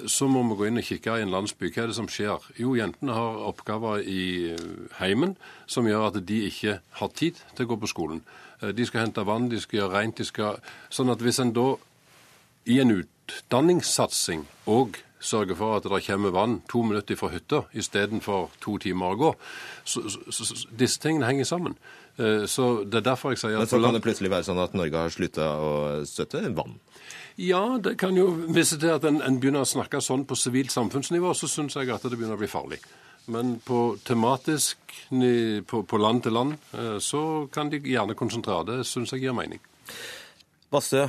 så 0.07 0.27
må 0.31 0.43
vi 0.47 0.55
gå 0.55 0.67
inn 0.69 0.79
og 0.79 0.85
kikke 0.87 1.17
i 1.19 1.23
en 1.25 1.33
landsby. 1.33 1.67
Hva 1.73 1.83
er 1.83 1.87
det 1.91 1.97
som 1.97 2.07
skjer? 2.07 2.43
Jo, 2.55 2.75
jentene 2.79 3.15
har 3.17 3.41
oppgaver 3.49 3.99
i 4.07 4.53
eh, 4.53 4.61
heimen 5.01 5.35
som 5.67 5.87
gjør 5.89 6.07
at 6.07 6.21
de 6.25 6.37
ikke 6.47 6.77
har 7.01 7.11
tid 7.19 7.41
til 7.55 7.67
å 7.67 7.71
gå 7.73 7.79
på 7.81 7.89
skolen. 7.91 8.21
Eh, 8.61 8.71
De 8.71 8.85
skal 8.87 9.03
hente 9.05 9.25
vann, 9.27 9.49
de 9.51 9.59
skal 9.59 9.81
gjøre 9.81 9.97
rent, 9.97 10.17
de 10.17 10.25
skal 10.27 10.61
Sånn 10.89 11.11
at 11.11 11.19
hvis 11.19 11.41
en 11.43 11.51
da 11.51 11.73
i 12.67 12.79
en 12.83 12.95
utdanningssatsing 12.95 14.45
og 14.71 14.97
sørger 15.19 15.55
for 15.57 15.77
at 15.77 15.85
det 15.89 16.03
kommer 16.05 16.31
vann 16.35 16.59
to 16.69 16.83
minutter 16.85 17.17
fra 17.17 17.29
hytta 17.33 17.63
istedenfor 17.73 18.51
to 18.61 18.77
timer 18.77 19.15
å 19.15 19.19
gå, 19.19 19.29
så, 19.83 20.03
så, 20.07 20.45
så, 20.45 20.67
disse 20.77 20.99
tingene 21.01 21.27
henger 21.27 21.47
sammen. 21.49 21.77
Eh, 22.17 22.45
Så 22.47 22.83
det 22.85 23.01
er 23.01 23.09
derfor 23.11 23.35
jeg 23.35 23.43
sier 23.43 23.57
at 23.57 23.65
Men 23.65 23.71
så 23.71 23.83
kan 23.83 23.97
det 23.97 24.03
plutselig 24.05 24.31
være 24.31 24.47
sånn 24.47 24.63
at 24.63 24.75
Norge 24.77 24.95
har 25.05 25.13
slutta 25.13 25.47
å 25.59 25.71
støtte 26.07 26.43
vann. 26.55 26.79
Ja, 27.37 27.77
det 27.77 27.99
kan 28.01 28.17
jo 28.17 28.31
vise 28.49 28.79
til 28.81 28.89
at 28.95 29.03
en, 29.05 29.19
en 29.21 29.35
begynner 29.37 29.61
å 29.61 29.69
snakke 29.69 29.99
sånn 30.01 30.23
på 30.25 30.35
sivilt 30.39 30.73
samfunnsnivå, 30.73 31.35
så 31.37 31.49
syns 31.51 31.75
jeg 31.77 31.91
at 31.93 32.07
det 32.07 32.17
begynner 32.17 32.33
å 32.33 32.41
bli 32.41 32.49
farlig. 32.49 32.79
Men 33.29 33.57
på 33.61 33.81
tematisk, 34.07 34.79
på, 35.69 35.81
på 35.85 35.99
land 36.01 36.23
til 36.25 36.33
land, 36.33 36.55
eh, 36.73 36.95
så 37.03 37.21
kan 37.53 37.69
de 37.69 37.81
gjerne 37.83 38.15
konsentrere. 38.17 38.79
Det 38.79 38.87
syns 38.89 39.13
jeg 39.13 39.27
gir 39.27 39.37
mening. 39.37 39.61
Bastø, 40.73 41.05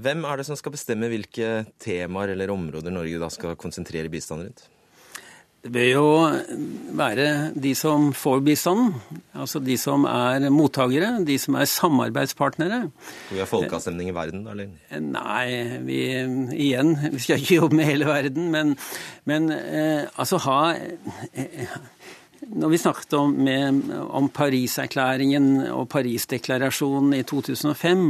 hvem 0.00 0.24
er 0.24 0.40
det 0.40 0.46
som 0.48 0.56
skal 0.56 0.72
bestemme 0.78 1.10
hvilke 1.12 1.66
temaer 1.82 2.32
eller 2.32 2.54
områder 2.54 2.94
Norge 2.94 3.20
da 3.20 3.28
skal 3.34 3.58
konsentrere 3.60 4.12
bistand 4.12 4.46
rundt? 4.46 4.64
Det 5.66 5.72
bør 5.74 5.86
jo 5.90 6.10
være 6.94 7.22
de 7.58 7.72
som 7.74 8.12
får 8.14 8.42
bistanden, 8.46 8.92
altså 9.34 9.58
de 9.58 9.74
som 9.80 10.04
er 10.06 10.44
mottakere, 10.54 11.08
de 11.26 11.34
som 11.42 11.56
er 11.58 11.66
samarbeidspartnere. 11.66 12.78
Skal 13.24 13.34
vi 13.34 13.42
ha 13.42 13.48
folkeavstemning 13.50 14.12
i 14.12 14.14
verden, 14.14 14.44
eller? 14.52 14.70
Nei, 15.02 15.48
vi 15.88 15.98
igjen, 16.68 16.94
vi 17.16 17.24
skal 17.24 17.42
ikke 17.42 17.58
jobbe 17.58 17.80
med 17.80 17.90
hele 17.90 18.06
verden, 18.06 18.46
men, 18.54 18.76
men 19.26 19.50
eh, 19.50 20.06
altså 20.14 20.38
ha 20.46 20.60
eh, 21.34 21.74
Når 22.46 22.70
vi 22.70 22.78
snakket 22.78 23.14
om, 23.18 23.32
med, 23.42 23.88
om 24.14 24.28
Pariserklæringen 24.30 25.64
og 25.74 25.88
Parisdeklarasjonen 25.90 27.16
i 27.18 27.24
2005, 27.26 28.04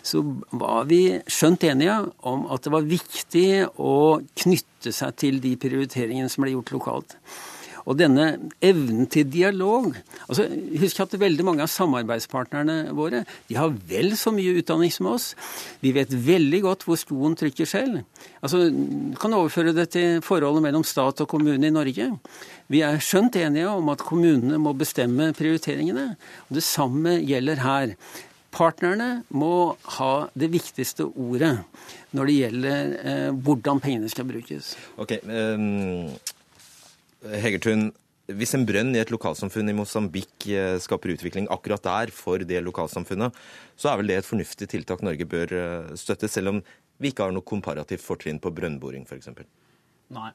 så 0.00 0.22
var 0.56 0.86
vi 0.88 1.02
skjønt 1.28 1.66
enige 1.68 1.98
om 2.24 2.46
at 2.54 2.64
det 2.64 2.72
var 2.72 2.88
viktig 2.88 3.48
å 3.76 3.96
knytte 4.44 4.94
seg 4.94 5.18
til 5.20 5.42
de 5.44 5.52
prioriteringene 5.60 6.32
som 6.32 6.46
ble 6.46 6.54
gjort 6.54 6.72
lokalt. 6.78 7.18
Og 7.84 7.98
denne 8.00 8.26
evnen 8.64 9.08
til 9.12 9.26
dialog 9.28 9.90
altså 10.24 10.46
Husk 10.80 11.00
at 11.04 11.16
veldig 11.20 11.44
mange 11.46 11.64
av 11.64 11.70
samarbeidspartnerne 11.72 12.94
våre 12.96 13.22
de 13.48 13.58
har 13.58 13.72
vel 13.88 14.14
så 14.18 14.32
mye 14.34 14.56
utdanning 14.60 14.92
som 14.92 15.10
oss. 15.12 15.32
Vi 15.84 15.92
vet 15.96 16.12
veldig 16.12 16.60
godt 16.64 16.84
hvor 16.88 16.98
skoen 17.00 17.36
trykker 17.38 17.68
selv. 17.68 18.02
Altså, 18.44 18.66
kan 19.20 19.36
overføre 19.36 19.74
det 19.76 19.90
til 19.94 20.20
forholdet 20.24 20.64
mellom 20.64 20.84
stat 20.86 21.22
og 21.24 21.30
kommune 21.30 21.68
i 21.68 21.74
Norge. 21.74 22.10
Vi 22.72 22.82
er 22.84 23.00
skjønt 23.02 23.36
enige 23.40 23.70
om 23.70 23.90
at 23.92 24.04
kommunene 24.04 24.58
må 24.60 24.74
bestemme 24.76 25.32
prioriteringene. 25.36 26.14
og 26.48 26.54
Det 26.56 26.64
samme 26.64 27.18
gjelder 27.20 27.62
her. 27.64 27.96
Partnerne 28.54 29.24
må 29.34 29.74
ha 29.96 30.12
det 30.38 30.52
viktigste 30.52 31.08
ordet 31.10 31.56
når 32.14 32.30
det 32.30 32.36
gjelder 32.36 32.92
eh, 33.02 33.30
hvordan 33.34 33.80
pengene 33.82 34.10
skal 34.12 34.28
brukes. 34.28 34.74
Ok, 35.00 35.16
um, 35.26 36.12
Hegertun, 37.24 37.88
hvis 38.32 38.54
en 38.56 38.64
brønn 38.68 38.94
i 38.96 39.00
et 39.02 39.12
lokalsamfunn 39.12 39.68
i 39.68 39.76
Mosambik 39.76 40.46
eh, 40.48 40.76
skaper 40.80 41.12
utvikling 41.12 41.48
akkurat 41.52 41.84
der 41.84 42.12
for 42.14 42.40
det 42.40 42.62
lokalsamfunnet, 42.64 43.36
så 43.76 43.90
er 43.90 44.00
vel 44.00 44.12
det 44.12 44.18
et 44.20 44.28
fornuftig 44.28 44.68
tiltak 44.72 45.04
Norge 45.04 45.26
bør 45.28 45.52
eh, 45.58 45.92
støtte, 46.00 46.30
selv 46.32 46.54
om 46.54 46.62
vi 47.02 47.10
ikke 47.12 47.26
har 47.26 47.34
noe 47.34 47.44
komparativt 47.44 48.04
fortrinn 48.04 48.40
på 48.40 48.52
brønnboring 48.54 49.04
f.eks. 49.08 49.32
Nei. 50.12 50.30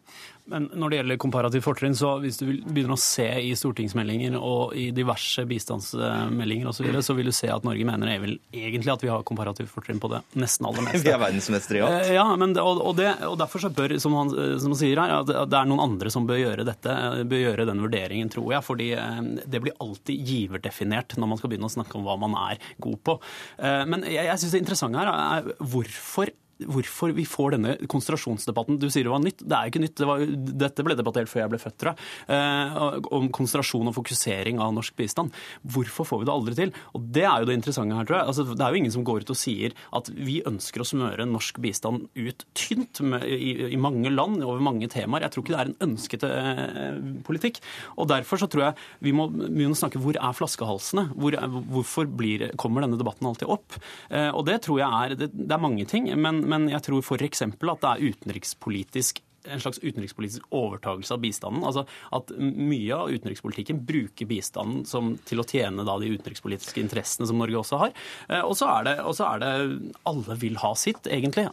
Men 0.49 0.65
når 0.73 0.89
det 0.89 0.97
gjelder 0.97 1.17
komparativt 1.21 1.63
fortrinn, 1.63 1.93
så 1.95 2.15
hvis 2.23 2.39
du 2.41 2.47
begynner 2.65 2.95
å 2.95 2.99
se 2.99 3.27
i 3.45 3.51
stortingsmeldinger 3.55 4.33
og 4.41 4.73
i 4.75 4.87
diverse 4.97 5.43
bistandsmeldinger 5.45 6.67
osv., 6.71 6.79
så, 6.79 6.85
videre, 6.87 7.03
så 7.05 7.13
vil 7.15 7.29
du 7.29 7.33
se 7.35 7.49
at 7.53 7.63
Norge 7.67 7.85
mener 7.85 8.17
vel 8.23 8.33
egentlig 8.55 8.91
at 8.91 9.03
vi 9.05 9.11
har 9.13 9.21
komparativt 9.27 9.69
fortrinn 9.71 10.01
på 10.01 10.09
det 10.11 10.23
nesten 10.41 10.65
aller 10.67 10.83
meste. 10.87 11.03
Vi 11.05 11.13
er 11.13 11.21
verdensmestere 11.21 11.79
i 11.79 11.83
alt. 11.85 12.07
Eh, 12.09 12.13
Ja, 12.17 12.25
men, 12.35 12.53
det- 12.57 12.63
og, 12.65 12.81
og, 12.81 12.97
det, 12.97 13.11
og 13.29 13.37
derfor 13.39 13.61
så 13.63 13.69
bør, 13.69 13.93
som 14.01 14.17
han, 14.17 14.33
som 14.59 14.73
han 14.73 14.79
sier 14.81 14.99
her, 15.03 15.13
at 15.21 15.29
det 15.29 15.59
er 15.61 15.69
noen 15.69 15.85
andre 15.85 16.11
som 16.13 16.25
bør 16.27 16.41
gjøre 16.41 16.65
dette, 16.67 16.89
eh, 16.97 17.23
bør 17.29 17.43
gjøre 17.45 17.69
den 17.69 17.85
vurderingen, 17.85 18.33
tror 18.33 18.51
jeg. 18.57 18.65
Fordi 18.65 18.89
eh, 18.97 19.21
det 19.45 19.61
blir 19.67 19.77
alltid 19.85 20.25
giverdefinert 20.33 21.15
når 21.21 21.29
man 21.35 21.39
skal 21.43 21.53
begynne 21.53 21.69
å 21.69 21.77
snakke 21.77 21.95
om 22.01 22.09
hva 22.09 22.17
man 22.25 22.35
er 22.49 22.59
god 22.81 22.99
på. 23.05 23.19
Eh, 23.61 23.85
Men 23.85 24.03
jeg, 24.09 24.25
jeg 24.27 24.41
syns 24.43 24.57
det 24.57 24.63
interessante 24.65 24.99
her 25.05 25.13
er 25.13 25.53
hvorfor 25.61 26.33
hvorfor 26.67 27.13
vi 27.15 27.23
får 27.27 27.55
denne 27.55 27.75
konsentrasjonsdebatten. 27.87 28.79
Du 28.81 28.89
sier 28.91 29.07
det 29.07 29.13
var 29.13 29.23
nytt. 29.23 29.43
Det 29.43 29.55
er 29.55 29.67
jo 29.67 29.73
ikke 29.73 29.83
nytt. 29.83 29.95
Det 29.99 30.07
var, 30.09 30.23
dette 30.65 30.85
ble 30.85 30.97
debattert 30.99 31.31
før 31.31 31.43
jeg 31.43 31.53
ble 31.53 31.61
født, 31.61 31.77
tror 31.79 31.93
jeg. 31.93 32.07
Eh, 32.35 32.79
om 33.15 33.29
konsentrasjon 33.35 33.91
og 33.91 33.95
fokusering 33.95 34.59
av 34.63 34.73
norsk 34.75 34.97
bistand. 34.99 35.35
Hvorfor 35.63 36.07
får 36.09 36.21
vi 36.21 36.29
det 36.29 36.35
aldri 36.35 36.57
til? 36.59 36.73
Og 36.97 37.07
Det 37.19 37.23
er 37.23 37.39
jo 37.39 37.49
det 37.49 37.57
interessante 37.59 37.95
her, 37.95 38.09
tror 38.09 38.19
jeg. 38.19 38.31
Altså, 38.33 38.47
det 38.49 38.65
er 38.65 38.75
jo 38.75 38.81
ingen 38.81 38.95
som 38.95 39.05
går 39.07 39.23
ut 39.23 39.33
og 39.33 39.39
sier 39.39 39.75
at 39.95 40.11
vi 40.15 40.39
ønsker 40.49 40.83
å 40.83 40.89
smøre 40.89 41.27
norsk 41.29 41.61
bistand 41.63 42.09
ut 42.17 42.45
tynt 42.57 43.01
med, 43.05 43.23
i, 43.23 43.71
i 43.71 43.79
mange 43.79 44.11
land 44.11 44.43
over 44.43 44.63
mange 44.63 44.89
temaer. 44.91 45.27
Jeg 45.27 45.35
tror 45.35 45.45
ikke 45.45 45.55
det 45.55 45.61
er 45.63 45.71
en 45.71 45.89
ønsket 45.89 46.27
eh, 46.27 46.99
politikk. 47.27 47.61
Og 47.97 48.09
Derfor 48.09 48.41
så 48.41 48.49
tror 48.49 48.63
jeg 48.65 49.05
vi 49.05 49.13
må 49.15 49.27
begynne 49.29 49.77
å 49.77 49.79
snakke 49.79 50.01
hvor 50.01 50.17
er 50.17 50.35
flaskehalsene? 50.35 51.07
Hvor, 51.15 51.35
hvorfor 51.69 52.09
blir, 52.09 52.49
kommer 52.59 52.83
denne 52.83 52.99
debatten 52.99 53.27
alltid 53.29 53.51
opp? 53.51 53.77
Eh, 54.09 54.29
og 54.33 54.45
Det 54.49 54.59
tror 54.65 54.81
jeg 54.81 54.89
er, 54.89 55.17
det, 55.19 55.31
det 55.33 55.55
er 55.55 55.61
mange 55.61 55.85
ting, 55.89 56.09
men, 56.19 56.41
men 56.49 56.69
jeg 56.71 56.85
tror 56.85 57.03
f.eks. 57.05 57.45
at 57.45 57.59
det 57.59 57.91
er 57.93 58.05
utenrikspolitisk 58.09 59.23
en 59.47 59.59
slags 59.59 59.79
utenrikspolitisk 59.79 60.43
overtagelse 60.49 61.13
av 61.13 61.19
bistanden. 61.19 61.63
altså 61.63 61.85
At 62.15 62.31
mye 62.39 62.95
av 62.95 63.11
utenrikspolitikken 63.11 63.81
bruker 63.85 64.27
bistanden 64.29 64.85
som, 64.89 65.13
til 65.25 65.41
å 65.41 65.47
tjene 65.47 65.85
da, 65.87 65.97
de 66.01 66.11
utenrikspolitiske 66.15 66.81
interessene 66.81 67.27
som 67.29 67.39
Norge 67.39 67.59
også 67.61 67.79
har. 67.81 67.93
Eh, 68.29 68.43
Og 68.43 68.55
så 68.57 68.69
er, 68.69 68.87
det, 68.89 68.95
er 68.99 69.43
det 69.43 69.93
Alle 70.09 70.39
vil 70.41 70.59
ha 70.61 70.73
sitt, 70.79 71.07
egentlig. 71.07 71.47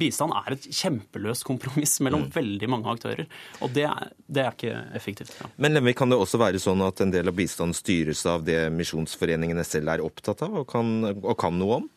Bistand 0.00 0.34
er 0.36 0.56
et 0.56 0.68
kjempeløst 0.80 1.46
kompromiss 1.46 1.98
mellom 2.04 2.28
veldig 2.34 2.70
mange 2.72 2.92
aktører. 2.96 3.26
Og 3.60 3.74
det 3.76 3.86
er, 3.88 4.12
det 4.26 4.44
er 4.44 4.56
ikke 4.56 4.78
effektivt. 4.96 5.36
Ja. 5.40 5.50
Men 5.56 5.76
Lemvik, 5.76 5.98
kan 6.00 6.12
det 6.12 6.18
også 6.20 6.40
være 6.40 6.60
sånn 6.62 6.84
at 6.84 7.00
en 7.04 7.12
del 7.14 7.30
av 7.30 7.36
bistanden 7.36 7.76
styres 7.76 8.24
av 8.28 8.44
det 8.46 8.66
misjonsforeningene 8.74 9.64
selv 9.66 9.94
er 9.94 10.04
opptatt 10.04 10.44
av 10.46 10.62
og 10.62 10.66
kan, 10.70 10.98
og 11.16 11.36
kan 11.40 11.56
noe 11.60 11.82
om? 11.82 11.92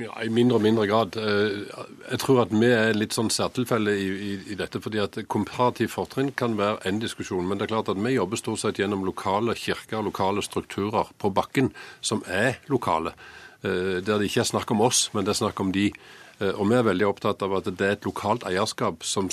Ja, 0.00 0.14
I 0.24 0.30
mindre 0.32 0.56
og 0.56 0.62
mindre 0.64 0.86
grad. 0.88 1.16
Eh, 1.20 1.66
Jeg 2.10 2.18
tror 2.22 2.40
at 2.42 2.52
vi 2.52 2.66
er 2.72 2.94
litt 2.96 3.12
sånn 3.12 3.28
særtilfelle 3.30 3.92
i, 4.00 4.06
i, 4.08 4.32
i 4.52 4.56
dette. 4.56 4.80
fordi 4.80 4.98
at 5.02 5.18
Komparativ 5.28 5.88
fortrinn 5.92 6.32
kan 6.32 6.56
være 6.56 6.78
en 6.88 7.00
diskusjon, 7.02 7.44
men 7.46 7.58
det 7.58 7.66
er 7.66 7.74
klart 7.74 7.90
at 7.92 8.00
vi 8.00 8.14
jobber 8.14 8.36
stort 8.40 8.60
sett 8.62 8.78
gjennom 8.80 9.04
lokale 9.04 9.54
kirker, 9.54 10.02
lokale 10.02 10.42
strukturer 10.42 11.10
på 11.20 11.30
bakken, 11.36 11.72
som 12.00 12.22
er 12.26 12.60
lokale. 12.68 13.12
Eh, 13.62 14.00
Der 14.00 14.18
det 14.18 14.30
ikke 14.30 14.40
er 14.40 14.52
snakk 14.54 14.70
om 14.70 14.80
oss, 14.80 15.10
men 15.12 15.24
det 15.24 15.34
er 15.34 15.42
snakk 15.44 15.60
om 15.60 15.72
de. 15.72 15.92
Eh, 16.40 16.52
Og 16.56 16.68
vi 16.70 16.74
er 16.74 16.82
veldig 16.88 17.06
opptatt 17.08 17.42
av 17.42 17.52
at 17.54 17.64
det 17.64 17.80
er 17.80 17.92
et 17.98 18.04
lokalt 18.08 18.42
eierskap 18.44 19.04
som 19.04 19.28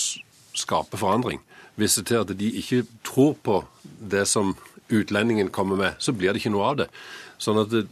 skaper 0.53 0.97
forandring. 0.97 1.39
Hvis 1.77 1.95
det 1.95 2.07
til 2.07 2.19
at 2.19 2.37
de 2.37 2.51
ikke 2.59 2.85
tror 3.03 3.35
på 3.41 3.63
det 4.01 4.27
som 4.27 4.55
utlendingen 4.91 5.49
kommer 5.49 5.77
med, 5.77 5.93
så 5.99 6.11
blir 6.11 6.33
det 6.33 6.41
ikke 6.43 6.51
noe 6.51 6.67
av 6.67 6.77
det. 6.77 6.87
Sånn 7.39 7.61
at 7.61 7.69
det, 7.71 7.87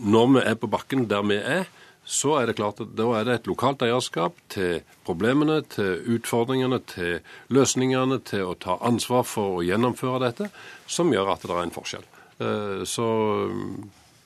når 0.00 0.32
vi 0.34 0.42
er 0.48 0.58
på 0.60 0.70
bakken 0.72 1.06
der 1.10 1.22
vi 1.28 1.38
er, 1.38 1.68
så 2.10 2.40
er 2.40 2.48
det 2.48 2.56
klart 2.58 2.80
at 2.82 2.94
da 2.96 3.06
er 3.18 3.26
det 3.28 3.34
et 3.36 3.48
lokalt 3.50 3.82
eierskap 3.84 4.38
til 4.50 4.80
problemene, 5.06 5.60
til 5.70 6.00
utfordringene, 6.16 6.80
til 6.90 7.20
løsningene, 7.52 8.18
til 8.26 8.48
å 8.48 8.56
ta 8.58 8.78
ansvar 8.86 9.26
for 9.28 9.60
å 9.60 9.64
gjennomføre 9.66 10.22
dette, 10.24 10.48
som 10.90 11.12
gjør 11.12 11.34
at 11.36 11.44
det 11.46 11.54
er 11.54 11.62
en 11.66 11.74
forskjell. 11.76 12.06
Eh, 12.40 12.82
Så 12.88 13.06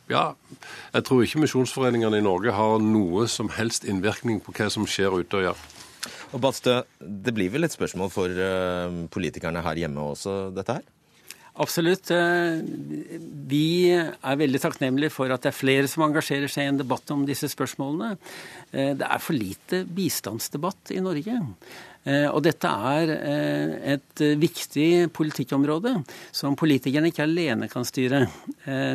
ja, 0.09 0.35
jeg 0.95 1.05
tror 1.05 1.25
ikke 1.25 1.43
misjonsforeningene 1.45 2.21
i 2.21 2.25
Norge 2.25 2.53
har 2.55 2.79
noe 2.81 3.27
som 3.29 3.49
helst 3.57 3.87
innvirkning 3.89 4.41
på 4.45 4.53
hva 4.57 4.71
som 4.73 4.87
skjer 4.89 5.21
ute 5.21 5.41
og 5.41 5.47
gjør. 5.49 5.63
Og 6.35 6.43
Badstø, 6.43 6.83
det 7.01 7.35
blir 7.35 7.53
vel 7.53 7.65
et 7.65 7.75
spørsmål 7.75 8.11
for 8.13 8.29
eh, 8.29 9.01
politikerne 9.11 9.63
her 9.65 9.85
hjemme 9.85 10.13
også, 10.15 10.55
dette 10.55 10.79
her? 10.79 10.85
Absolutt. 11.63 12.11
Eh, 12.11 12.59
vi 13.47 13.95
er 13.95 14.39
veldig 14.41 14.59
takknemlige 14.59 15.15
for 15.15 15.31
at 15.31 15.45
det 15.45 15.53
er 15.53 15.57
flere 15.57 15.89
som 15.91 16.03
engasjerer 16.09 16.51
seg 16.51 16.67
i 16.67 16.73
en 16.73 16.81
debatt 16.81 17.11
om 17.15 17.23
disse 17.29 17.47
spørsmålene. 17.53 18.17
Eh, 18.73 18.95
det 18.99 19.07
er 19.07 19.23
for 19.23 19.39
lite 19.39 19.85
bistandsdebatt 19.87 20.91
i 20.97 21.03
Norge. 21.05 21.37
Eh, 22.05 22.27
og 22.27 22.43
dette 22.45 22.69
er 22.69 23.13
et 23.95 24.23
viktig 24.43 24.89
politikkområde 25.15 25.95
som 26.35 26.59
politikerne 26.59 27.13
ikke 27.13 27.23
alene 27.25 27.69
kan 27.71 27.87
styre. 27.87 28.25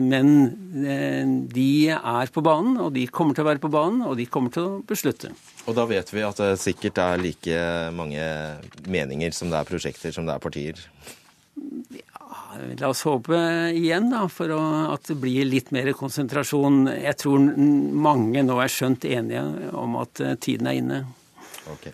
Men 0.04 1.48
de 1.50 1.72
er 1.96 2.34
på 2.34 2.44
banen, 2.46 2.76
og 2.84 2.92
de 2.94 3.08
kommer 3.08 3.38
til 3.38 3.46
å 3.46 3.50
være 3.50 3.64
på 3.64 3.72
banen, 3.72 4.04
og 4.06 4.18
de 4.20 4.28
kommer 4.30 4.54
til 4.54 4.68
å 4.68 4.82
beslutte. 4.86 5.32
Og 5.66 5.80
da 5.80 5.88
vet 5.90 6.12
vi 6.12 6.28
at 6.28 6.44
det 6.44 6.60
sikkert 6.62 7.02
er 7.02 7.24
like 7.24 7.64
mange 7.96 8.30
meninger 8.86 9.34
som 9.34 9.50
det 9.50 9.62
er 9.62 9.72
prosjekter 9.72 10.14
som 10.14 10.28
det 10.28 10.36
er 10.36 10.44
partier? 10.44 10.86
La 12.80 12.90
oss 12.90 13.04
håpe 13.06 13.38
igjen 13.78 14.10
da, 14.10 14.24
for 14.32 14.52
å, 14.56 14.60
at 14.96 15.12
det 15.12 15.20
blir 15.22 15.46
litt 15.46 15.70
mer 15.76 15.92
konsentrasjon. 15.98 16.88
Jeg 16.98 17.18
tror 17.22 17.46
mange 18.10 18.44
nå 18.46 18.58
er 18.64 18.74
skjønt 18.74 19.06
enige 19.06 19.44
om 19.78 20.00
at 20.02 20.22
eh, 20.24 20.38
tiden 20.42 20.70
er 20.70 20.80
inne. 20.82 21.00
Okay. 21.70 21.94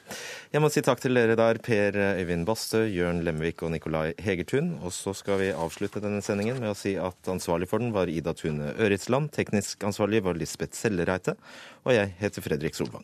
Jeg 0.53 0.63
må 0.63 0.69
si 0.71 0.79
takk 0.85 1.01
til 1.03 1.17
dere 1.17 1.35
der, 1.35 1.59
Per 1.59 1.97
Øyvind 2.21 2.45
Bastø, 2.47 2.85
Jørn 2.87 3.19
Lemvik 3.27 3.65
og 3.65 3.73
Nikolai 3.73 4.13
Hegertun. 4.23 4.77
Og 4.85 4.93
så 4.95 5.11
skal 5.17 5.41
vi 5.41 5.49
avslutte 5.51 5.99
denne 6.03 6.23
sendingen 6.23 6.61
med 6.61 6.71
å 6.71 6.77
si 6.79 6.95
at 6.95 7.31
ansvarlig 7.31 7.67
for 7.71 7.83
den 7.83 7.91
var 7.95 8.11
Ida 8.11 8.35
Tune 8.37 8.71
Øritsland. 8.79 9.33
Teknisk 9.35 9.83
ansvarlig 9.83 10.23
var 10.23 10.39
Lisbeth 10.39 10.79
Sellereite. 10.79 11.35
Og 11.83 11.97
jeg 11.97 12.15
heter 12.21 12.45
Fredrik 12.45 12.79
Solvang. 12.79 13.03